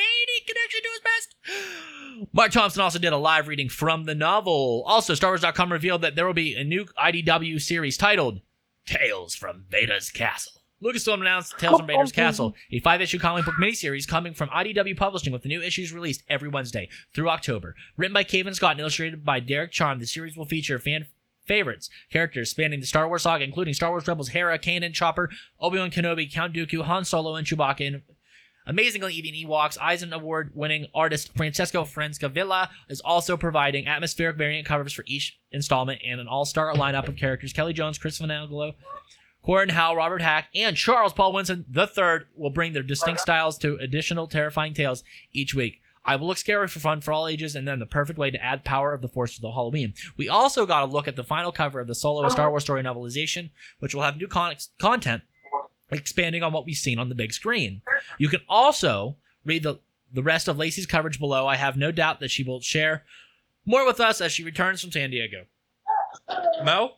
connection 0.47 0.81
to 0.83 0.89
his 0.89 1.01
past. 1.05 2.29
Marc 2.33 2.53
Thompson 2.53 2.81
also 2.81 2.99
did 2.99 3.13
a 3.13 3.19
live 3.19 3.49
reading 3.49 3.69
from 3.69 4.05
the 4.05 4.15
novel. 4.15 4.83
Also, 4.87 5.13
StarWars.com 5.13 5.71
revealed 5.71 6.01
that 6.01 6.17
there 6.17 6.25
will 6.25 6.33
be 6.33 6.55
a 6.55 6.65
new 6.65 6.87
IDW 6.87 7.61
series 7.61 7.99
titled 7.99 8.41
Tales 8.87 9.35
from 9.35 9.67
Vader's 9.69 10.09
Castle. 10.09 10.62
Lucasfilm 10.83 11.21
announced 11.21 11.57
Tales 11.59 11.79
from 11.79 11.87
Vader's 11.87 12.13
Castle, 12.13 12.55
a 12.71 12.81
five-issue 12.81 13.19
comic 13.19 13.45
book 13.45 13.55
miniseries 13.61 14.09
coming 14.09 14.35
from 14.35 14.49
IDW 14.49 14.97
Publishing 14.97 15.33
with 15.33 15.43
the 15.43 15.49
new 15.49 15.63
issues 15.63 15.93
released 15.93 16.23
every 16.29 16.49
Wednesday 16.49 16.89
through 17.15 17.29
October. 17.29 17.75
Written 17.97 18.15
by 18.15 18.25
Cavan 18.25 18.55
Scott 18.55 18.73
and 18.73 18.81
illustrated 18.81 19.25
by 19.25 19.41
Derek 19.41 19.71
Charm, 19.71 19.99
the 19.99 20.07
series 20.07 20.37
will 20.37 20.45
feature 20.45 20.79
fan 20.79 21.07
favorites, 21.47 21.89
characters 22.11 22.51
spanning 22.51 22.81
the 22.81 22.87
Star 22.87 23.09
Wars 23.09 23.23
saga, 23.23 23.45
including 23.45 23.75
Star 23.75 23.91
Wars 23.91 24.07
Rebels, 24.07 24.29
Hera, 24.29 24.59
Kanan, 24.59 24.93
Chopper, 24.93 25.31
Obi-Wan 25.61 25.91
Kenobi, 25.91 26.33
Count 26.33 26.55
Dooku, 26.55 26.83
Han 26.83 27.05
Solo, 27.05 27.35
and 27.35 27.47
Chewbacca, 27.47 27.87
and 27.87 28.03
Amazingly, 28.65 29.15
even 29.15 29.35
Ewoks, 29.35 29.77
Eisner 29.81 30.15
Award 30.15 30.53
winning 30.55 30.87
artist 30.95 31.33
Francesco 31.37 31.83
Francavilla 31.83 32.69
is 32.89 33.01
also 33.01 33.37
providing 33.37 33.89
atmospheric 33.89 34.37
variant 34.37 34.67
covers 34.69 34.93
for 34.93 35.03
each 35.09 35.37
installment 35.51 36.01
and 36.07 36.21
an 36.21 36.29
all 36.29 36.45
star 36.45 36.73
lineup 36.75 37.09
of 37.09 37.17
characters. 37.17 37.53
Kelly 37.53 37.73
Jones, 37.73 37.99
Chris 37.99 38.21
Vanangelo, 38.21 38.75
Corin 39.45 39.71
Howe, 39.71 39.95
Robert 39.97 40.23
Hack, 40.23 40.49
and 40.55 40.77
Charles 40.77 41.13
Paul 41.13 41.33
Winston 41.33 41.65
III 41.77 42.27
will 42.37 42.51
bring 42.51 42.73
their 42.73 42.83
distinct 42.83 43.21
styles 43.21 43.59
to 43.59 43.77
additional 43.77 44.29
terrifying 44.29 44.73
tales 44.73 45.03
each 45.33 45.55
week. 45.55 45.81
I 46.05 46.17
will 46.17 46.27
look 46.27 46.39
scary 46.39 46.67
for 46.69 46.81
fun 46.81 47.01
for 47.01 47.13
all 47.13 47.29
ages, 47.29 47.55
and 47.55 47.67
then 47.67 47.79
the 47.79 47.87
perfect 47.87 48.19
way 48.19 48.31
to 48.31 48.43
add 48.43 48.65
power 48.65 48.93
of 48.93 49.03
the 49.03 49.09
Force 49.09 49.37
to 49.37 49.41
the 49.41 49.53
Halloween. 49.53 49.95
We 50.17 50.29
also 50.29 50.67
got 50.67 50.83
a 50.83 50.87
look 50.87 51.07
at 51.07 51.17
the 51.17 51.25
final 51.25 51.53
cover 51.53 51.81
of 51.81 51.87
the 51.87 51.95
solo 51.95 52.29
Star 52.29 52.51
Wars 52.51 52.65
story 52.65 52.83
novelization, 52.83 53.51
which 53.79 53.95
will 53.95 54.03
have 54.03 54.17
new 54.17 54.27
con- 54.27 54.57
content 54.79 55.23
expanding 55.91 56.43
on 56.43 56.53
what 56.53 56.67
we've 56.67 56.77
seen 56.77 56.99
on 56.99 57.09
the 57.09 57.15
big 57.15 57.33
screen. 57.33 57.83
You 58.19 58.29
can 58.29 58.41
also 58.49 59.17
read 59.45 59.63
the, 59.63 59.79
the 60.13 60.23
rest 60.23 60.49
of 60.49 60.59
Lacey's 60.59 60.87
coverage 60.87 61.21
below. 61.21 61.47
I 61.47 61.57
have 61.57 61.77
no 61.77 61.93
doubt 61.93 62.19
that 62.21 62.31
she 62.31 62.43
will 62.43 62.61
share 62.61 63.05
more 63.65 63.87
with 63.87 64.01
us 64.01 64.21
as 64.21 64.33
she 64.33 64.43
returns 64.43 64.81
from 64.81 64.91
San 64.91 65.11
Diego. 65.11 65.45
Mo? 66.65 66.95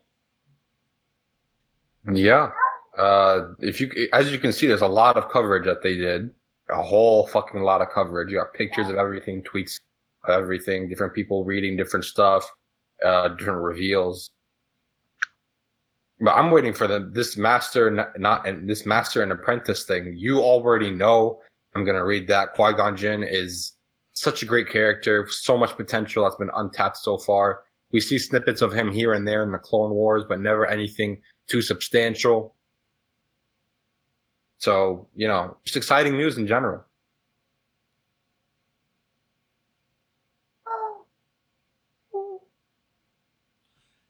Yeah. 2.12 2.50
Uh, 2.98 3.48
if 3.60 3.80
you, 3.80 4.08
as 4.12 4.30
you 4.30 4.38
can 4.38 4.52
see, 4.52 4.66
there's 4.66 4.82
a 4.82 4.88
lot 4.88 5.16
of 5.16 5.30
coverage 5.30 5.64
that 5.64 5.82
they 5.82 5.96
did. 5.96 6.30
A 6.70 6.82
whole 6.82 7.26
fucking 7.26 7.60
lot 7.60 7.82
of 7.82 7.88
coverage. 7.90 8.30
You 8.30 8.38
got 8.38 8.54
pictures 8.54 8.88
of 8.88 8.96
everything, 8.96 9.42
tweets 9.42 9.80
of 10.24 10.42
everything, 10.42 10.88
different 10.88 11.14
people 11.14 11.44
reading 11.44 11.76
different 11.76 12.04
stuff, 12.04 12.50
uh, 13.04 13.28
different 13.28 13.60
reveals. 13.60 14.30
But 16.20 16.32
I'm 16.32 16.50
waiting 16.50 16.72
for 16.72 16.86
the 16.86 17.10
this 17.12 17.36
master 17.36 17.90
not, 17.90 18.18
not 18.18 18.46
and 18.46 18.68
this 18.68 18.86
master 18.86 19.22
and 19.22 19.32
apprentice 19.32 19.84
thing. 19.84 20.14
You 20.16 20.40
already 20.40 20.90
know. 20.90 21.40
I'm 21.74 21.84
gonna 21.84 22.04
read 22.04 22.28
that. 22.28 22.54
Qui 22.54 22.72
Gon 22.72 22.96
Jinn 22.96 23.22
is 23.22 23.72
such 24.12 24.42
a 24.42 24.46
great 24.46 24.68
character, 24.70 25.26
so 25.28 25.58
much 25.58 25.76
potential 25.76 26.22
that's 26.24 26.36
been 26.36 26.50
untapped 26.54 26.96
so 26.96 27.18
far. 27.18 27.64
We 27.90 28.00
see 28.00 28.18
snippets 28.18 28.62
of 28.62 28.72
him 28.72 28.90
here 28.90 29.12
and 29.12 29.26
there 29.26 29.42
in 29.42 29.52
the 29.52 29.58
Clone 29.58 29.90
Wars, 29.90 30.24
but 30.28 30.40
never 30.40 30.66
anything 30.66 31.20
too 31.46 31.62
substantial. 31.62 32.54
So, 34.58 35.06
you 35.14 35.28
know, 35.28 35.56
just 35.64 35.76
exciting 35.76 36.16
news 36.16 36.38
in 36.38 36.46
general. 36.46 36.84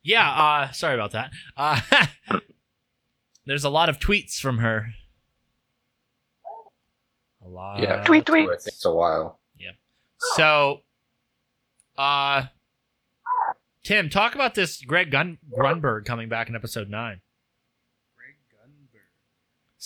Yeah, 0.03 0.31
uh, 0.31 0.70
sorry 0.73 0.94
about 0.94 1.12
that. 1.12 1.31
Uh, 1.57 1.81
there's 3.47 3.64
a 3.64 3.70
lot 3.70 3.88
of 3.88 3.99
tweets 3.99 4.38
from 4.38 4.59
her. 4.59 4.88
A 7.44 7.49
lot. 7.49 7.81
Yeah, 7.81 8.05
Tweet, 8.05 8.27
that's 8.27 8.31
what 8.31 8.38
I 8.38 8.44
tweet. 8.44 8.59
It's 8.66 8.85
a 8.85 8.92
while. 8.92 9.40
Yeah. 9.59 9.70
So, 10.37 10.81
uh, 11.97 12.44
Tim, 13.83 14.09
talk 14.11 14.35
about 14.35 14.55
this 14.55 14.83
Greg 14.83 15.11
Gun- 15.11 15.38
Grunberg 15.51 16.05
coming 16.05 16.29
back 16.29 16.49
in 16.49 16.55
episode 16.57 16.88
nine. 16.90 17.20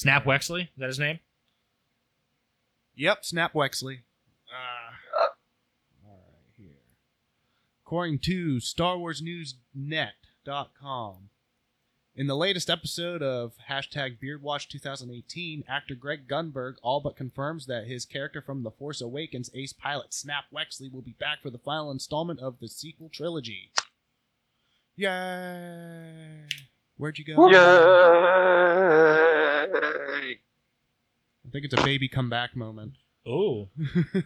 Greg 0.02 0.14
Gunberg. 0.14 0.18
Snap 0.22 0.24
Wexley, 0.24 0.62
is 0.62 0.68
that 0.78 0.86
his 0.86 0.98
name? 0.98 1.18
Yep, 2.94 3.24
Snap 3.24 3.52
Wexley. 3.52 3.98
Uh, 4.50 4.92
all 6.04 6.24
right, 6.32 6.50
here. 6.56 6.80
According 7.84 8.20
to 8.20 8.56
StarWarsNewsNet.com, 8.56 11.28
in 12.16 12.26
the 12.26 12.36
latest 12.36 12.68
episode 12.68 13.22
of 13.22 13.52
hashtag 13.70 14.18
BeardWatch 14.20 14.66
2018, 14.68 15.62
actor 15.68 15.94
Greg 15.94 16.26
Grunberg 16.26 16.74
all 16.82 16.98
but 17.00 17.14
confirms 17.14 17.66
that 17.66 17.86
his 17.86 18.04
character 18.04 18.42
from 18.42 18.64
The 18.64 18.72
Force 18.72 19.00
Awakens 19.00 19.50
ace 19.54 19.72
pilot 19.72 20.12
Snap 20.12 20.46
Wexley 20.52 20.92
will 20.92 21.02
be 21.02 21.14
back 21.20 21.42
for 21.42 21.50
the 21.50 21.58
final 21.58 21.92
installment 21.92 22.40
of 22.40 22.58
the 22.58 22.66
sequel 22.66 23.08
trilogy. 23.08 23.70
Yay! 24.96 26.46
Where'd 26.96 27.18
you 27.18 27.24
go? 27.24 27.48
Yay! 27.48 29.37
I 29.74 31.50
think 31.52 31.64
it's 31.64 31.74
a 31.74 31.84
baby 31.84 32.08
comeback 32.08 32.56
moment. 32.56 32.94
Oh, 33.26 33.68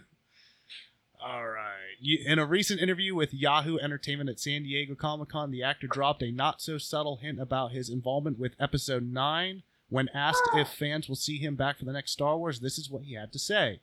All 1.25 1.47
right. 1.47 1.95
In 2.25 2.37
a 2.37 2.45
recent 2.45 2.81
interview 2.81 3.15
with 3.15 3.33
Yahoo 3.33 3.77
Entertainment 3.77 4.29
at 4.29 4.41
San 4.41 4.63
Diego 4.63 4.93
Comic 4.93 5.29
Con, 5.29 5.51
the 5.51 5.63
actor 5.63 5.87
dropped 5.87 6.21
a 6.21 6.31
not 6.31 6.61
so 6.61 6.77
subtle 6.77 7.17
hint 7.17 7.39
about 7.39 7.71
his 7.71 7.89
involvement 7.89 8.37
with 8.37 8.55
Episode 8.59 9.03
9. 9.03 9.63
When 9.87 10.09
asked 10.13 10.49
if 10.53 10.67
fans 10.67 11.07
will 11.07 11.15
see 11.15 11.37
him 11.37 11.55
back 11.55 11.79
for 11.79 11.85
the 11.85 11.93
next 11.93 12.11
Star 12.11 12.37
Wars, 12.37 12.59
this 12.59 12.77
is 12.77 12.89
what 12.89 13.03
he 13.03 13.13
had 13.13 13.31
to 13.31 13.39
say. 13.39 13.79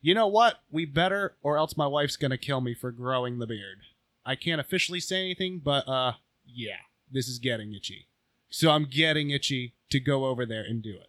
You 0.00 0.14
know 0.14 0.26
what? 0.26 0.62
We 0.68 0.84
better, 0.84 1.36
or 1.42 1.56
else 1.56 1.76
my 1.76 1.86
wife's 1.86 2.16
going 2.16 2.32
to 2.32 2.38
kill 2.38 2.60
me 2.60 2.74
for 2.74 2.90
growing 2.90 3.38
the 3.38 3.46
beard. 3.46 3.82
I 4.26 4.34
can't 4.34 4.60
officially 4.60 5.00
say 5.00 5.20
anything, 5.20 5.60
but 5.62 5.86
uh, 5.86 6.14
yeah, 6.44 6.78
this 7.08 7.28
is 7.28 7.38
getting 7.38 7.72
itchy. 7.72 8.08
So 8.50 8.70
I'm 8.70 8.86
getting 8.86 9.30
itchy 9.30 9.73
to 9.94 10.00
go 10.00 10.26
over 10.26 10.44
there 10.44 10.62
and 10.64 10.82
do 10.82 10.90
it. 10.96 11.08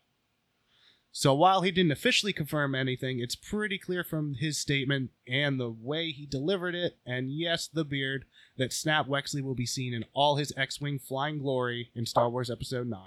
So 1.12 1.34
while 1.34 1.62
he 1.62 1.72
didn't 1.72 1.92
officially 1.94 2.34
confirm 2.34 2.76
anything, 2.76 3.20
it's 3.20 3.36
pretty 3.36 3.78
clear 3.80 4.04
from 4.04 4.36
his 4.36 4.60
statement 4.60 5.10
and 5.28 5.60
the 5.60 5.70
way 5.72 6.12
he 6.12 6.26
delivered 6.26 6.76
it, 6.76 6.98
and 7.06 7.32
yes, 7.32 7.68
the 7.68 7.84
beard, 7.86 8.26
that 8.58 8.72
Snap 8.74 9.08
Wexley 9.08 9.42
will 9.42 9.56
be 9.56 9.66
seen 9.66 9.94
in 9.94 10.04
all 10.14 10.36
his 10.36 10.54
X-Wing 10.58 11.00
flying 11.00 11.40
glory 11.40 11.90
in 11.96 12.06
Star 12.06 12.30
Wars 12.30 12.52
Episode 12.52 12.88
9, 12.88 13.00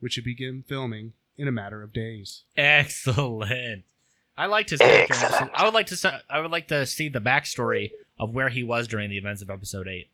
which 0.00 0.14
should 0.14 0.24
begin 0.24 0.64
filming 0.66 1.12
in 1.38 1.46
a 1.48 1.52
matter 1.52 1.82
of 1.82 1.92
days. 1.92 2.42
excellent. 2.56 3.84
I 4.36 4.46
liked 4.46 4.70
his 4.70 4.80
character. 4.80 5.14
in 5.14 5.22
episode- 5.22 5.50
I 5.54 5.64
would 5.64 5.74
like 5.74 5.86
to. 5.88 6.22
I 6.28 6.40
would 6.40 6.50
like 6.50 6.68
to 6.68 6.86
see 6.86 7.08
the 7.08 7.20
backstory 7.20 7.90
of 8.18 8.34
where 8.34 8.48
he 8.48 8.62
was 8.64 8.88
during 8.88 9.10
the 9.10 9.18
events 9.18 9.42
of 9.42 9.50
episode 9.50 9.86
eight. 9.86 10.10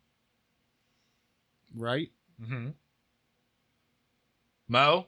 Right? 1.75 2.11
Mm-hmm. 2.41 2.69
Mo, 4.69 5.07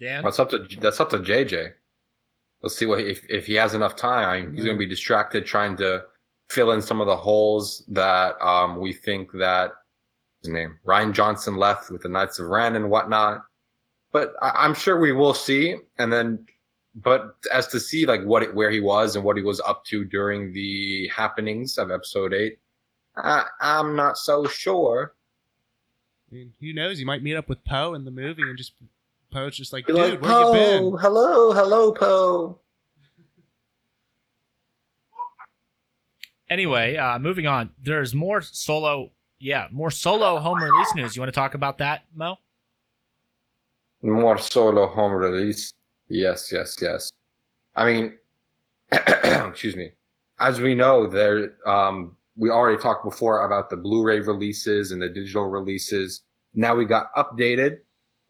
Dan. 0.00 0.24
That's 0.24 0.38
up 0.38 0.50
to 0.50 0.66
that's 0.80 1.00
up 1.00 1.10
to 1.10 1.18
JJ. 1.18 1.72
Let's 2.62 2.76
see 2.76 2.86
what 2.86 3.00
if 3.00 3.24
if 3.28 3.46
he 3.46 3.54
has 3.54 3.74
enough 3.74 3.94
time. 3.94 4.54
He's 4.54 4.64
going 4.64 4.76
to 4.76 4.78
be 4.78 4.86
distracted 4.86 5.46
trying 5.46 5.76
to 5.76 6.04
fill 6.48 6.72
in 6.72 6.82
some 6.82 7.00
of 7.00 7.06
the 7.06 7.16
holes 7.16 7.84
that 7.88 8.40
um 8.42 8.80
we 8.80 8.92
think 8.92 9.30
that 9.32 9.72
his 10.42 10.52
name 10.52 10.78
Rian 10.86 11.12
Johnson 11.12 11.56
left 11.56 11.90
with 11.90 12.02
the 12.02 12.08
Knights 12.08 12.38
of 12.38 12.48
Ren 12.48 12.74
and 12.74 12.90
whatnot. 12.90 13.44
But 14.12 14.34
I, 14.42 14.50
I'm 14.56 14.74
sure 14.74 14.98
we 14.98 15.12
will 15.12 15.34
see, 15.34 15.76
and 15.98 16.12
then. 16.12 16.46
But 16.94 17.36
as 17.50 17.68
to 17.68 17.80
see 17.80 18.04
like 18.04 18.22
what 18.22 18.42
it, 18.42 18.54
where 18.54 18.70
he 18.70 18.80
was 18.80 19.16
and 19.16 19.24
what 19.24 19.38
he 19.38 19.42
was 19.42 19.62
up 19.62 19.82
to 19.86 20.04
during 20.04 20.52
the 20.52 21.08
happenings 21.08 21.78
of 21.78 21.90
episode 21.90 22.34
eight, 22.34 22.58
I, 23.16 23.44
I'm 23.62 23.96
not 23.96 24.18
so 24.18 24.44
sure. 24.44 25.14
I 26.30 26.34
mean, 26.34 26.52
who 26.60 26.74
knows? 26.74 26.98
He 26.98 27.06
might 27.06 27.22
meet 27.22 27.34
up 27.36 27.48
with 27.48 27.64
Poe 27.64 27.94
in 27.94 28.04
the 28.04 28.10
movie 28.10 28.42
and 28.42 28.58
just 28.58 28.74
Poe's 29.32 29.56
just 29.56 29.72
like, 29.72 29.86
Be 29.86 29.94
dude, 29.94 30.20
like, 30.20 30.22
where 30.22 30.46
you 30.46 30.52
been? 30.52 30.98
Hello, 31.00 31.52
hello, 31.52 31.92
Poe. 31.92 32.58
Anyway, 36.50 36.96
uh, 36.96 37.18
moving 37.18 37.46
on. 37.46 37.70
There's 37.82 38.14
more 38.14 38.42
solo 38.42 39.10
yeah, 39.42 39.66
more 39.72 39.90
solo 39.90 40.38
home 40.38 40.62
release 40.62 40.94
news. 40.94 41.16
You 41.16 41.20
want 41.20 41.32
to 41.32 41.34
talk 41.34 41.54
about 41.54 41.78
that, 41.78 42.04
Mo? 42.14 42.36
More 44.00 44.38
solo 44.38 44.86
home 44.86 45.12
release. 45.12 45.72
Yes, 46.08 46.52
yes, 46.52 46.76
yes. 46.80 47.10
I 47.74 47.86
mean, 47.86 48.18
excuse 48.92 49.74
me. 49.74 49.92
As 50.38 50.60
we 50.60 50.76
know, 50.76 51.08
there 51.08 51.54
um, 51.66 52.16
we 52.36 52.50
already 52.50 52.80
talked 52.80 53.04
before 53.04 53.44
about 53.44 53.68
the 53.68 53.76
Blu-ray 53.76 54.20
releases 54.20 54.92
and 54.92 55.02
the 55.02 55.08
digital 55.08 55.46
releases. 55.46 56.22
Now 56.54 56.76
we 56.76 56.84
got 56.84 57.12
updated 57.16 57.78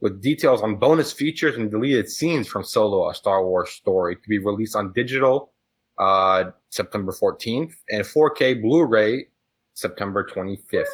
with 0.02 0.20
details 0.20 0.62
on 0.62 0.74
bonus 0.74 1.12
features 1.12 1.56
and 1.56 1.70
deleted 1.70 2.10
scenes 2.10 2.48
from 2.48 2.64
Solo: 2.64 3.08
A 3.08 3.14
Star 3.14 3.46
Wars 3.46 3.70
Story 3.70 4.16
to 4.16 4.28
be 4.28 4.38
released 4.38 4.76
on 4.76 4.92
digital 4.92 5.52
uh, 5.96 6.50
September 6.70 7.12
14th 7.12 7.72
and 7.88 8.04
4K 8.04 8.60
Blu-ray 8.60 9.28
September 9.74 10.28
25th. 10.28 10.84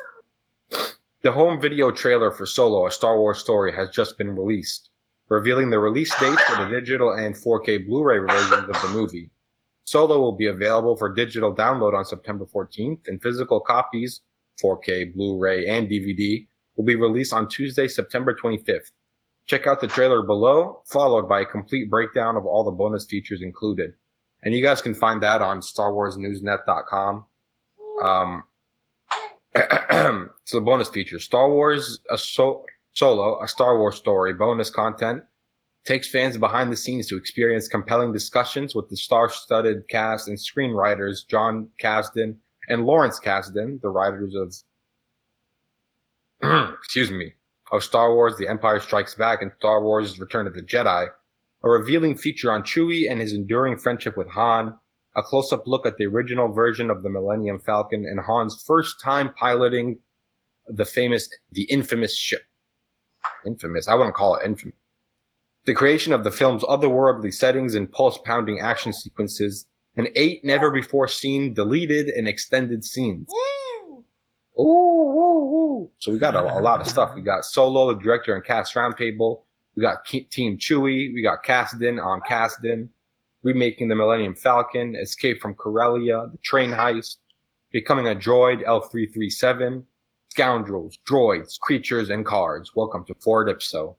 The 1.23 1.33
home 1.33 1.59
video 1.61 1.91
trailer 1.91 2.31
for 2.31 2.45
Solo: 2.45 2.87
A 2.87 2.91
Star 2.91 3.19
Wars 3.19 3.39
Story 3.39 3.73
has 3.73 3.89
just 3.91 4.19
been 4.19 4.37
released, 4.37 4.91
revealing 5.31 5.71
the 5.71 5.79
release 5.79 6.15
dates 6.21 6.43
for 6.43 6.63
the 6.63 6.71
digital 6.71 7.13
and 7.13 7.35
4K 7.35 7.87
Blu-ray 7.87 8.19
versions 8.19 8.69
of 8.69 8.83
the 8.83 8.91
movie. 8.91 9.31
Solo 9.85 10.21
will 10.21 10.37
be 10.37 10.49
available 10.49 10.99
for 10.99 11.09
digital 11.09 11.55
download 11.55 11.95
on 11.95 12.05
September 12.05 12.45
14th, 12.45 13.09
and 13.09 13.23
physical 13.23 13.59
copies, 13.59 14.21
4K, 14.63 15.15
Blu-ray, 15.15 15.67
and 15.67 15.89
DVD, 15.89 16.47
will 16.77 16.85
be 16.85 16.95
released 16.95 17.33
on 17.33 17.49
Tuesday, 17.49 17.89
September 17.89 18.35
25th. 18.35 18.91
Check 19.49 19.67
out 19.67 19.81
the 19.81 19.89
trailer 19.89 20.23
below, 20.23 20.83
followed 20.87 21.29
by 21.29 21.41
a 21.41 21.47
complete 21.47 21.91
breakdown 21.91 22.37
of 22.37 22.47
all 22.47 22.63
the 22.63 22.71
bonus 22.71 23.07
features 23.07 23.43
included. 23.43 23.95
And 24.43 24.55
you 24.55 24.63
guys 24.63 24.81
can 24.81 24.95
find 24.95 25.23
that 25.23 25.43
on 25.43 25.61
StarWarsNewsNet.com. 25.61 27.25
Um, 28.03 28.45
so 30.45 30.59
the 30.59 30.61
bonus 30.61 30.89
features: 30.89 31.25
Star 31.25 31.51
Wars 31.51 32.01
a 32.11 32.19
so- 32.19 32.65
Solo, 32.93 33.43
a 33.43 33.49
Star 33.49 33.79
Wars 33.79 33.97
story, 33.97 34.35
bonus 34.35 34.71
content, 34.71 35.23
takes 35.85 36.09
fans 36.11 36.37
behind 36.37 36.71
the 36.71 36.77
scenes 36.77 37.07
to 37.07 37.17
experience 37.17 37.69
compelling 37.69 38.13
discussions 38.13 38.75
with 38.75 38.89
the 38.91 38.97
star-studded 38.97 39.89
cast 39.89 40.29
and 40.29 40.37
screenwriters 40.37 41.27
John 41.27 41.69
Kasdan 41.83 42.37
and 42.69 42.85
Lawrence 42.85 43.19
Kasdan, 43.19 43.81
the 43.81 43.89
writers 43.89 44.35
of 44.35 44.55
excuse 46.79 47.11
me, 47.11 47.33
of 47.73 47.85
Star 47.85 48.15
Wars 48.15 48.37
The 48.37 48.49
Empire 48.49 48.81
Strikes 48.81 49.15
Back 49.15 49.43
and 49.43 49.53
Star 49.59 49.83
Wars 49.83 50.19
Return 50.19 50.47
of 50.47 50.55
the 50.55 50.63
Jedi, 50.63 51.09
a 51.63 51.69
revealing 51.69 52.17
feature 52.17 52.53
on 52.53 52.63
Chewie 52.63 53.11
and 53.11 53.21
his 53.21 53.33
enduring 53.33 53.79
friendship 53.79 54.17
with 54.17 54.29
Han, 54.29 54.75
a 55.17 55.23
close-up 55.23 55.67
look 55.67 55.87
at 55.87 55.97
the 55.97 56.07
original 56.07 56.53
version 56.53 56.91
of 56.91 57.03
the 57.03 57.11
Millennium 57.11 57.59
Falcon 57.59 58.05
and 58.07 58.21
Han's 58.21 58.63
first 58.67 59.01
time 59.03 59.33
piloting 59.35 59.99
the 60.67 60.85
famous 60.85 61.29
the 61.53 61.65
infamous 61.65 62.17
ship. 62.17 62.43
Infamous, 63.47 63.89
I 63.89 63.95
wouldn't 63.95 64.15
call 64.15 64.37
it 64.37 64.45
infamous 64.45 64.75
the 65.69 65.75
creation 65.75 66.15
of 66.15 66.25
the 66.25 66.31
film's 66.31 66.63
otherworldly 66.65 67.33
settings 67.33 67.75
and 67.75 67.93
pulse 67.93 68.19
pounding 68.25 68.59
action 68.59 68.91
sequences, 68.91 69.67
and 69.97 70.09
eight 70.15 70.43
never 70.43 70.71
before 70.71 71.07
seen 71.07 71.53
deleted 71.53 72.09
and 72.09 72.27
extended 72.27 72.83
scenes. 72.83 73.29
Ooh, 74.59 74.63
ooh, 74.63 75.55
ooh. 75.55 75.91
So 75.99 76.13
we 76.13 76.19
got 76.19 76.35
a, 76.35 76.41
a 76.41 76.61
lot 76.61 76.81
of 76.81 76.89
stuff. 76.89 77.15
We 77.15 77.23
got 77.23 77.45
Solo, 77.45 77.95
the 77.95 78.01
director 78.01 78.35
and 78.35 78.45
cast 78.45 78.75
roundtable. 78.75 79.43
We 79.77 79.83
got 79.83 80.05
Ke- 80.05 80.29
Team 80.31 80.59
Chewie. 80.59 81.15
We 81.15 81.23
got 81.23 81.45
Kasdan 81.45 82.05
on 82.05 82.21
Kasdan. 82.23 82.89
Remaking 83.45 83.87
the 83.87 83.95
Millennium 83.95 84.35
Falcon, 84.35 84.97
Escape 84.97 85.41
from 85.41 85.55
Corellia, 85.55 86.27
the 86.33 86.39
train 86.39 86.71
heist, 86.71 87.19
Becoming 87.71 88.09
a 88.09 88.15
Droid, 88.15 88.67
L337, 88.67 89.85
Scoundrels, 90.31 90.99
Droids, 91.09 91.59
Creatures, 91.61 92.11
and 92.11 92.27
Cards. 92.27 92.75
Welcome 92.75 93.05
to 93.05 93.15
Fort 93.15 93.49
Ypso 93.49 93.95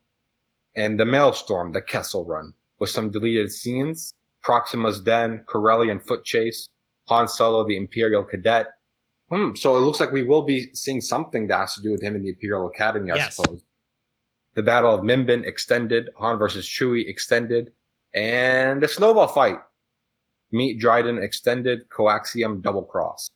and 0.76 1.00
the 1.00 1.06
Maelstrom, 1.06 1.72
the 1.72 1.82
Kessel 1.82 2.26
Run, 2.26 2.54
with 2.80 2.90
some 2.90 3.12
deleted 3.12 3.52
scenes, 3.52 4.14
Proxima's 4.44 5.00
Den, 5.00 5.44
Corellian 5.48 6.06
Foot 6.06 6.26
Chase, 6.26 6.68
Han 7.08 7.28
Solo, 7.28 7.66
the 7.66 7.78
Imperial 7.78 8.24
Cadet. 8.24 8.68
Hmm, 9.32 9.54
so 9.56 9.78
it 9.78 9.82
looks 9.82 10.00
like 10.00 10.12
we 10.12 10.24
will 10.24 10.42
be 10.42 10.74
seeing 10.74 11.02
something 11.02 11.48
that 11.48 11.58
has 11.60 11.76
to 11.76 11.82
do 11.82 11.92
with 11.92 12.02
him 12.02 12.16
in 12.16 12.24
the 12.24 12.30
Imperial 12.30 12.68
Academy, 12.68 13.12
I 13.12 13.16
Yes. 13.18 13.36
suppose. 13.36 13.64
The 14.56 14.64
Battle 14.64 14.94
of 14.96 15.02
Mimban 15.02 15.46
extended, 15.46 16.10
Han 16.18 16.38
versus 16.40 16.66
Chewie 16.68 17.08
extended, 17.08 17.72
and 18.14 18.82
the 18.82 18.88
Snowball 18.88 19.28
fight. 19.28 19.60
Meet 20.52 20.80
Dryden 20.80 21.20
extended, 21.22 21.88
Coaxium 21.90 22.62
double 22.64 22.84
cross. 22.84 23.30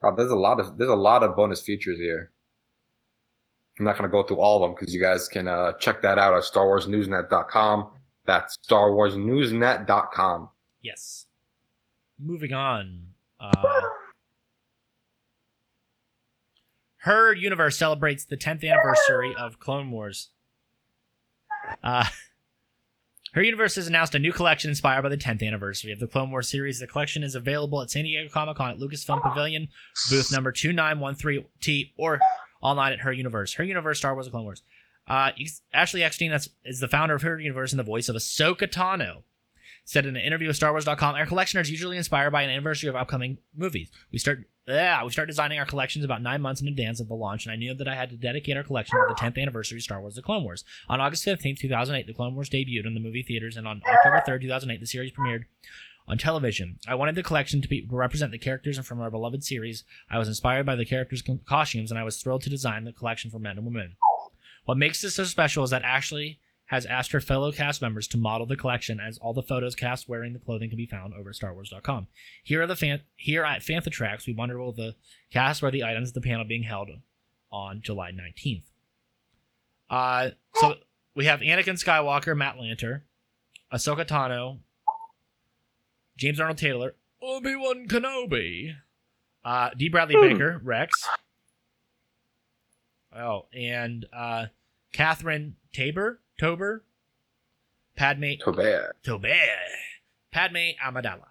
Wow, 0.00 0.12
there's 0.12 0.30
a 0.30 0.36
lot 0.36 0.58
of 0.58 0.78
there's 0.78 0.90
a 0.90 0.94
lot 0.96 1.22
of 1.22 1.36
bonus 1.36 1.60
features 1.60 1.98
here. 1.98 2.32
I'm 3.78 3.84
not 3.84 3.98
going 3.98 4.08
to 4.10 4.12
go 4.12 4.22
through 4.22 4.38
all 4.40 4.56
of 4.64 4.68
them 4.70 4.74
because 4.78 4.94
you 4.94 5.00
guys 5.00 5.28
can 5.28 5.48
uh, 5.48 5.72
check 5.74 6.00
that 6.02 6.18
out 6.18 6.34
at 6.34 6.42
StarWarsNewsNet.com. 6.44 7.90
That's 8.24 8.56
StarWarsNewsNet.com. 8.68 10.48
Yes. 10.82 11.26
Moving 12.18 12.52
on. 12.52 13.06
Uh, 13.38 13.80
Her 17.02 17.34
universe 17.34 17.76
celebrates 17.76 18.24
the 18.24 18.36
10th 18.36 18.68
anniversary 18.68 19.34
of 19.36 19.58
Clone 19.58 19.90
Wars. 19.90 20.30
Uh, 21.82 22.06
Her 23.32 23.42
Universe 23.42 23.76
has 23.76 23.86
announced 23.86 24.14
a 24.14 24.18
new 24.18 24.30
collection 24.32 24.68
inspired 24.68 25.02
by 25.02 25.08
the 25.08 25.16
10th 25.16 25.42
anniversary 25.42 25.90
of 25.90 26.00
the 26.00 26.06
Clone 26.06 26.30
Wars 26.30 26.50
series. 26.50 26.80
The 26.80 26.86
collection 26.86 27.22
is 27.22 27.34
available 27.34 27.80
at 27.80 27.90
San 27.90 28.04
Diego 28.04 28.28
Comic 28.28 28.58
Con 28.58 28.70
at 28.70 28.78
Lucasfilm 28.78 29.22
Pavilion, 29.22 29.68
booth 30.10 30.30
number 30.30 30.52
2913T, 30.52 31.92
or 31.96 32.20
online 32.60 32.92
at 32.92 33.00
Her 33.00 33.12
Universe. 33.12 33.54
Her 33.54 33.64
Universe, 33.64 33.98
Star 33.98 34.14
Wars, 34.14 34.26
and 34.26 34.32
Clone 34.32 34.44
Wars. 34.44 34.62
Uh, 35.08 35.30
Ashley 35.72 36.04
Eckstein 36.04 36.30
that's, 36.30 36.50
is 36.64 36.80
the 36.80 36.88
founder 36.88 37.14
of 37.14 37.22
Her 37.22 37.40
Universe 37.40 37.72
and 37.72 37.80
the 37.80 37.84
voice 37.84 38.10
of 38.10 38.16
Ahsoka 38.16 38.68
Tano. 38.68 39.22
Said 39.84 40.06
in 40.06 40.14
an 40.14 40.22
interview 40.22 40.46
with 40.46 40.60
StarWars.com, 40.60 41.14
our 41.16 41.26
collection 41.26 41.58
is 41.58 41.70
usually 41.70 41.96
inspired 41.96 42.30
by 42.30 42.42
an 42.42 42.50
anniversary 42.50 42.88
of 42.88 42.94
upcoming 42.94 43.38
movies. 43.56 43.90
We 44.12 44.18
start, 44.18 44.44
yeah, 44.66 45.02
we 45.04 45.10
started 45.10 45.30
designing 45.30 45.58
our 45.58 45.66
collections 45.66 46.04
about 46.04 46.22
nine 46.22 46.40
months 46.40 46.60
in 46.60 46.68
advance 46.68 47.00
of 47.00 47.08
the 47.08 47.14
launch, 47.14 47.44
and 47.44 47.52
I 47.52 47.56
knew 47.56 47.74
that 47.74 47.88
I 47.88 47.94
had 47.94 48.10
to 48.10 48.16
dedicate 48.16 48.56
our 48.56 48.62
collection 48.62 48.96
to 48.96 49.06
the 49.08 49.20
10th 49.20 49.40
anniversary 49.40 49.78
of 49.78 49.82
Star 49.82 50.00
Wars: 50.00 50.14
The 50.14 50.22
Clone 50.22 50.44
Wars. 50.44 50.64
On 50.88 51.00
August 51.00 51.24
15th, 51.26 51.58
2008, 51.58 52.06
The 52.06 52.14
Clone 52.14 52.34
Wars 52.34 52.48
debuted 52.48 52.86
in 52.86 52.94
the 52.94 53.00
movie 53.00 53.22
theaters, 53.22 53.56
and 53.56 53.66
on 53.66 53.82
October 53.86 54.22
3rd, 54.26 54.42
2008, 54.42 54.80
the 54.80 54.86
series 54.86 55.12
premiered 55.12 55.44
on 56.06 56.18
television. 56.18 56.78
I 56.86 56.94
wanted 56.94 57.14
the 57.14 57.22
collection 57.22 57.60
to, 57.62 57.68
be, 57.68 57.86
represent 57.90 58.32
the 58.32 58.38
characters 58.38 58.78
from 58.78 59.00
our 59.00 59.10
beloved 59.10 59.42
series. 59.44 59.84
I 60.10 60.18
was 60.18 60.28
inspired 60.28 60.66
by 60.66 60.76
the 60.76 60.84
characters' 60.84 61.22
costumes, 61.46 61.90
and 61.90 61.98
I 61.98 62.04
was 62.04 62.16
thrilled 62.16 62.42
to 62.42 62.50
design 62.50 62.84
the 62.84 62.92
collection 62.92 63.30
for 63.30 63.38
men 63.38 63.56
and 63.56 63.66
women. 63.66 63.96
What 64.64 64.78
makes 64.78 65.02
this 65.02 65.16
so 65.16 65.24
special 65.24 65.64
is 65.64 65.70
that 65.70 65.82
Ashley 65.82 66.38
has 66.72 66.86
asked 66.86 67.12
her 67.12 67.20
fellow 67.20 67.52
cast 67.52 67.82
members 67.82 68.08
to 68.08 68.16
model 68.16 68.46
the 68.46 68.56
collection, 68.56 68.98
as 68.98 69.18
all 69.18 69.34
the 69.34 69.42
photos 69.42 69.74
cast 69.74 70.08
wearing 70.08 70.32
the 70.32 70.38
clothing 70.38 70.70
can 70.70 70.78
be 70.78 70.86
found 70.86 71.12
over 71.12 71.28
at 71.28 71.36
StarWars.com. 71.36 72.06
Here 72.42 72.62
are 72.62 72.66
the 72.66 72.74
fan 72.74 73.02
here 73.14 73.44
at 73.44 73.60
Fantha 73.60 73.90
Tracks, 73.90 74.26
we 74.26 74.32
wonder 74.32 74.58
will 74.58 74.72
the 74.72 74.96
cast 75.30 75.60
wear 75.60 75.70
the 75.70 75.84
items 75.84 76.08
at 76.08 76.14
the 76.14 76.22
panel 76.22 76.46
being 76.46 76.62
held 76.62 76.88
on 77.50 77.82
July 77.82 78.10
19th. 78.10 78.62
Uh, 79.90 80.30
so 80.54 80.76
we 81.14 81.26
have 81.26 81.40
Anakin 81.40 81.78
Skywalker, 81.78 82.34
Matt 82.34 82.56
Lanter, 82.56 83.02
Ahsoka 83.70 84.06
Tano, 84.06 84.60
James 86.16 86.40
Arnold 86.40 86.56
Taylor, 86.56 86.94
Obi 87.20 87.54
Wan 87.54 87.86
Kenobi, 87.86 88.74
uh, 89.44 89.68
D. 89.76 89.90
Bradley 89.90 90.16
Baker, 90.16 90.58
Rex. 90.64 91.06
Oh, 93.14 93.44
and 93.52 94.06
uh, 94.10 94.46
Catherine 94.94 95.56
Taber, 95.74 96.22
Tober, 96.42 96.82
Padme 97.94 98.32
Tobea. 98.44 98.88
Tobe, 99.04 99.28
Padme 100.32 100.72
Amidala. 100.84 101.28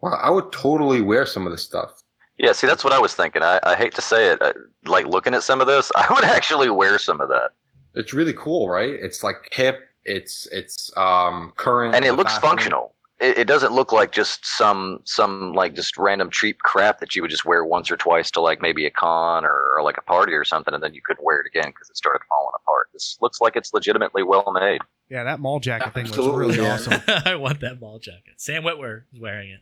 Wow, 0.00 0.18
I 0.22 0.30
would 0.30 0.50
totally 0.50 1.02
wear 1.02 1.26
some 1.26 1.44
of 1.44 1.52
this 1.52 1.62
stuff. 1.62 2.02
Yeah, 2.38 2.52
see, 2.52 2.66
that's 2.66 2.82
what 2.82 2.94
I 2.94 2.98
was 2.98 3.14
thinking. 3.14 3.42
I, 3.42 3.60
I 3.64 3.74
hate 3.76 3.94
to 3.96 4.00
say 4.00 4.28
it, 4.28 4.40
uh, 4.40 4.54
like 4.86 5.06
looking 5.06 5.34
at 5.34 5.42
some 5.42 5.60
of 5.60 5.66
this, 5.66 5.92
I 5.96 6.06
would 6.14 6.24
actually 6.24 6.70
wear 6.70 6.98
some 6.98 7.20
of 7.20 7.28
that, 7.28 7.50
It's 7.94 8.14
really 8.14 8.32
cool, 8.32 8.70
right? 8.70 8.94
It's 8.94 9.22
like 9.22 9.36
hip. 9.52 9.80
It's 10.06 10.46
it's 10.50 10.90
um 10.96 11.52
current, 11.58 11.94
and 11.94 12.06
it 12.06 12.14
looks 12.14 12.32
fashionable. 12.32 12.48
functional. 12.48 12.94
It, 13.20 13.38
it 13.38 13.44
doesn't 13.46 13.72
look 13.72 13.92
like 13.92 14.12
just 14.12 14.46
some 14.46 15.00
some 15.04 15.52
like 15.52 15.74
just 15.74 15.96
random 15.98 16.30
cheap 16.30 16.58
crap 16.60 17.00
that 17.00 17.14
you 17.14 17.22
would 17.22 17.30
just 17.30 17.44
wear 17.44 17.64
once 17.64 17.90
or 17.90 17.96
twice 17.96 18.30
to 18.32 18.40
like 18.40 18.62
maybe 18.62 18.86
a 18.86 18.90
con 18.90 19.44
or, 19.44 19.76
or 19.76 19.82
like 19.82 19.98
a 19.98 20.02
party 20.02 20.32
or 20.32 20.44
something, 20.44 20.72
and 20.72 20.82
then 20.82 20.94
you 20.94 21.02
couldn't 21.04 21.24
wear 21.24 21.40
it 21.40 21.46
again 21.46 21.70
because 21.70 21.90
it 21.90 21.96
started 21.96 22.20
falling 22.28 22.52
apart. 22.62 22.88
This 22.92 23.18
looks 23.20 23.40
like 23.40 23.56
it's 23.56 23.72
legitimately 23.74 24.22
well 24.22 24.50
made. 24.58 24.80
Yeah, 25.08 25.24
that 25.24 25.40
Maul 25.40 25.60
jacket 25.60 25.92
thing 25.92 26.04
was 26.04 26.12
Absolutely, 26.12 26.56
really 26.56 26.62
yeah. 26.66 26.74
awesome. 26.74 27.02
I 27.26 27.34
want 27.34 27.60
that 27.60 27.80
Maul 27.80 27.98
jacket. 27.98 28.34
Sam 28.38 28.62
Witwer 28.62 29.02
is 29.12 29.20
wearing 29.20 29.50
it. 29.50 29.60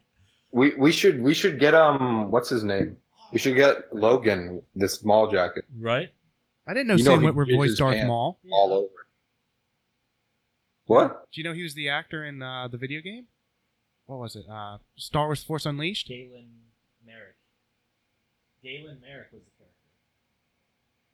We 0.53 0.75
we 0.77 0.93
should 0.93 1.21
we 1.23 1.35
should 1.35 1.59
get 1.59 1.75
um 1.75 2.31
what's 2.31 2.49
his 2.49 2.65
name? 2.65 2.97
We 3.33 3.39
should 3.39 3.57
get 3.57 3.95
Logan 3.95 4.63
this 4.75 5.05
Maul 5.05 5.31
jacket 5.31 5.65
Right? 5.79 6.11
I 6.67 6.75
didn't 6.75 6.87
know 6.87 6.95
You 6.95 7.05
know 7.05 7.11
Sam 7.13 7.23
he 7.23 7.29
Witwer 7.29 7.47
did 7.47 7.57
voiced 7.57 7.71
his 7.71 7.79
Darth 7.79 7.95
band. 7.97 8.09
Maul. 8.09 8.39
all 8.53 8.73
over. 8.73 8.89
What? 10.87 11.27
Do 11.33 11.41
you 11.41 11.45
know 11.45 11.53
he 11.55 11.63
was 11.63 11.75
the 11.75 11.89
actor 11.91 12.25
in 12.25 12.41
uh, 12.43 12.69
the 12.69 12.79
video 12.79 13.01
game? 13.03 13.27
What 14.09 14.21
was 14.21 14.37
it? 14.37 14.47
Uh, 14.51 14.79
Star 14.97 15.27
Wars: 15.27 15.45
Force 15.45 15.67
Unleashed. 15.67 16.09
Galen 16.09 16.49
Marek. 17.05 17.37
Galen 18.63 19.03
Marek 19.03 19.29
was 19.33 19.43
the 19.45 19.53
character. 19.59 19.89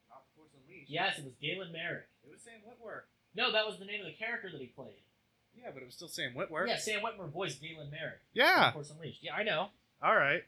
Not 0.08 0.22
Force 0.36 0.50
Unleashed. 0.54 0.90
Yes, 0.90 1.18
it 1.18 1.24
was 1.24 1.34
Galen 1.42 1.72
Marek. 1.72 2.06
It 2.22 2.30
was 2.30 2.40
Sam 2.40 2.60
Witwer. 2.64 3.00
No, 3.34 3.50
that 3.50 3.66
was 3.66 3.80
the 3.80 3.84
name 3.84 3.98
of 4.00 4.06
the 4.06 4.12
character 4.12 4.48
that 4.52 4.60
he 4.60 4.68
played. 4.68 5.02
Yeah, 5.56 5.70
but 5.74 5.82
it 5.82 5.86
was 5.86 5.96
still 5.96 6.06
Sam 6.06 6.34
Witwer. 6.36 6.68
Yeah, 6.68 6.78
Sam 6.78 7.00
Witwer 7.00 7.32
voiced 7.32 7.60
Galen 7.60 7.90
Marek. 7.90 8.20
Yeah. 8.32 8.70
Force 8.70 8.92
Unleashed. 8.92 9.24
Yeah, 9.24 9.34
I 9.34 9.42
know. 9.42 9.70
All 10.00 10.14
right. 10.14 10.44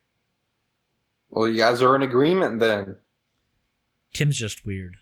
Well, 1.29 1.49
you 1.49 1.57
guys 1.57 1.83
are 1.83 1.97
in 1.97 2.03
agreement 2.03 2.61
then. 2.61 2.97
Tim's 4.13 4.39
just 4.39 4.65
weird. 4.65 4.99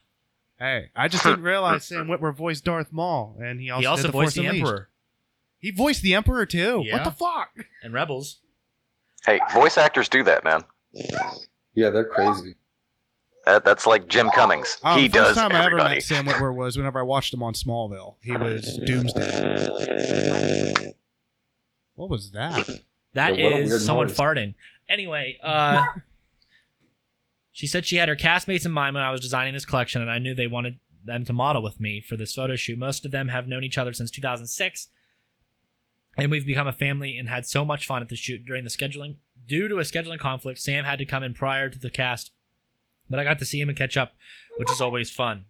Hey, 0.59 0.88
I 0.97 1.09
just 1.09 1.24
didn't 1.24 1.42
realize 1.42 1.84
Sam 1.84 2.07
Witwer 2.07 2.34
voiced 2.34 2.64
Darth 2.64 2.90
Maul, 2.90 3.36
and 3.38 3.61
he 3.61 3.68
also, 3.68 3.80
he 3.80 3.86
also 3.86 4.03
did 4.05 4.09
the 4.09 4.12
voiced 4.12 4.24
Force 4.24 4.34
the 4.34 4.47
Unleashed. 4.47 4.66
Emperor 4.66 4.88
He 5.64 5.70
voiced 5.70 6.02
the 6.02 6.14
Emperor 6.14 6.44
too. 6.44 6.82
Yeah. 6.84 6.96
What 6.96 7.04
the 7.04 7.10
fuck? 7.10 7.48
and 7.82 7.94
Rebels. 7.94 8.40
Hey, 9.24 9.40
voice 9.54 9.78
actors 9.78 10.10
do 10.10 10.22
that, 10.24 10.44
man. 10.44 10.62
Yeah, 11.72 11.88
they're 11.88 12.04
crazy. 12.04 12.56
That, 13.46 13.64
that's 13.64 13.86
like 13.86 14.06
Jim 14.06 14.28
Cummings. 14.34 14.76
Um, 14.82 14.98
he 15.00 15.08
the 15.08 15.20
first 15.20 15.28
does 15.28 15.36
time 15.38 15.52
I 15.52 15.64
ever 15.64 15.76
met 15.78 16.02
Sam 16.02 16.26
Witwer 16.26 16.54
was 16.54 16.76
whenever 16.76 16.98
I 16.98 17.02
watched 17.02 17.32
him 17.32 17.42
on 17.42 17.54
Smallville. 17.54 18.16
He 18.20 18.36
was 18.36 18.78
Doomsday. 18.84 20.92
What 21.94 22.10
was 22.10 22.32
that? 22.32 22.68
That 23.14 23.38
Yeah, 23.38 23.46
is 23.48 23.86
someone 23.86 24.08
noise. 24.08 24.16
farting. 24.18 24.54
Anyway, 24.86 25.38
uh, 25.42 25.82
she 27.52 27.66
said 27.66 27.86
she 27.86 27.96
had 27.96 28.10
her 28.10 28.16
castmates 28.16 28.66
in 28.66 28.72
mind 28.72 28.96
when 28.96 29.02
I 29.04 29.10
was 29.10 29.22
designing 29.22 29.54
this 29.54 29.64
collection, 29.64 30.02
and 30.02 30.10
I 30.10 30.18
knew 30.18 30.34
they 30.34 30.46
wanted 30.46 30.78
them 31.06 31.24
to 31.24 31.32
model 31.32 31.62
with 31.62 31.80
me 31.80 32.02
for 32.02 32.18
this 32.18 32.34
photo 32.34 32.54
shoot. 32.56 32.78
Most 32.78 33.06
of 33.06 33.12
them 33.12 33.28
have 33.28 33.48
known 33.48 33.64
each 33.64 33.78
other 33.78 33.94
since 33.94 34.10
2006, 34.10 34.88
and 36.16 36.30
we've 36.30 36.46
become 36.46 36.66
a 36.66 36.72
family 36.72 37.18
and 37.18 37.28
had 37.28 37.46
so 37.46 37.64
much 37.64 37.86
fun 37.86 38.02
at 38.02 38.08
the 38.08 38.16
shoot 38.16 38.44
during 38.44 38.64
the 38.64 38.70
scheduling. 38.70 39.16
Due 39.46 39.68
to 39.68 39.78
a 39.78 39.82
scheduling 39.82 40.18
conflict, 40.18 40.60
Sam 40.60 40.84
had 40.84 40.98
to 40.98 41.04
come 41.04 41.22
in 41.22 41.34
prior 41.34 41.68
to 41.68 41.78
the 41.78 41.90
cast, 41.90 42.32
but 43.10 43.18
I 43.18 43.24
got 43.24 43.38
to 43.40 43.44
see 43.44 43.60
him 43.60 43.68
and 43.68 43.76
catch 43.78 43.96
up, 43.96 44.12
which 44.56 44.70
is 44.70 44.80
always 44.80 45.10
fun. 45.10 45.46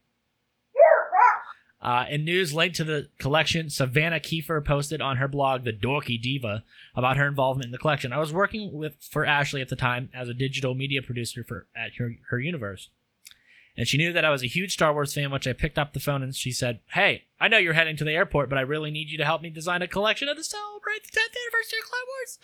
Uh, 1.85 2.07
in 2.09 2.25
news 2.25 2.55
linked 2.55 2.77
to 2.77 2.85
the 2.85 3.09
collection, 3.19 3.69
Savannah 3.69 4.19
Kiefer 4.19 4.65
posted 4.65 5.03
on 5.03 5.19
her 5.19 5.29
blog, 5.29 5.65
The 5.65 5.73
Dorky 5.73 6.21
Diva, 6.21 6.65
about 6.95 7.19
her 7.19 7.29
involvement 7.29 7.67
in 7.67 7.73
the 7.73 7.79
collection. 7.79 8.11
I 8.11 8.19
was 8.19 8.33
working 8.33 8.73
with 8.73 8.97
for 9.11 9.27
Ashley 9.27 9.61
at 9.61 9.69
the 9.69 9.77
time 9.77 10.09
as 10.15 10.31
a 10.31 10.35
digital 10.35 10.75
media 10.75 11.03
producer 11.03 11.45
for 11.45 11.67
at 11.77 11.97
her, 11.99 12.15
her 12.31 12.41
universe. 12.41 12.89
And 13.77 13.89
she 13.89 13.97
knew 13.99 14.13
that 14.13 14.25
I 14.25 14.31
was 14.31 14.43
a 14.45 14.47
huge 14.47 14.73
Star 14.75 14.93
Wars 14.93 15.13
fan, 15.15 15.33
which 15.33 15.49
I 15.49 15.53
picked 15.53 15.79
up 15.79 15.93
the 15.93 16.01
phone 16.01 16.23
and 16.23 16.35
she 16.35 16.53
said, 16.53 16.79
Hey, 16.93 17.25
I 17.41 17.49
know 17.49 17.59
you're 17.59 17.73
heading 17.73 17.97
to 17.97 18.05
the 18.05 18.13
airport, 18.13 18.49
but 18.49 18.57
I 18.59 18.63
really 18.63 18.91
need 18.93 19.11
you 19.11 19.19
to 19.19 19.25
help 19.25 19.43
me 19.43 19.51
design 19.51 19.83
a 19.83 19.89
collection 19.89 20.29
of 20.29 20.37
the 20.37 20.45
celebrate 20.45 21.03
the 21.03 21.09
10th 21.19 21.35
anniversary 21.45 21.79
of 21.83 21.91
Clone 21.91 22.07
Wars. 22.09 22.39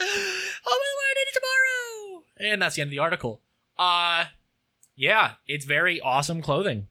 Oh, 0.66 0.78
by 0.80 0.88
the 0.90 0.98
way, 0.98 1.06
I 1.08 1.14
need 1.14 1.28
it 1.28 1.34
tomorrow. 1.40 2.52
And 2.52 2.62
that's 2.62 2.74
the 2.74 2.82
end 2.82 2.88
of 2.88 2.92
the 2.92 2.98
article. 2.98 3.40
Uh 3.78 4.24
yeah, 4.96 5.32
it's 5.46 5.64
very 5.64 6.00
awesome 6.00 6.42
clothing. 6.42 6.88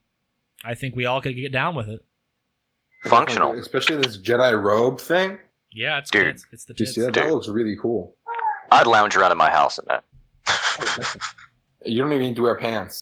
I 0.64 0.74
think 0.74 0.96
we 0.96 1.06
all 1.06 1.22
could 1.22 1.36
get 1.36 1.52
down 1.52 1.76
with 1.76 1.90
it. 1.90 2.04
Functional. 3.04 3.54
Especially 3.60 3.98
this 3.98 4.18
Jedi 4.18 4.62
robe 4.62 5.00
thing. 5.00 5.38
Yeah, 5.72 6.00
it's 6.00 6.10
Dude. 6.10 6.28
It's, 6.28 6.46
it's 6.52 6.66
the 6.66 6.74
Do 6.74 6.84
you 6.84 6.86
tits. 6.86 6.96
see 6.96 7.02
that? 7.02 7.14
That 7.14 7.30
looks 7.32 7.48
really 7.48 7.76
cool. 7.80 8.16
I'd 8.72 8.88
lounge 8.88 9.16
around 9.16 9.32
in 9.32 9.38
my 9.38 9.50
house 9.52 9.78
in 9.80 9.86
that. 9.90 10.04
You 11.86 12.02
don't 12.04 12.12
even 12.12 12.28
need 12.28 12.36
to 12.36 12.42
wear 12.42 12.58
pants. 12.58 13.02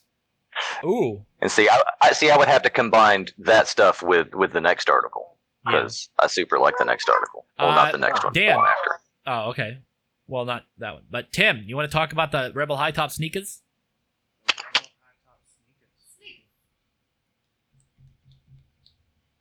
Ooh. 0.83 1.23
And 1.41 1.51
see, 1.51 1.69
I, 1.69 1.81
I 2.01 2.11
see. 2.13 2.29
I 2.31 2.37
would 2.37 2.47
have 2.47 2.63
to 2.63 2.69
combine 2.69 3.27
that 3.39 3.67
stuff 3.67 4.01
with 4.01 4.33
with 4.33 4.53
the 4.53 4.61
next 4.61 4.89
article 4.89 5.37
Yeah. 5.65 5.71
because 5.81 6.09
I 6.19 6.27
super 6.27 6.57
like 6.59 6.75
the 6.79 6.85
next 6.85 7.09
article. 7.09 7.45
Well, 7.59 7.69
Uh, 7.69 7.75
not 7.75 7.91
the 7.91 7.97
next 7.99 8.23
one. 8.23 8.33
the 8.33 8.39
Dan. 8.39 8.55
one 8.57 8.67
after. 8.67 8.99
Oh, 9.27 9.49
okay. 9.51 9.79
Well, 10.27 10.45
not 10.45 10.63
that 10.79 10.93
one. 10.93 11.03
But 11.09 11.31
Tim, 11.31 11.63
you 11.67 11.75
want 11.75 11.89
to 11.89 11.95
talk 11.95 12.11
about 12.11 12.31
the 12.31 12.51
Rebel 12.53 12.77
high 12.77 12.91
top 12.91 13.11
sneakers? 13.11 13.61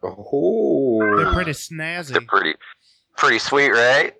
Oh. 0.03 0.99
They're 1.17 1.33
pretty 1.33 1.53
snazzy. 1.53 2.12
They're 2.12 2.21
pretty 2.21 2.55
pretty 3.17 3.39
sweet, 3.39 3.71
right? 3.71 4.14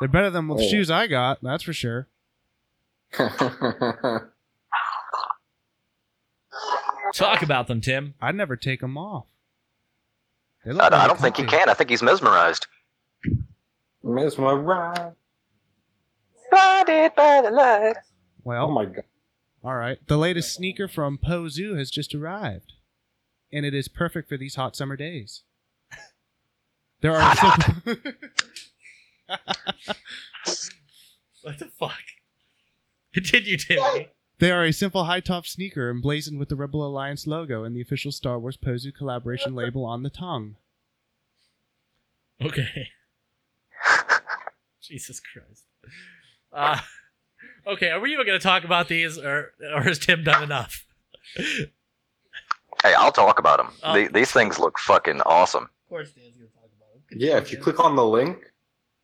They're 0.00 0.08
better 0.08 0.30
than 0.30 0.48
the 0.48 0.54
Oh. 0.54 0.68
shoes 0.68 0.90
I 0.90 1.06
got. 1.06 1.38
That's 1.42 1.62
for 1.62 1.72
sure. 1.72 2.08
Talk 7.16 7.42
about 7.42 7.66
them, 7.66 7.80
Tim. 7.80 8.14
I'd 8.20 8.34
never 8.34 8.56
take 8.56 8.80
them 8.80 8.98
off. 8.98 9.24
They 10.66 10.72
look 10.72 10.92
I, 10.92 11.04
I 11.04 11.06
don't 11.06 11.18
think 11.18 11.38
he 11.38 11.44
can. 11.44 11.70
I 11.70 11.74
think 11.74 11.88
he's 11.88 12.02
mesmerized. 12.02 12.66
Miss 14.02 14.36
my 14.36 14.52
ride. 14.52 15.14
Blinded 16.50 17.14
by 17.16 17.40
the 17.42 17.50
light. 17.50 17.94
Well, 18.44 18.66
Oh 18.66 18.70
my 18.70 18.84
god. 18.84 19.04
All 19.64 19.76
right. 19.76 19.98
The 20.06 20.18
latest 20.18 20.52
sneaker 20.54 20.88
from 20.88 21.16
Po-Zu 21.18 21.74
has 21.76 21.90
just 21.90 22.14
arrived, 22.14 22.74
and 23.50 23.64
it 23.64 23.72
is 23.74 23.88
perfect 23.88 24.28
for 24.28 24.36
these 24.36 24.56
hot 24.56 24.76
summer 24.76 24.96
days. 24.96 25.42
There 27.00 27.12
are 27.12 27.34
simple, 27.34 27.74
What 31.42 31.58
the 31.58 31.66
fuck? 31.78 31.92
Continue, 33.14 33.56
Timmy. 33.56 34.08
They 34.38 34.50
are 34.50 34.64
a 34.64 34.72
simple 34.72 35.04
high 35.04 35.20
top 35.20 35.46
sneaker 35.46 35.88
emblazoned 35.88 36.38
with 36.38 36.50
the 36.50 36.56
Rebel 36.56 36.86
Alliance 36.86 37.26
logo 37.26 37.64
and 37.64 37.74
the 37.74 37.80
official 37.80 38.12
Star 38.12 38.38
Wars 38.38 38.56
Po-Zu 38.56 38.92
collaboration 38.92 39.54
label 39.56 39.84
on 39.84 40.02
the 40.02 40.10
tongue. 40.10 40.56
Okay. 42.42 42.88
Jesus 44.82 45.20
Christ. 45.20 45.64
Uh, 46.52 46.78
okay, 47.66 47.90
are 47.90 48.00
we 48.00 48.12
even 48.12 48.26
going 48.26 48.38
to 48.38 48.42
talk 48.42 48.64
about 48.64 48.88
these, 48.88 49.18
or 49.18 49.52
or 49.74 49.82
has 49.82 49.98
Tim 49.98 50.22
done 50.22 50.42
enough? 50.42 50.84
Hey, 52.82 52.94
I'll 52.94 53.12
talk 53.12 53.38
about 53.38 53.58
them. 53.58 53.72
Oh. 53.82 54.08
these 54.12 54.32
things 54.32 54.58
look 54.58 54.78
fucking 54.78 55.22
awesome. 55.22 55.64
Of 55.64 55.88
course, 55.88 56.12
Dan's 56.12 56.36
going 56.36 56.48
to 56.48 56.54
talk 56.54 56.70
about 56.76 57.08
them. 57.10 57.18
Yeah, 57.18 57.38
if 57.38 57.50
you 57.50 57.58
click 57.58 57.80
on 57.80 57.96
the 57.96 58.04
link 58.04 58.52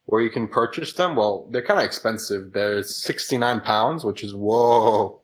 where 0.06 0.20
you 0.20 0.30
can 0.30 0.46
purchase 0.46 0.92
them, 0.92 1.16
well, 1.16 1.48
they're 1.50 1.62
kind 1.64 1.80
of 1.80 1.86
expensive. 1.86 2.52
They're 2.52 2.82
69 2.82 3.60
pounds, 3.60 4.04
which 4.04 4.22
is 4.22 4.34
whoa. 4.34 5.21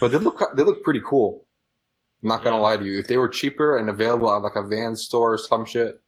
But 0.00 0.10
they 0.12 0.18
look 0.18 0.42
they 0.56 0.62
look 0.62 0.82
pretty 0.82 1.00
cool. 1.06 1.46
I'm 2.22 2.28
not 2.28 2.44
gonna 2.44 2.60
lie 2.60 2.76
to 2.76 2.84
you. 2.84 2.98
If 2.98 3.06
they 3.06 3.16
were 3.16 3.28
cheaper 3.28 3.78
and 3.78 3.88
available 3.88 4.30
at 4.34 4.42
like 4.42 4.56
a 4.56 4.62
van 4.66 4.94
store 4.96 5.34
or 5.34 5.38
some 5.38 5.64
shit, 5.64 6.00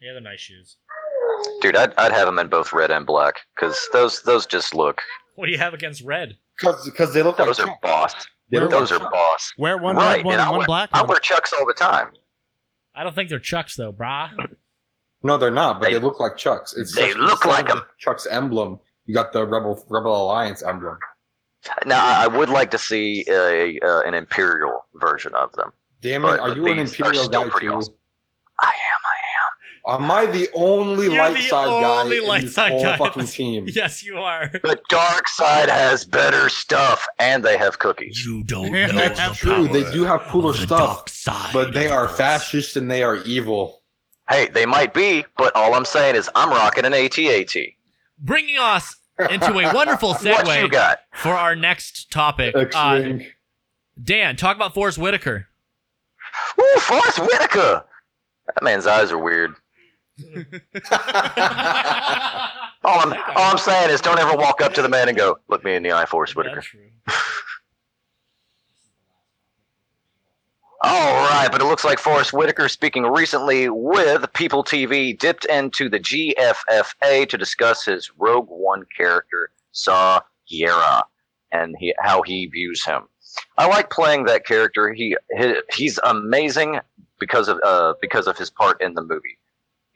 yeah, 0.00 0.12
they're 0.12 0.20
nice 0.20 0.40
shoes. 0.40 0.76
Dude, 1.60 1.76
I'd, 1.76 1.92
I'd 1.98 2.12
have 2.12 2.26
them 2.26 2.38
in 2.38 2.48
both 2.48 2.72
red 2.72 2.90
and 2.90 3.04
black 3.06 3.34
because 3.54 3.78
those 3.92 4.22
those 4.22 4.46
just 4.46 4.74
look. 4.74 5.00
What 5.34 5.46
do 5.46 5.52
you 5.52 5.58
have 5.58 5.74
against 5.74 6.02
red? 6.02 6.36
because 6.58 6.84
because 6.84 7.12
they 7.12 7.22
look 7.22 7.36
Those 7.36 7.58
like 7.58 7.68
are 7.68 7.78
boss. 7.82 8.14
They 8.50 8.58
look 8.60 8.70
Those 8.70 8.90
are 8.92 8.98
like- 8.98 9.10
boss. 9.12 9.52
Wear 9.58 9.76
one 9.78 9.96
right, 9.96 10.16
red 10.18 10.24
one 10.24 10.34
and 10.34 10.42
and 10.42 10.50
one 10.50 10.58
wear, 10.60 10.66
black 10.66 10.90
I 10.92 11.02
wear 11.02 11.18
Chucks 11.18 11.52
all 11.52 11.66
the 11.66 11.74
time. 11.74 12.08
I 12.94 13.02
don't 13.04 13.14
think 13.14 13.28
they're 13.28 13.38
Chucks 13.38 13.76
though, 13.76 13.92
brah. 13.92 14.30
No, 15.22 15.36
they're 15.36 15.50
not, 15.50 15.80
but 15.80 15.86
They- 15.88 15.94
they, 15.94 15.98
look 16.00 16.20
like 16.20 16.36
Chucks. 16.36 16.74
It's 16.76 16.94
they 16.94 17.08
just- 17.08 17.18
look 17.18 17.44
like 17.44 17.66
of 17.68 17.70
'em. 17.72 17.76
the 17.78 17.84
Chucks 17.98 18.26
emblem. 18.26 18.78
You 19.06 19.14
got 19.14 19.32
the 19.32 19.44
Rebel 19.46 19.84
Rebel 19.88 20.24
Alliance 20.24 20.62
emblem. 20.62 20.98
Now, 21.84 22.04
I 22.04 22.24
I 22.24 22.26
would 22.26 22.48
like 22.48 22.70
to 22.72 22.78
see 22.78 23.24
a, 23.28 23.78
uh, 23.80 24.02
an 24.02 24.14
Imperial 24.14 24.84
version 24.94 25.34
of 25.34 25.52
them. 25.52 25.72
Damn 26.00 26.22
But 26.22 26.34
it, 26.34 26.40
are 26.40 26.54
you 26.56 26.66
an 26.66 26.76
these 26.78 26.92
are 26.92 27.04
Imperial 27.06 27.24
still 27.24 27.44
guy 27.44 27.50
pretty 27.50 27.66
too? 27.68 27.74
awesome. 27.74 27.94
I 28.60 28.66
am, 28.68 28.72
Am 29.88 30.10
I 30.10 30.26
the 30.26 30.48
only 30.54 31.04
You're 31.06 31.16
light 31.18 31.36
the 31.36 31.42
side 31.42 31.66
guy 31.68 32.00
only 32.02 32.18
in 32.18 32.40
this 32.42 32.54
side 32.56 32.72
whole 32.72 32.82
guy. 32.82 32.96
fucking 32.96 33.26
team? 33.26 33.66
yes, 33.68 34.02
you 34.02 34.18
are. 34.18 34.42
I 34.42 34.44
am. 34.46 34.60
The 34.64 34.80
dark 34.88 35.28
side 35.28 35.68
has 35.68 36.04
better 36.04 36.48
stuff, 36.48 37.06
and 37.20 37.44
they 37.44 37.56
have 37.56 37.78
cookies. 37.78 38.24
You 38.26 38.42
don't 38.42 38.72
know 38.72 38.88
That's 38.88 39.28
the 39.30 39.36
true. 39.36 39.68
They 39.68 39.88
do 39.92 40.02
have 40.02 40.22
cooler 40.22 40.54
stuff, 40.54 41.08
side. 41.08 41.50
but 41.52 41.72
they 41.72 41.88
are 41.88 42.08
fascist 42.08 42.76
and 42.76 42.90
they 42.90 43.04
are 43.04 43.18
evil. 43.18 43.82
Hey, 44.28 44.48
they 44.48 44.66
might 44.66 44.92
be, 44.92 45.24
but 45.36 45.54
all 45.54 45.74
I'm 45.74 45.84
saying 45.84 46.16
is 46.16 46.28
I'm 46.34 46.50
rocking 46.50 46.84
an 46.84 46.92
AT-AT. 46.92 47.54
Bringing 48.18 48.58
us 48.58 48.96
into 49.30 49.58
a 49.58 49.74
wonderful 49.74 50.10
What 50.10 50.22
you 50.22 50.32
segue 50.32 50.70
got? 50.70 50.98
for 51.12 51.30
our 51.30 51.56
next 51.56 52.10
topic. 52.10 52.54
Uh, 52.74 53.18
Dan, 54.02 54.36
talk 54.36 54.56
about 54.56 54.74
Forrest 54.74 54.98
Whitaker. 54.98 55.48
Ooh, 56.60 56.80
Forrest 56.80 57.18
Whitaker. 57.20 57.84
That 58.46 58.62
man's 58.62 58.86
eyes 58.86 59.10
are 59.10 59.18
weird. 59.18 59.54
All 62.86 63.00
I'm, 63.00 63.12
all 63.12 63.50
I'm 63.50 63.58
saying 63.58 63.90
is 63.90 64.00
don't 64.00 64.18
ever 64.20 64.36
walk 64.36 64.60
up 64.60 64.72
to 64.74 64.82
the 64.82 64.88
man 64.88 65.08
and 65.08 65.16
go, 65.18 65.38
look 65.48 65.64
me 65.64 65.74
in 65.74 65.82
the 65.82 65.90
eye, 65.90 66.06
Forrest 66.06 66.36
Whitaker. 66.36 66.54
That's 66.56 66.66
true. 66.68 66.80
All 70.88 71.14
right, 71.14 71.48
but 71.50 71.60
it 71.60 71.64
looks 71.64 71.84
like 71.84 71.98
Forrest 71.98 72.32
Whitaker, 72.32 72.68
speaking 72.68 73.02
recently 73.02 73.68
with 73.68 74.32
People 74.34 74.62
TV, 74.62 75.18
dipped 75.18 75.44
into 75.46 75.88
the 75.88 75.98
GFFA 75.98 77.28
to 77.28 77.36
discuss 77.36 77.84
his 77.84 78.12
Rogue 78.16 78.46
One 78.48 78.84
character, 78.96 79.50
Saw 79.72 80.20
Gerrera, 80.48 81.02
and 81.50 81.74
he, 81.80 81.92
how 81.98 82.22
he 82.22 82.46
views 82.46 82.84
him. 82.84 83.08
I 83.58 83.66
like 83.66 83.90
playing 83.90 84.26
that 84.26 84.46
character. 84.46 84.92
He, 84.92 85.16
he 85.36 85.56
he's 85.72 85.98
amazing 86.04 86.78
because 87.18 87.48
of 87.48 87.58
uh, 87.64 87.94
because 88.00 88.28
of 88.28 88.38
his 88.38 88.50
part 88.50 88.80
in 88.80 88.94
the 88.94 89.02
movie. 89.02 89.38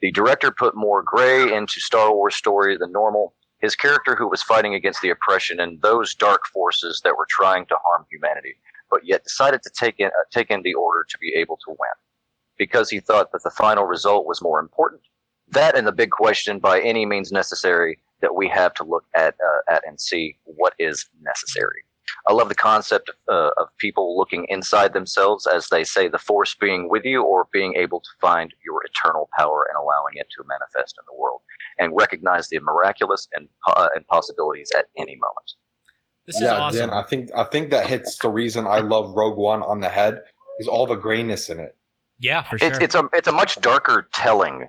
The 0.01 0.11
director 0.11 0.51
put 0.51 0.75
more 0.75 1.03
gray 1.03 1.53
into 1.53 1.79
Star 1.79 2.13
Wars 2.13 2.35
story 2.35 2.75
than 2.77 2.91
normal, 2.91 3.33
his 3.59 3.77
character 3.77 4.13
who 4.13 4.27
was 4.27 4.43
fighting 4.43 4.75
against 4.75 5.01
the 5.01 5.11
oppression 5.11 5.61
and 5.61 5.81
those 5.81 6.13
dark 6.15 6.47
forces 6.47 6.99
that 7.05 7.15
were 7.15 7.27
trying 7.29 7.65
to 7.67 7.77
harm 7.85 8.05
humanity, 8.11 8.57
but 8.91 9.05
yet 9.05 9.23
decided 9.23 9.63
to 9.63 9.71
take 9.71 9.95
in 9.99 10.07
uh, 10.07 10.25
take 10.31 10.51
in 10.51 10.61
the 10.63 10.73
order 10.73 11.05
to 11.09 11.17
be 11.17 11.33
able 11.35 11.57
to 11.65 11.71
win, 11.71 11.97
because 12.57 12.89
he 12.89 12.99
thought 12.99 13.31
that 13.31 13.43
the 13.43 13.51
final 13.51 13.85
result 13.85 14.27
was 14.27 14.41
more 14.41 14.59
important. 14.59 15.01
That 15.49 15.77
and 15.77 15.87
the 15.87 15.91
big 15.91 16.11
question, 16.11 16.59
by 16.59 16.81
any 16.81 17.05
means 17.05 17.31
necessary, 17.31 17.99
that 18.21 18.35
we 18.35 18.47
have 18.49 18.73
to 18.75 18.83
look 18.83 19.05
at 19.15 19.35
uh, 19.45 19.73
at 19.73 19.83
and 19.87 19.99
see 19.99 20.37
what 20.43 20.73
is 20.79 21.07
necessary. 21.21 21.83
I 22.27 22.33
love 22.33 22.49
the 22.49 22.55
concept 22.55 23.09
of, 23.09 23.15
uh, 23.33 23.49
of 23.57 23.69
people 23.77 24.17
looking 24.17 24.45
inside 24.49 24.93
themselves, 24.93 25.47
as 25.47 25.69
they 25.69 25.83
say, 25.83 26.07
the 26.07 26.17
force 26.19 26.55
being 26.55 26.89
with 26.89 27.05
you 27.05 27.23
or 27.23 27.47
being 27.51 27.75
able 27.75 28.01
to 28.01 28.09
find 28.19 28.53
your 28.65 28.81
eternal 28.83 29.29
power 29.37 29.65
and 29.69 29.77
allowing 29.77 30.15
it 30.15 30.27
to 30.35 30.43
manifest 30.47 30.97
in 30.99 31.05
the 31.07 31.19
world 31.19 31.41
and 31.79 31.95
recognize 31.95 32.49
the 32.49 32.59
miraculous 32.59 33.27
and, 33.33 33.47
uh, 33.67 33.87
and 33.95 34.05
possibilities 34.07 34.71
at 34.77 34.87
any 34.97 35.15
moment. 35.15 35.51
This 36.31 36.41
is 36.41 36.47
yeah, 36.47 36.57
awesome. 36.57 36.89
Dan, 36.89 36.97
I 36.97 37.03
think 37.03 37.29
I 37.35 37.43
think 37.43 37.69
that 37.71 37.87
hits 37.87 38.17
the 38.17 38.29
reason 38.29 38.65
I 38.65 38.79
love 38.79 39.13
Rogue 39.13 39.37
One 39.37 39.61
on 39.63 39.81
the 39.81 39.89
head 39.89 40.21
is 40.59 40.67
all 40.67 40.87
the 40.87 40.95
grayness 40.95 41.49
in 41.49 41.59
it. 41.59 41.75
yeah, 42.19 42.43
for 42.43 42.57
sure. 42.57 42.69
It's, 42.69 42.79
it's 42.79 42.95
a 42.95 43.09
it's 43.13 43.27
a 43.27 43.31
much 43.31 43.59
darker 43.59 44.07
telling 44.13 44.67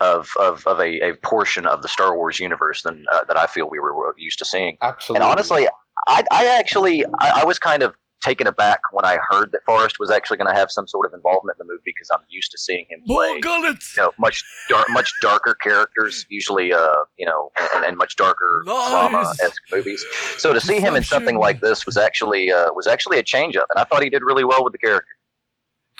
of 0.00 0.28
of, 0.40 0.66
of 0.66 0.80
a, 0.80 1.00
a 1.00 1.14
portion 1.22 1.66
of 1.66 1.82
the 1.82 1.88
Star 1.88 2.16
Wars 2.16 2.40
universe 2.40 2.82
than 2.82 3.04
uh, 3.12 3.24
that 3.28 3.38
I 3.38 3.46
feel 3.46 3.70
we 3.70 3.78
were 3.78 4.14
used 4.18 4.38
to 4.40 4.44
seeing. 4.44 4.76
Absolutely. 4.82 5.22
And 5.22 5.30
honestly, 5.30 5.68
I, 6.08 6.24
I 6.32 6.46
actually 6.46 7.04
I, 7.20 7.42
I 7.42 7.44
was 7.44 7.58
kind 7.58 7.82
of 7.82 7.94
taken 8.20 8.46
aback 8.46 8.80
when 8.92 9.04
I 9.04 9.18
heard 9.30 9.52
that 9.52 9.60
Forrest 9.66 9.98
was 9.98 10.10
actually 10.10 10.38
going 10.38 10.48
to 10.52 10.58
have 10.58 10.70
some 10.70 10.86
sort 10.86 11.06
of 11.06 11.12
involvement 11.12 11.58
in 11.60 11.66
the 11.66 11.72
movie 11.72 11.82
because 11.84 12.08
I'm 12.12 12.24
used 12.28 12.50
to 12.52 12.58
seeing 12.58 12.86
him 12.88 13.00
play 13.06 13.40
gullets. 13.40 13.96
you 13.96 14.02
know 14.02 14.12
much 14.18 14.42
dark, 14.68 14.86
much 14.90 15.10
darker 15.20 15.54
characters, 15.54 16.24
usually 16.28 16.72
uh 16.72 17.04
you 17.18 17.26
know 17.26 17.50
and, 17.74 17.84
and 17.84 17.96
much 17.96 18.16
darker 18.16 18.62
drama 18.64 19.34
esque 19.42 19.62
movies. 19.70 20.04
So 20.38 20.52
to 20.52 20.60
see 20.60 20.80
him 20.80 20.96
in 20.96 21.02
something 21.02 21.38
like 21.38 21.60
this 21.60 21.86
was 21.86 21.96
actually 21.96 22.50
uh, 22.50 22.72
was 22.72 22.86
actually 22.86 23.18
a 23.18 23.22
change 23.22 23.56
up, 23.56 23.66
and 23.74 23.78
I 23.80 23.84
thought 23.84 24.02
he 24.02 24.10
did 24.10 24.22
really 24.22 24.44
well 24.44 24.64
with 24.64 24.72
the 24.72 24.78
character. 24.78 25.12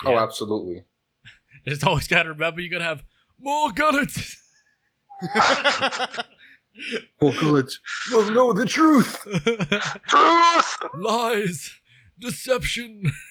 oh, 0.05 0.17
absolutely. 0.17 0.83
Just 1.67 1.83
always 1.83 2.07
gotta 2.07 2.29
remember 2.29 2.61
you're 2.61 2.71
gonna 2.71 2.83
have 2.89 3.03
more 3.39 3.71
gullets. 3.71 4.37
Well, 7.21 7.31
good. 7.39 7.69
Well, 8.11 8.31
know 8.31 8.51
the 8.53 8.65
truth. 8.65 9.21
Truth. 10.07 10.77
Lies, 10.95 11.71
deception. 12.19 13.11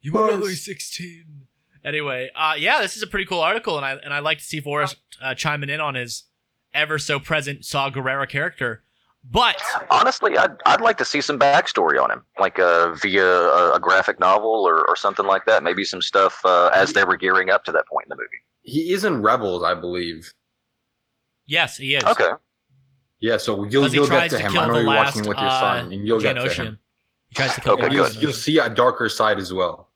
You 0.00 0.12
were 0.12 0.30
only 0.30 0.54
sixteen. 0.54 1.46
Anyway, 1.84 2.30
uh, 2.36 2.54
yeah, 2.56 2.80
this 2.80 2.96
is 2.96 3.02
a 3.02 3.08
pretty 3.08 3.24
cool 3.26 3.40
article, 3.40 3.76
and 3.76 3.84
I 3.84 3.94
and 3.94 4.14
I 4.14 4.20
like 4.20 4.38
to 4.38 4.44
see 4.44 4.60
Forrest 4.60 4.96
uh, 5.20 5.34
chiming 5.34 5.68
in 5.68 5.80
on 5.80 5.96
his 5.96 6.24
ever 6.72 6.96
so 6.98 7.18
present 7.18 7.64
Saw 7.64 7.90
Gerrera 7.90 8.28
character. 8.28 8.84
But 9.28 9.60
Honestly, 9.90 10.38
I'd, 10.38 10.52
I'd 10.66 10.80
like 10.80 10.96
to 10.98 11.04
see 11.04 11.20
some 11.20 11.36
backstory 11.40 12.00
on 12.00 12.12
him, 12.12 12.22
like 12.38 12.60
uh, 12.60 12.92
via 12.94 13.26
a, 13.26 13.72
a 13.74 13.80
graphic 13.80 14.20
novel 14.20 14.64
or, 14.64 14.88
or 14.88 14.94
something 14.94 15.26
like 15.26 15.44
that. 15.46 15.64
Maybe 15.64 15.82
some 15.82 16.00
stuff 16.00 16.40
uh, 16.44 16.70
as 16.72 16.92
they 16.92 17.02
were 17.02 17.16
gearing 17.16 17.50
up 17.50 17.64
to 17.64 17.72
that 17.72 17.88
point 17.88 18.06
in 18.06 18.10
the 18.10 18.16
movie. 18.16 18.28
He 18.62 18.92
is 18.92 19.04
in 19.04 19.22
Rebels, 19.22 19.64
I 19.64 19.74
believe. 19.74 20.32
yes, 21.46 21.78
he 21.78 21.96
is. 21.96 22.04
Okay. 22.04 22.30
Yeah, 23.18 23.38
so 23.38 23.64
you'll 23.64 23.88
he 23.88 23.94
you'll 23.96 24.06
get 24.06 24.12
tries 24.12 24.30
to 24.30 24.36
to 24.36 24.42
him. 24.44 24.52
kill 24.52 24.60
I 24.60 24.66
know 24.68 24.72
the 24.74 24.78
you're 24.82 24.88
last 24.90 25.16
watching 25.16 25.28
with 25.28 25.38
your 25.38 25.48
uh, 25.48 25.60
son, 25.60 25.92
and 25.92 26.06
you'll 26.06 26.20
get 26.20 26.34
to 26.34 26.40
Geonosian. 26.42 26.64
him. 26.64 26.78
He 27.28 27.34
tries 27.34 27.54
to 27.54 27.60
kill 27.60 27.74
Okay, 27.74 27.94
You'll, 27.94 28.06
good. 28.06 28.16
you'll 28.16 28.32
see 28.32 28.58
a 28.58 28.68
darker 28.68 29.08
side 29.08 29.38
as 29.38 29.52
well. 29.52 29.90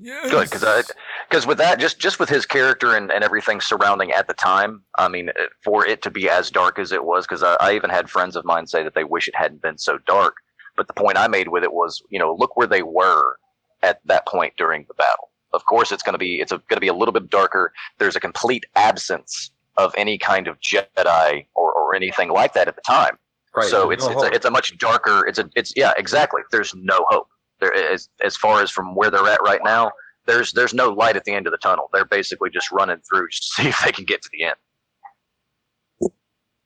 Yes. 0.00 0.30
Good, 0.30 0.50
because 0.50 0.92
because 1.28 1.46
with 1.46 1.58
that, 1.58 1.80
just 1.80 1.98
just 1.98 2.20
with 2.20 2.28
his 2.28 2.46
character 2.46 2.94
and, 2.94 3.10
and 3.10 3.24
everything 3.24 3.60
surrounding 3.60 4.12
at 4.12 4.28
the 4.28 4.34
time, 4.34 4.82
I 4.96 5.08
mean, 5.08 5.30
uh, 5.30 5.46
for 5.62 5.84
it 5.84 6.02
to 6.02 6.10
be 6.10 6.30
as 6.30 6.50
dark 6.50 6.78
as 6.78 6.92
it 6.92 7.04
was, 7.04 7.26
because 7.26 7.42
I, 7.42 7.56
I 7.60 7.74
even 7.74 7.90
had 7.90 8.08
friends 8.08 8.36
of 8.36 8.44
mine 8.44 8.68
say 8.68 8.84
that 8.84 8.94
they 8.94 9.02
wish 9.02 9.26
it 9.26 9.34
hadn't 9.34 9.60
been 9.60 9.76
so 9.76 9.98
dark. 10.06 10.36
But 10.76 10.86
the 10.86 10.94
point 10.94 11.18
I 11.18 11.26
made 11.26 11.48
with 11.48 11.64
it 11.64 11.72
was, 11.72 12.00
you 12.10 12.18
know, 12.20 12.32
look 12.32 12.56
where 12.56 12.68
they 12.68 12.82
were 12.82 13.38
at 13.82 14.00
that 14.04 14.24
point 14.26 14.54
during 14.56 14.84
the 14.86 14.94
battle. 14.94 15.30
Of 15.52 15.64
course, 15.66 15.90
it's 15.90 16.04
going 16.04 16.14
to 16.14 16.18
be 16.18 16.40
it's 16.40 16.52
going 16.52 16.62
to 16.70 16.80
be 16.80 16.86
a 16.88 16.94
little 16.94 17.12
bit 17.12 17.28
darker. 17.28 17.72
There's 17.98 18.14
a 18.14 18.20
complete 18.20 18.66
absence 18.76 19.50
of 19.76 19.92
any 19.96 20.16
kind 20.16 20.46
of 20.46 20.60
Jedi 20.60 21.46
or, 21.56 21.72
or 21.72 21.94
anything 21.96 22.30
like 22.30 22.52
that 22.54 22.68
at 22.68 22.76
the 22.76 22.82
time. 22.82 23.18
Right. 23.56 23.66
so 23.66 23.90
it's 23.90 24.06
no 24.06 24.12
it's 24.12 24.22
a, 24.22 24.34
it's 24.34 24.44
a 24.44 24.50
much 24.50 24.76
darker. 24.78 25.26
It's 25.26 25.38
a 25.38 25.48
it's 25.56 25.72
yeah 25.76 25.92
exactly. 25.96 26.42
There's 26.50 26.74
no 26.74 27.04
hope. 27.08 27.28
There 27.60 27.72
is 27.72 28.08
as 28.24 28.36
far 28.36 28.62
as 28.62 28.70
from 28.70 28.94
where 28.94 29.10
they're 29.10 29.26
at 29.28 29.40
right 29.42 29.60
now. 29.64 29.90
There's 30.26 30.52
there's 30.52 30.74
no 30.74 30.90
light 30.90 31.16
at 31.16 31.24
the 31.24 31.32
end 31.32 31.46
of 31.46 31.52
the 31.52 31.58
tunnel. 31.58 31.88
They're 31.92 32.04
basically 32.04 32.50
just 32.50 32.70
running 32.70 32.98
through 33.08 33.28
just 33.30 33.54
to 33.56 33.62
see 33.62 33.68
if 33.68 33.78
they 33.84 33.92
can 33.92 34.04
get 34.04 34.22
to 34.22 34.28
the 34.32 34.44
end. 34.44 36.10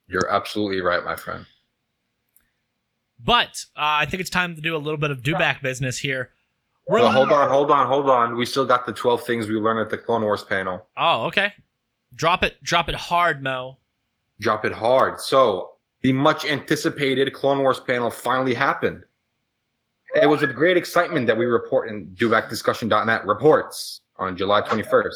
You're 0.09 0.28
absolutely 0.30 0.83
right, 0.83 1.03
my 1.05 1.16
friend. 1.16 1.47
But 3.24 3.64
uh, 3.76 4.03
I 4.03 4.07
think 4.07 4.20
it's 4.20 4.30
time 4.30 4.57
to 4.57 4.61
do 4.61 4.76
a 4.76 4.78
little 4.78 4.99
bit 4.99 5.11
of 5.11 5.22
Dewback 5.22 5.62
business 5.62 5.99
here. 5.99 6.30
Well, 6.87 7.11
hold 7.12 7.30
on, 7.30 7.49
hold 7.49 7.70
on, 7.70 7.87
hold 7.87 8.11
on. 8.11 8.37
We 8.37 8.45
still 8.45 8.66
got 8.66 8.87
the 8.87 8.93
12 8.93 9.24
things 9.24 9.49
we 9.49 9.55
learned 9.55 9.80
at 9.80 9.91
the 9.91 9.99
Clone 9.99 10.22
Wars 10.22 10.43
panel. 10.43 10.87
Oh, 10.97 11.26
okay. 11.26 11.53
Drop 12.14 12.43
it, 12.43 12.62
drop 12.62 12.89
it 12.89 12.95
hard, 12.95 13.43
Mo. 13.43 13.78
Drop 14.41 14.64
it 14.64 14.72
hard. 14.72 15.20
So, 15.20 15.72
the 16.03 16.12
much 16.12 16.44
anticipated 16.44 17.32
Clone 17.32 17.61
Wars 17.61 17.80
panel 17.80 18.11
finally 18.11 18.55
happened. 18.55 19.05
It 20.20 20.28
was 20.28 20.40
with 20.42 20.55
great 20.55 20.76
excitement 20.76 21.26
that 21.28 21.38
we 21.38 21.46
report 21.46 21.88
in 21.88 22.09
DewbackDiscussion.net 22.09 23.24
reports 23.24 24.00
on 24.16 24.36
July 24.36 24.61
21st. 24.61 25.14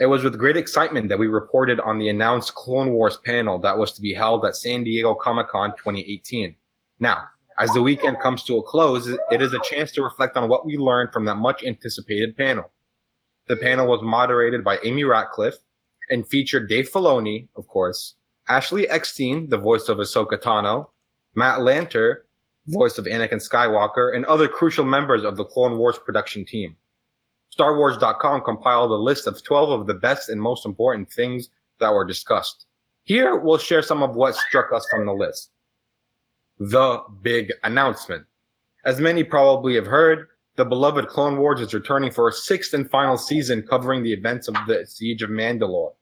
It 0.00 0.06
was 0.06 0.24
with 0.24 0.38
great 0.38 0.56
excitement 0.56 1.10
that 1.10 1.18
we 1.18 1.26
reported 1.26 1.78
on 1.80 1.98
the 1.98 2.08
announced 2.08 2.54
Clone 2.54 2.90
Wars 2.90 3.18
panel 3.18 3.58
that 3.58 3.76
was 3.76 3.92
to 3.92 4.00
be 4.00 4.14
held 4.14 4.44
at 4.46 4.56
San 4.56 4.82
Diego 4.82 5.14
Comic 5.14 5.48
Con 5.48 5.72
2018. 5.72 6.56
Now, 6.98 7.24
as 7.58 7.70
the 7.72 7.82
weekend 7.82 8.18
comes 8.20 8.42
to 8.44 8.56
a 8.56 8.62
close, 8.62 9.06
it 9.06 9.42
is 9.42 9.52
a 9.52 9.60
chance 9.62 9.92
to 9.92 10.02
reflect 10.02 10.38
on 10.38 10.48
what 10.48 10.64
we 10.64 10.78
learned 10.78 11.12
from 11.12 11.26
that 11.26 11.34
much 11.34 11.62
anticipated 11.62 12.34
panel. 12.34 12.70
The 13.48 13.56
panel 13.56 13.86
was 13.86 14.00
moderated 14.02 14.64
by 14.64 14.78
Amy 14.82 15.04
Ratcliffe 15.04 15.58
and 16.08 16.26
featured 16.26 16.68
Dave 16.68 16.90
Filoni, 16.90 17.48
of 17.56 17.68
course, 17.68 18.14
Ashley 18.50 18.88
Eckstein, 18.88 19.48
the 19.48 19.56
voice 19.56 19.88
of 19.88 19.98
Ahsoka 19.98 20.36
Tano, 20.36 20.88
Matt 21.36 21.60
Lanter, 21.60 22.22
voice 22.66 22.98
of 22.98 23.04
Anakin 23.04 23.40
Skywalker, 23.40 24.14
and 24.14 24.26
other 24.26 24.48
crucial 24.48 24.84
members 24.84 25.22
of 25.22 25.36
the 25.36 25.44
Clone 25.44 25.78
Wars 25.78 26.00
production 26.04 26.44
team. 26.44 26.74
StarWars.com 27.56 28.42
compiled 28.42 28.90
a 28.90 28.94
list 28.94 29.28
of 29.28 29.40
12 29.40 29.80
of 29.80 29.86
the 29.86 29.94
best 29.94 30.28
and 30.28 30.42
most 30.42 30.66
important 30.66 31.12
things 31.12 31.48
that 31.78 31.92
were 31.92 32.04
discussed. 32.04 32.66
Here, 33.04 33.36
we'll 33.36 33.58
share 33.58 33.82
some 33.82 34.02
of 34.02 34.16
what 34.16 34.34
struck 34.34 34.72
us 34.72 34.84
from 34.90 35.06
the 35.06 35.12
list. 35.12 35.50
The 36.58 37.02
big 37.22 37.52
announcement. 37.62 38.26
As 38.84 39.00
many 39.00 39.22
probably 39.22 39.76
have 39.76 39.86
heard, 39.86 40.26
the 40.56 40.64
beloved 40.64 41.06
Clone 41.06 41.38
Wars 41.38 41.60
is 41.60 41.72
returning 41.72 42.10
for 42.10 42.28
a 42.28 42.32
sixth 42.32 42.74
and 42.74 42.90
final 42.90 43.16
season 43.16 43.62
covering 43.62 44.02
the 44.02 44.12
events 44.12 44.48
of 44.48 44.54
the 44.66 44.84
Siege 44.86 45.22
of 45.22 45.30
Mandalore. 45.30 45.92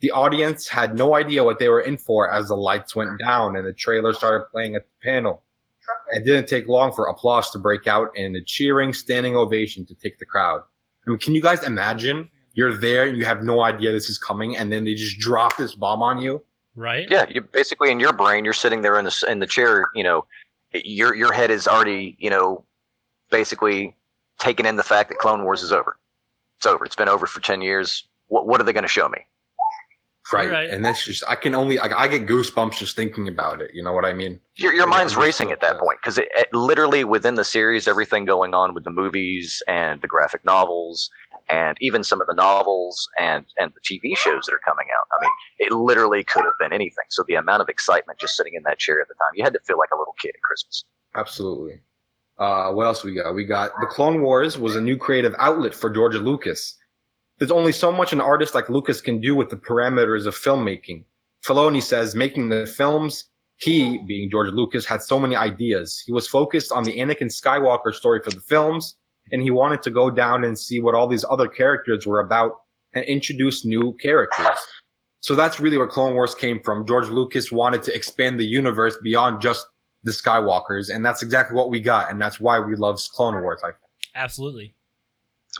The 0.00 0.10
audience 0.10 0.68
had 0.68 0.96
no 0.96 1.14
idea 1.14 1.44
what 1.44 1.58
they 1.58 1.68
were 1.68 1.80
in 1.80 1.96
for 1.96 2.30
as 2.30 2.48
the 2.48 2.56
lights 2.56 2.94
went 2.94 3.18
down 3.18 3.56
and 3.56 3.66
the 3.66 3.72
trailer 3.72 4.12
started 4.12 4.46
playing 4.50 4.74
at 4.74 4.84
the 4.84 5.10
panel. 5.10 5.42
It 6.12 6.24
didn't 6.24 6.48
take 6.48 6.68
long 6.68 6.92
for 6.92 7.06
applause 7.06 7.50
to 7.50 7.58
break 7.58 7.86
out 7.86 8.10
and 8.16 8.36
a 8.36 8.42
cheering, 8.42 8.92
standing 8.92 9.36
ovation 9.36 9.86
to 9.86 9.94
take 9.94 10.18
the 10.18 10.26
crowd. 10.26 10.62
I 11.06 11.10
mean, 11.10 11.18
can 11.18 11.34
you 11.34 11.42
guys 11.42 11.62
imagine? 11.64 12.28
You're 12.54 12.76
there 12.76 13.06
you 13.06 13.24
have 13.24 13.42
no 13.42 13.62
idea 13.62 13.90
this 13.92 14.08
is 14.08 14.18
coming, 14.18 14.56
and 14.56 14.72
then 14.72 14.84
they 14.84 14.94
just 14.94 15.18
drop 15.18 15.56
this 15.56 15.74
bomb 15.74 16.02
on 16.02 16.20
you. 16.20 16.42
Right? 16.76 17.08
Yeah, 17.10 17.26
you 17.28 17.40
basically 17.40 17.90
in 17.90 18.00
your 18.00 18.12
brain, 18.12 18.44
you're 18.44 18.54
sitting 18.54 18.82
there 18.82 18.98
in 18.98 19.04
the 19.04 19.26
in 19.28 19.40
the 19.40 19.46
chair. 19.46 19.90
You 19.94 20.04
know, 20.04 20.26
your 20.72 21.14
your 21.14 21.32
head 21.32 21.50
is 21.50 21.66
already 21.66 22.16
you 22.18 22.30
know, 22.30 22.64
basically 23.30 23.96
taking 24.38 24.66
in 24.66 24.76
the 24.76 24.82
fact 24.82 25.08
that 25.10 25.18
Clone 25.18 25.44
Wars 25.44 25.62
is 25.62 25.72
over. 25.72 25.98
It's 26.58 26.66
over. 26.66 26.84
It's 26.84 26.96
been 26.96 27.08
over 27.08 27.26
for 27.26 27.40
ten 27.40 27.60
years. 27.60 28.06
What 28.28 28.46
what 28.46 28.60
are 28.60 28.64
they 28.64 28.72
going 28.72 28.82
to 28.82 28.88
show 28.88 29.08
me? 29.08 29.26
Right. 30.32 30.50
Right. 30.50 30.70
And 30.70 30.84
that's 30.84 31.04
just, 31.04 31.22
I 31.28 31.34
can 31.34 31.54
only, 31.54 31.78
I, 31.78 32.04
I 32.04 32.08
get 32.08 32.26
goosebumps 32.26 32.78
just 32.78 32.96
thinking 32.96 33.28
about 33.28 33.60
it. 33.60 33.70
You 33.74 33.82
know 33.82 33.92
what 33.92 34.04
I 34.04 34.14
mean? 34.14 34.40
Your, 34.56 34.72
your 34.72 34.86
mind's 34.86 35.14
I'm 35.14 35.22
racing 35.22 35.52
at 35.52 35.60
that 35.60 35.78
point 35.78 35.98
because 36.00 36.16
it, 36.18 36.28
it 36.34 36.48
literally 36.52 37.04
within 37.04 37.34
the 37.34 37.44
series, 37.44 37.86
everything 37.86 38.24
going 38.24 38.54
on 38.54 38.72
with 38.72 38.84
the 38.84 38.90
movies 38.90 39.62
and 39.68 40.00
the 40.00 40.08
graphic 40.08 40.44
novels 40.44 41.10
and 41.48 41.76
even 41.80 42.02
some 42.02 42.20
of 42.20 42.26
the 42.26 42.34
novels 42.34 43.08
and 43.18 43.44
and 43.58 43.72
the 43.74 43.80
TV 43.80 44.16
shows 44.16 44.46
that 44.46 44.54
are 44.54 44.60
coming 44.64 44.86
out. 44.98 45.06
I 45.18 45.22
mean, 45.22 45.30
it 45.58 45.72
literally 45.72 46.24
could 46.24 46.44
have 46.44 46.54
been 46.58 46.72
anything. 46.72 47.04
So 47.10 47.24
the 47.28 47.34
amount 47.34 47.62
of 47.62 47.68
excitement 47.68 48.18
just 48.18 48.36
sitting 48.36 48.54
in 48.54 48.62
that 48.64 48.78
chair 48.78 49.00
at 49.00 49.08
the 49.08 49.14
time, 49.14 49.32
you 49.34 49.44
had 49.44 49.52
to 49.52 49.60
feel 49.60 49.78
like 49.78 49.90
a 49.92 49.98
little 49.98 50.14
kid 50.20 50.30
at 50.34 50.42
Christmas. 50.42 50.84
Absolutely. 51.14 51.80
Uh, 52.38 52.72
what 52.72 52.86
else 52.86 53.04
we 53.04 53.14
got? 53.14 53.34
We 53.34 53.44
got 53.44 53.72
the 53.80 53.86
Clone 53.86 54.22
Wars 54.22 54.58
was 54.58 54.74
a 54.74 54.80
new 54.80 54.96
creative 54.96 55.34
outlet 55.38 55.74
for 55.74 55.90
George 55.90 56.14
Lucas. 56.16 56.76
There's 57.44 57.52
only 57.52 57.72
so 57.72 57.92
much 57.92 58.14
an 58.14 58.22
artist 58.22 58.54
like 58.54 58.70
Lucas 58.70 59.02
can 59.02 59.20
do 59.20 59.36
with 59.36 59.50
the 59.50 59.56
parameters 59.58 60.24
of 60.24 60.34
filmmaking. 60.34 61.04
Filoni 61.44 61.82
says 61.82 62.14
making 62.14 62.48
the 62.48 62.64
films, 62.64 63.26
he, 63.58 63.98
being 63.98 64.30
George 64.30 64.50
Lucas, 64.54 64.86
had 64.86 65.02
so 65.02 65.20
many 65.20 65.36
ideas. 65.36 66.02
He 66.06 66.10
was 66.10 66.26
focused 66.26 66.72
on 66.72 66.84
the 66.84 66.96
Anakin 66.96 67.24
Skywalker 67.24 67.92
story 67.92 68.22
for 68.24 68.30
the 68.30 68.40
films, 68.40 68.96
and 69.30 69.42
he 69.42 69.50
wanted 69.50 69.82
to 69.82 69.90
go 69.90 70.10
down 70.10 70.42
and 70.44 70.58
see 70.58 70.80
what 70.80 70.94
all 70.94 71.06
these 71.06 71.22
other 71.28 71.46
characters 71.46 72.06
were 72.06 72.20
about 72.20 72.62
and 72.94 73.04
introduce 73.04 73.62
new 73.62 73.94
characters. 74.00 74.46
So 75.20 75.34
that's 75.34 75.60
really 75.60 75.76
where 75.76 75.86
Clone 75.86 76.14
Wars 76.14 76.34
came 76.34 76.62
from. 76.62 76.86
George 76.86 77.08
Lucas 77.08 77.52
wanted 77.52 77.82
to 77.82 77.94
expand 77.94 78.40
the 78.40 78.46
universe 78.46 78.96
beyond 79.02 79.42
just 79.42 79.66
the 80.02 80.12
Skywalkers, 80.12 80.88
and 80.88 81.04
that's 81.04 81.22
exactly 81.22 81.54
what 81.54 81.68
we 81.68 81.78
got, 81.78 82.10
and 82.10 82.18
that's 82.18 82.40
why 82.40 82.58
we 82.58 82.74
love 82.74 82.98
Clone 83.12 83.34
Wars. 83.42 83.60
I 83.62 83.66
think. 83.66 83.76
Absolutely. 84.14 84.74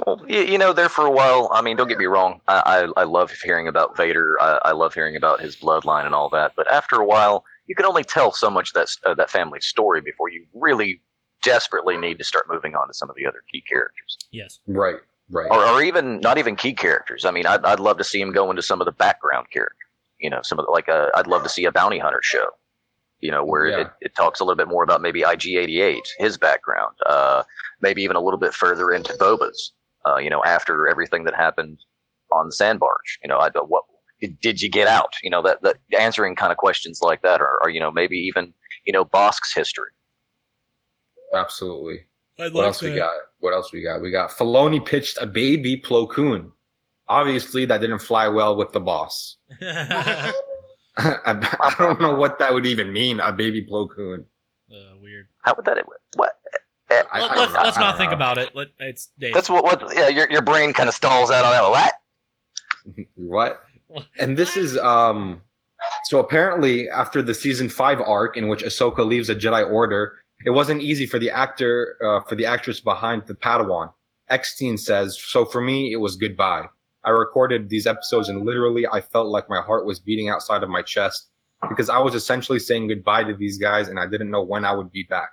Well, 0.06 0.22
you, 0.28 0.40
you 0.42 0.58
know, 0.58 0.72
there 0.72 0.88
for 0.88 1.06
a 1.06 1.10
while. 1.10 1.48
I 1.52 1.62
mean, 1.62 1.76
don't 1.76 1.88
get 1.88 1.98
me 1.98 2.06
wrong. 2.06 2.40
I 2.48 2.86
I, 2.96 3.00
I 3.02 3.04
love 3.04 3.30
hearing 3.30 3.68
about 3.68 3.96
Vader. 3.96 4.36
I, 4.40 4.58
I 4.66 4.72
love 4.72 4.94
hearing 4.94 5.16
about 5.16 5.40
his 5.40 5.56
bloodline 5.56 6.06
and 6.06 6.14
all 6.14 6.28
that. 6.30 6.52
But 6.56 6.70
after 6.70 6.96
a 6.96 7.04
while, 7.04 7.44
you 7.66 7.74
can 7.74 7.86
only 7.86 8.04
tell 8.04 8.32
so 8.32 8.50
much 8.50 8.70
of 8.70 8.74
that 8.74 8.88
uh, 9.04 9.14
that 9.14 9.30
family's 9.30 9.66
story 9.66 10.00
before 10.00 10.28
you 10.28 10.44
really 10.54 11.00
desperately 11.42 11.96
need 11.96 12.18
to 12.18 12.24
start 12.24 12.46
moving 12.48 12.74
on 12.74 12.88
to 12.88 12.94
some 12.94 13.10
of 13.10 13.16
the 13.16 13.26
other 13.26 13.42
key 13.52 13.60
characters, 13.60 14.16
Yes. 14.30 14.60
Right, 14.66 14.96
right. 15.30 15.50
or, 15.50 15.64
or 15.66 15.82
even 15.82 16.20
not 16.20 16.38
even 16.38 16.56
key 16.56 16.72
characters. 16.72 17.24
I 17.26 17.30
mean, 17.30 17.46
I'd 17.46 17.64
I'd 17.64 17.80
love 17.80 17.98
to 17.98 18.04
see 18.04 18.20
him 18.20 18.32
go 18.32 18.48
into 18.50 18.62
some 18.62 18.80
of 18.80 18.86
the 18.86 18.92
background 18.92 19.50
characters. 19.50 19.78
You 20.18 20.30
know, 20.30 20.40
some 20.42 20.58
of 20.58 20.64
the, 20.64 20.70
like 20.72 20.88
uh, 20.88 21.10
I'd 21.14 21.26
love 21.26 21.42
to 21.42 21.48
see 21.48 21.64
a 21.66 21.72
bounty 21.72 21.98
hunter 21.98 22.20
show. 22.22 22.46
You 23.20 23.30
know, 23.30 23.44
where 23.44 23.66
Yeah. 23.68 23.80
it, 23.80 23.90
it 24.00 24.14
talks 24.14 24.40
a 24.40 24.44
little 24.44 24.56
bit 24.56 24.68
more 24.68 24.82
about 24.82 25.00
maybe 25.02 25.22
IG88, 25.22 26.00
his 26.18 26.36
background, 26.36 26.94
uh, 27.06 27.42
maybe 27.80 28.02
even 28.02 28.16
a 28.16 28.20
little 28.20 28.38
bit 28.38 28.52
further 28.54 28.90
into 28.90 29.14
Boba's. 29.14 29.72
Uh, 30.06 30.16
you 30.16 30.30
know, 30.30 30.42
after 30.44 30.88
everything 30.88 31.24
that 31.24 31.34
happened 31.34 31.78
on 32.32 32.46
the 32.46 32.52
sand 32.52 32.80
barge, 32.80 33.18
you 33.22 33.28
know, 33.28 33.38
I 33.38 33.50
what 33.66 33.84
did, 34.20 34.40
did 34.40 34.62
you 34.62 34.68
get 34.68 34.88
out? 34.88 35.14
You 35.22 35.30
know, 35.30 35.42
that 35.42 35.62
that 35.62 35.76
answering 35.98 36.36
kind 36.36 36.52
of 36.52 36.58
questions 36.58 37.00
like 37.02 37.22
that, 37.22 37.40
or, 37.40 37.58
or 37.62 37.70
you 37.70 37.80
know, 37.80 37.90
maybe 37.90 38.16
even 38.16 38.52
you 38.84 38.92
know 38.92 39.04
Bossk's 39.04 39.52
history. 39.54 39.90
Absolutely. 41.32 42.06
I 42.38 42.48
What 42.48 42.64
else 42.64 42.82
we 42.82 42.94
got? 42.94 43.12
What 43.38 43.54
else 43.54 43.72
we 43.72 43.82
got? 43.82 44.00
We 44.02 44.10
got 44.10 44.30
Filoni 44.30 44.84
pitched 44.84 45.18
a 45.20 45.26
baby 45.26 45.80
Plo 45.80 46.08
Koon. 46.10 46.52
Obviously, 47.08 47.64
that 47.66 47.80
didn't 47.80 48.00
fly 48.00 48.28
well 48.28 48.56
with 48.56 48.72
the 48.72 48.80
boss. 48.80 49.36
uh, 49.62 50.32
I, 50.96 51.56
I 51.60 51.74
don't 51.78 52.00
know 52.00 52.14
what 52.14 52.38
that 52.38 52.54
would 52.54 52.66
even 52.66 52.92
mean, 52.92 53.20
a 53.20 53.32
baby 53.32 53.64
Plo 53.64 53.88
Koon. 53.94 54.24
weird. 55.00 55.26
How 55.42 55.54
would 55.54 55.66
that? 55.66 55.78
What? 56.16 56.32
Eh, 56.90 57.02
I- 57.12 57.20
Let, 57.20 57.30
I 57.30 57.36
let's 57.36 57.52
don't 57.52 57.62
let's 57.64 57.76
not 57.78 57.90
don't 57.90 57.98
think 57.98 58.10
know. 58.10 58.16
about 58.16 58.38
it. 58.38 58.54
Let, 58.54 58.68
it's 58.78 59.08
Dave. 59.18 59.34
That's 59.34 59.48
what. 59.48 59.64
What? 59.64 59.94
Yeah, 59.94 60.08
your 60.08 60.30
your 60.30 60.42
brain 60.42 60.72
kind 60.72 60.88
of 60.88 60.94
stalls 60.94 61.30
out 61.30 61.44
on 61.44 61.72
that. 61.72 61.92
What? 63.14 63.62
What? 63.88 64.04
And 64.18 64.36
this 64.36 64.56
is 64.58 64.76
um 64.78 65.40
so 66.04 66.18
apparently 66.18 66.88
after 66.90 67.22
the 67.22 67.32
season 67.34 67.68
five 67.70 68.00
arc 68.00 68.36
in 68.36 68.48
which 68.48 68.62
Ahsoka 68.62 69.06
leaves 69.06 69.28
the 69.28 69.34
Jedi 69.34 69.70
Order, 69.70 70.12
it 70.44 70.50
wasn't 70.50 70.82
easy 70.82 71.06
for 71.06 71.18
the 71.18 71.30
actor 71.30 71.96
uh, 72.04 72.20
for 72.28 72.34
the 72.34 72.44
actress 72.46 72.80
behind 72.80 73.22
the 73.26 73.34
Padawan. 73.34 73.92
Eckstein 74.28 74.76
says, 74.78 75.18
so 75.18 75.44
for 75.46 75.60
me 75.62 75.92
it 75.92 75.96
was 75.96 76.16
goodbye. 76.16 76.66
I 77.04 77.10
recorded 77.10 77.68
these 77.70 77.86
episodes 77.86 78.28
and 78.28 78.44
literally 78.44 78.86
I 78.86 79.00
felt 79.00 79.28
like 79.28 79.48
my 79.48 79.60
heart 79.62 79.86
was 79.86 79.98
beating 80.00 80.28
outside 80.28 80.62
of 80.62 80.68
my 80.70 80.82
chest 80.82 81.28
because 81.68 81.88
I 81.88 81.98
was 81.98 82.14
essentially 82.14 82.58
saying 82.58 82.88
goodbye 82.88 83.24
to 83.24 83.34
these 83.34 83.56
guys 83.58 83.88
and 83.88 83.98
I 83.98 84.06
didn't 84.06 84.30
know 84.30 84.42
when 84.42 84.64
I 84.64 84.72
would 84.74 84.90
be 84.92 85.04
back. 85.04 85.30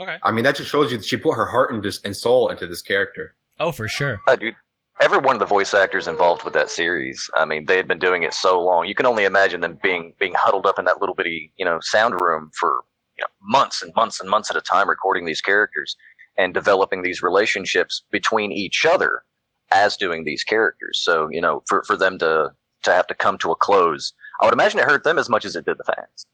Okay. 0.00 0.16
I 0.22 0.30
mean 0.30 0.44
that 0.44 0.56
just 0.56 0.70
shows 0.70 0.90
you 0.90 0.98
that 0.98 1.06
she 1.06 1.16
put 1.16 1.34
her 1.34 1.46
heart 1.46 1.72
and 1.72 1.82
just 1.82 2.04
and 2.04 2.16
soul 2.16 2.48
into 2.48 2.66
this 2.66 2.82
character. 2.82 3.34
Oh, 3.60 3.72
for 3.72 3.86
sure. 3.88 4.20
Uh, 4.26 4.36
dude, 4.36 4.56
every 5.00 5.18
one 5.18 5.36
of 5.36 5.40
the 5.40 5.46
voice 5.46 5.74
actors 5.74 6.08
involved 6.08 6.44
with 6.44 6.54
that 6.54 6.70
series. 6.70 7.30
I 7.36 7.44
mean, 7.44 7.66
they 7.66 7.76
had 7.76 7.88
been 7.88 7.98
doing 7.98 8.22
it 8.22 8.34
so 8.34 8.60
long. 8.60 8.86
You 8.86 8.94
can 8.94 9.06
only 9.06 9.24
imagine 9.24 9.60
them 9.60 9.78
being 9.82 10.14
being 10.18 10.34
huddled 10.36 10.66
up 10.66 10.78
in 10.78 10.84
that 10.86 11.00
little 11.00 11.14
bitty, 11.14 11.52
you 11.56 11.64
know, 11.64 11.78
sound 11.80 12.20
room 12.20 12.50
for 12.58 12.84
you 13.16 13.22
know, 13.22 13.28
months 13.42 13.82
and 13.82 13.92
months 13.94 14.20
and 14.20 14.28
months 14.28 14.50
at 14.50 14.56
a 14.56 14.60
time, 14.60 14.88
recording 14.88 15.24
these 15.24 15.40
characters 15.40 15.96
and 16.36 16.52
developing 16.52 17.02
these 17.02 17.22
relationships 17.22 18.02
between 18.10 18.50
each 18.50 18.84
other 18.84 19.22
as 19.70 19.96
doing 19.96 20.24
these 20.24 20.44
characters. 20.44 21.00
So, 21.02 21.28
you 21.30 21.40
know, 21.40 21.62
for 21.66 21.82
for 21.84 21.96
them 21.96 22.18
to 22.18 22.50
to 22.84 22.92
have 22.92 23.06
to 23.06 23.14
come 23.14 23.38
to 23.38 23.50
a 23.50 23.56
close, 23.56 24.12
I 24.40 24.46
would 24.46 24.54
imagine 24.54 24.80
it 24.80 24.86
hurt 24.86 25.04
them 25.04 25.18
as 25.18 25.28
much 25.28 25.44
as 25.44 25.56
it 25.56 25.64
did 25.64 25.78
the 25.78 25.84
fans. 25.84 26.26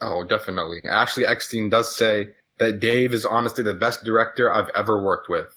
Oh, 0.00 0.24
definitely. 0.24 0.82
Ashley 0.84 1.26
Eckstein 1.26 1.70
does 1.70 1.94
say 1.94 2.28
that 2.58 2.80
Dave 2.80 3.14
is 3.14 3.24
honestly 3.24 3.64
the 3.64 3.74
best 3.74 4.04
director 4.04 4.52
I've 4.52 4.70
ever 4.74 5.02
worked 5.02 5.28
with. 5.28 5.56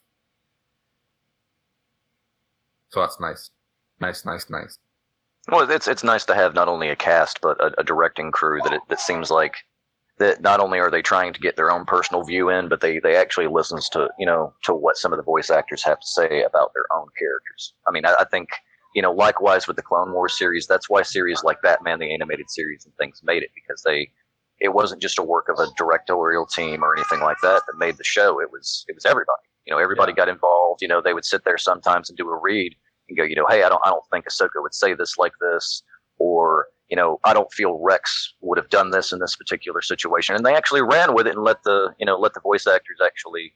So 2.90 3.02
that's 3.02 3.20
nice. 3.20 3.52
Nice, 4.00 4.26
nice, 4.26 4.50
nice. 4.50 4.78
Well, 5.50 5.70
it's 5.70 5.88
it's 5.88 6.04
nice 6.04 6.26
to 6.26 6.36
have 6.36 6.54
not 6.54 6.68
only 6.68 6.90
a 6.90 6.96
cast 6.96 7.42
but 7.42 7.60
a, 7.60 7.80
a 7.80 7.84
directing 7.84 8.32
crew 8.32 8.60
that 8.64 8.74
it, 8.74 8.82
that 8.90 9.00
seems 9.00 9.32
like 9.32 9.56
that 10.20 10.42
not 10.42 10.60
only 10.60 10.80
are 10.80 10.92
they 10.92 11.02
trying 11.02 11.34
to 11.34 11.40
get 11.40 11.56
their 11.56 11.72
own 11.72 11.86
personal 11.86 12.24
view 12.24 12.50
in, 12.50 12.68
but 12.68 12.82
they 12.82 13.00
they 13.00 13.16
actually 13.16 13.48
listens 13.48 13.90
to 13.90 14.10
you 14.20 14.26
know 14.26 14.54
to 14.64 14.74
what 14.74 14.98
some 14.98 15.12
of 15.14 15.18
the 15.18 15.24
voice 15.24 15.50
actors 15.50 15.84
have 15.84 16.00
to 16.00 16.08
say 16.08 16.44
about 16.44 16.72
their 16.74 16.86
own 16.94 17.08
characters. 17.18 17.74
I 17.88 17.92
mean, 17.92 18.06
I, 18.06 18.16
I 18.20 18.26
think 18.26 18.50
you 18.94 19.02
know 19.02 19.12
likewise 19.12 19.68
with 19.68 19.76
the 19.76 19.82
Clone 19.82 20.14
Wars 20.14 20.38
series, 20.38 20.68
that's 20.68 20.90
why 20.90 21.02
series 21.02 21.44
like 21.44 21.62
Batman 21.62 22.00
the 22.00 22.14
animated 22.14 22.50
series 22.50 22.86
and 22.86 22.94
things 22.96 23.22
made 23.24 23.44
it 23.44 23.50
because 23.56 23.82
they 23.84 24.10
it 24.60 24.74
wasn't 24.74 25.02
just 25.02 25.20
a 25.20 25.24
work 25.24 25.48
of 25.50 25.58
a 25.60 25.68
directorial 25.78 26.46
team 26.46 26.84
or 26.84 26.96
anything 26.96 27.22
like 27.22 27.38
that 27.42 27.64
that 27.66 27.78
made 27.78 27.98
the 27.98 28.04
show. 28.04 28.40
It 28.42 28.52
was 28.52 28.86
it 28.88 28.96
was 28.96 29.06
everybody. 29.06 29.42
You 29.66 29.74
know, 29.74 29.80
everybody 29.80 30.14
got 30.14 30.30
involved. 30.30 30.82
You 30.82 30.88
know, 30.88 31.02
they 31.02 31.14
would 31.14 31.26
sit 31.26 31.44
there 31.46 31.58
sometimes 31.58 32.10
and 32.10 32.18
do 32.18 32.30
a 32.30 32.38
read 32.38 32.76
and 33.08 33.18
go, 33.18 33.24
you 33.24 33.36
know, 33.36 33.46
hey, 33.48 33.64
I 33.64 33.70
don't 33.70 33.82
I 33.86 33.90
don't 33.90 34.04
think 34.12 34.26
Ahsoka 34.26 34.62
would 34.62 34.74
say 34.74 34.94
this 34.94 35.18
like 35.18 35.34
this, 35.40 35.84
or 36.18 36.68
you 36.90 36.96
know, 36.96 37.20
I 37.24 37.34
don't 37.34 37.52
feel 37.54 37.80
Rex 37.80 38.34
would 38.42 38.58
have 38.58 38.70
done 38.70 38.92
this 38.92 39.12
in 39.12 39.20
this 39.20 39.36
particular 39.36 39.82
situation. 39.82 40.36
And 40.36 40.46
they 40.46 40.56
actually 40.56 40.82
ran 40.82 41.14
with 41.14 41.28
it 41.28 41.36
and 41.36 41.44
let 41.44 41.64
the 41.64 41.94
you 42.00 42.06
know 42.06 42.18
let 42.18 42.34
the 42.34 42.42
voice 42.42 42.68
actors 42.68 42.98
actually 43.04 43.54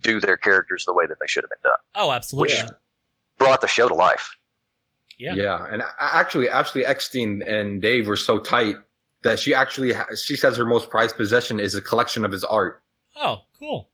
do 0.00 0.20
their 0.20 0.36
characters 0.36 0.84
the 0.84 0.94
way 0.94 1.06
that 1.06 1.16
they 1.20 1.26
should 1.26 1.42
have 1.42 1.50
been 1.50 1.70
done. 1.70 1.78
Oh, 1.94 2.12
absolutely. 2.12 2.54
Yeah. 2.54 2.68
Brought 3.38 3.60
the 3.60 3.68
show 3.68 3.88
to 3.88 3.94
life. 3.94 4.36
Yeah. 5.18 5.34
Yeah, 5.34 5.66
and 5.70 5.82
actually, 5.98 6.48
actually, 6.48 6.48
Ashley 6.48 6.86
Eckstein 6.86 7.42
and 7.42 7.80
Dave 7.80 8.06
were 8.06 8.16
so 8.16 8.38
tight 8.38 8.76
that 9.26 9.38
she 9.38 9.54
actually 9.54 9.92
ha- 9.92 10.06
she 10.16 10.36
says 10.36 10.56
her 10.56 10.64
most 10.64 10.88
prized 10.90 11.16
possession 11.16 11.60
is 11.60 11.74
a 11.74 11.80
collection 11.82 12.24
of 12.24 12.32
his 12.32 12.44
art. 12.44 12.82
Oh, 13.16 13.42
cool. 13.58 13.88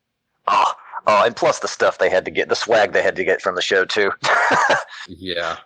Oh, 0.47 0.73
oh, 1.07 1.25
and 1.25 1.35
plus 1.37 1.59
the 1.59 1.69
stuff 1.69 1.99
they 1.99 2.09
had 2.11 2.25
to 2.25 2.31
get, 2.31 2.49
the 2.49 2.55
swag 2.57 2.93
they 2.93 3.03
had 3.03 3.17
to 3.17 3.25
get 3.25 3.41
from 3.43 3.55
the 3.55 3.63
show 3.63 3.85
too. 3.85 4.11
Yeah. 5.09 5.57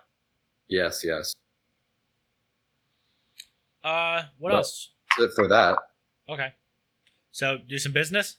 Yes, 0.69 1.05
yes. 1.05 1.35
Uh, 3.85 4.23
what 4.39 4.51
Well- 4.51 4.59
else? 4.59 4.91
That's 5.19 5.33
it 5.33 5.37
For 5.37 5.49
that 5.49 5.79
Okay. 6.29 6.53
So 7.33 7.59
do 7.59 7.79
some 7.79 7.93
business. 7.93 8.37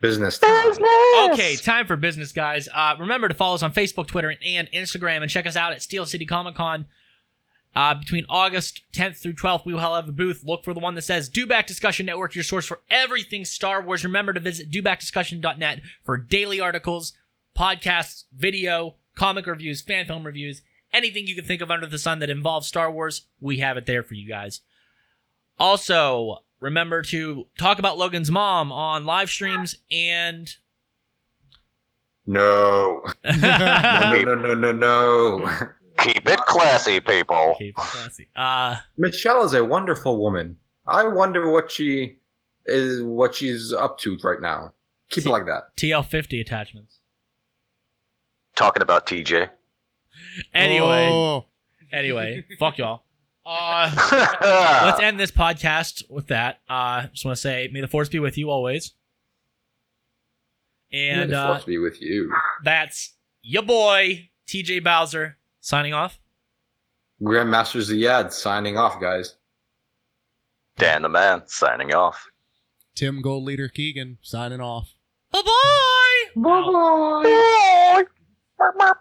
business. 0.00 0.38
time. 0.38 0.72
Okay, 1.32 1.56
time 1.56 1.86
for 1.86 1.96
business, 1.96 2.32
guys. 2.32 2.68
Uh, 2.74 2.96
remember 2.98 3.28
to 3.28 3.34
follow 3.34 3.54
us 3.54 3.62
on 3.62 3.72
Facebook, 3.72 4.06
Twitter, 4.08 4.34
and 4.44 4.68
Instagram, 4.72 5.20
and 5.22 5.30
check 5.30 5.46
us 5.46 5.56
out 5.56 5.72
at 5.72 5.82
Steel 5.82 6.06
City 6.06 6.24
Comic 6.26 6.54
Con. 6.54 6.86
Uh, 7.74 7.94
between 7.94 8.26
August 8.28 8.82
10th 8.92 9.18
through 9.18 9.34
12th, 9.34 9.64
we 9.64 9.72
will 9.72 9.80
have 9.80 10.08
a 10.08 10.12
booth. 10.12 10.42
Look 10.44 10.64
for 10.64 10.74
the 10.74 10.80
one 10.80 10.96
that 10.96 11.02
says 11.02 11.30
Dewback 11.30 11.66
Discussion 11.66 12.04
Network, 12.06 12.34
your 12.34 12.42
source 12.42 12.66
for 12.66 12.80
everything 12.90 13.44
Star 13.44 13.80
Wars. 13.80 14.02
Remember 14.02 14.32
to 14.32 14.40
visit 14.40 14.70
dewbackdiscussion.net 14.70 15.80
for 16.02 16.16
daily 16.16 16.60
articles, 16.60 17.12
podcasts, 17.56 18.24
video, 18.36 18.96
comic 19.14 19.46
reviews, 19.46 19.82
fan 19.82 20.04
film 20.04 20.24
reviews, 20.26 20.62
anything 20.92 21.28
you 21.28 21.36
can 21.36 21.44
think 21.44 21.62
of 21.62 21.70
under 21.70 21.86
the 21.86 21.98
sun 21.98 22.18
that 22.18 22.30
involves 22.30 22.66
Star 22.66 22.90
Wars. 22.90 23.26
We 23.40 23.58
have 23.58 23.76
it 23.76 23.86
there 23.86 24.02
for 24.02 24.14
you 24.14 24.28
guys. 24.28 24.62
Also, 25.56 26.38
remember 26.58 27.02
to 27.02 27.46
talk 27.56 27.78
about 27.78 27.98
Logan's 27.98 28.30
mom 28.32 28.72
on 28.72 29.04
live 29.04 29.30
streams 29.30 29.76
and 29.92 30.52
No. 32.26 33.04
No, 33.24 34.22
no, 34.22 34.34
no, 34.34 34.54
no, 34.54 34.72
no. 34.72 35.50
Keep 36.00 36.28
it 36.28 36.38
classy, 36.40 37.00
people. 37.00 37.54
Keep 37.58 37.70
it 37.70 37.74
classy. 37.76 38.28
Uh, 38.34 38.76
Michelle 38.96 39.44
is 39.44 39.54
a 39.54 39.64
wonderful 39.64 40.18
woman. 40.20 40.56
I 40.86 41.06
wonder 41.06 41.50
what 41.50 41.70
she 41.70 42.16
is, 42.66 43.02
what 43.02 43.34
she's 43.34 43.72
up 43.72 43.98
to 43.98 44.16
right 44.22 44.40
now. 44.40 44.72
Keep 45.10 45.26
it 45.26 45.30
like 45.30 45.46
that. 45.46 45.76
TL50 45.76 46.40
attachments. 46.40 46.98
Talking 48.56 48.82
about 48.82 49.06
TJ. 49.06 49.50
Anyway, 50.54 51.08
Oh, 51.10 51.46
anyway, 51.92 52.44
fuck 52.58 52.78
y'all. 52.78 53.02
Uh, 53.44 53.90
let's 54.84 55.00
end 55.00 55.18
this 55.18 55.30
podcast 55.30 56.02
with 56.10 56.28
that. 56.28 56.60
Uh, 56.68 57.06
just 57.08 57.24
want 57.24 57.36
to 57.36 57.40
say, 57.40 57.68
may 57.72 57.80
the 57.80 57.88
force 57.88 58.08
be 58.08 58.18
with 58.18 58.36
you 58.38 58.50
always. 58.50 58.92
And 60.92 61.30
May 61.30 61.36
the 61.36 61.40
uh, 61.40 61.46
force 61.54 61.64
be 61.64 61.78
with 61.78 62.00
you. 62.02 62.32
that's 62.64 63.14
your 63.42 63.62
boy 63.62 64.30
TJ 64.46 64.82
Bowser 64.84 65.36
signing 65.60 65.94
off. 65.94 66.18
Grandmaster 67.22 67.80
Ziyad 67.80 68.32
signing 68.32 68.76
off, 68.78 69.00
guys. 69.00 69.36
Dan 70.76 71.02
the 71.02 71.08
man 71.08 71.42
signing 71.46 71.94
off. 71.94 72.26
Tim 72.94 73.20
Gold 73.20 73.44
Leader 73.44 73.68
Keegan 73.68 74.18
signing 74.22 74.60
off. 74.60 74.94
Bye 75.30 75.42
bye. 75.42 76.24
Bye 76.36 78.04
bye. 78.58 78.74
Bye. 78.78 78.92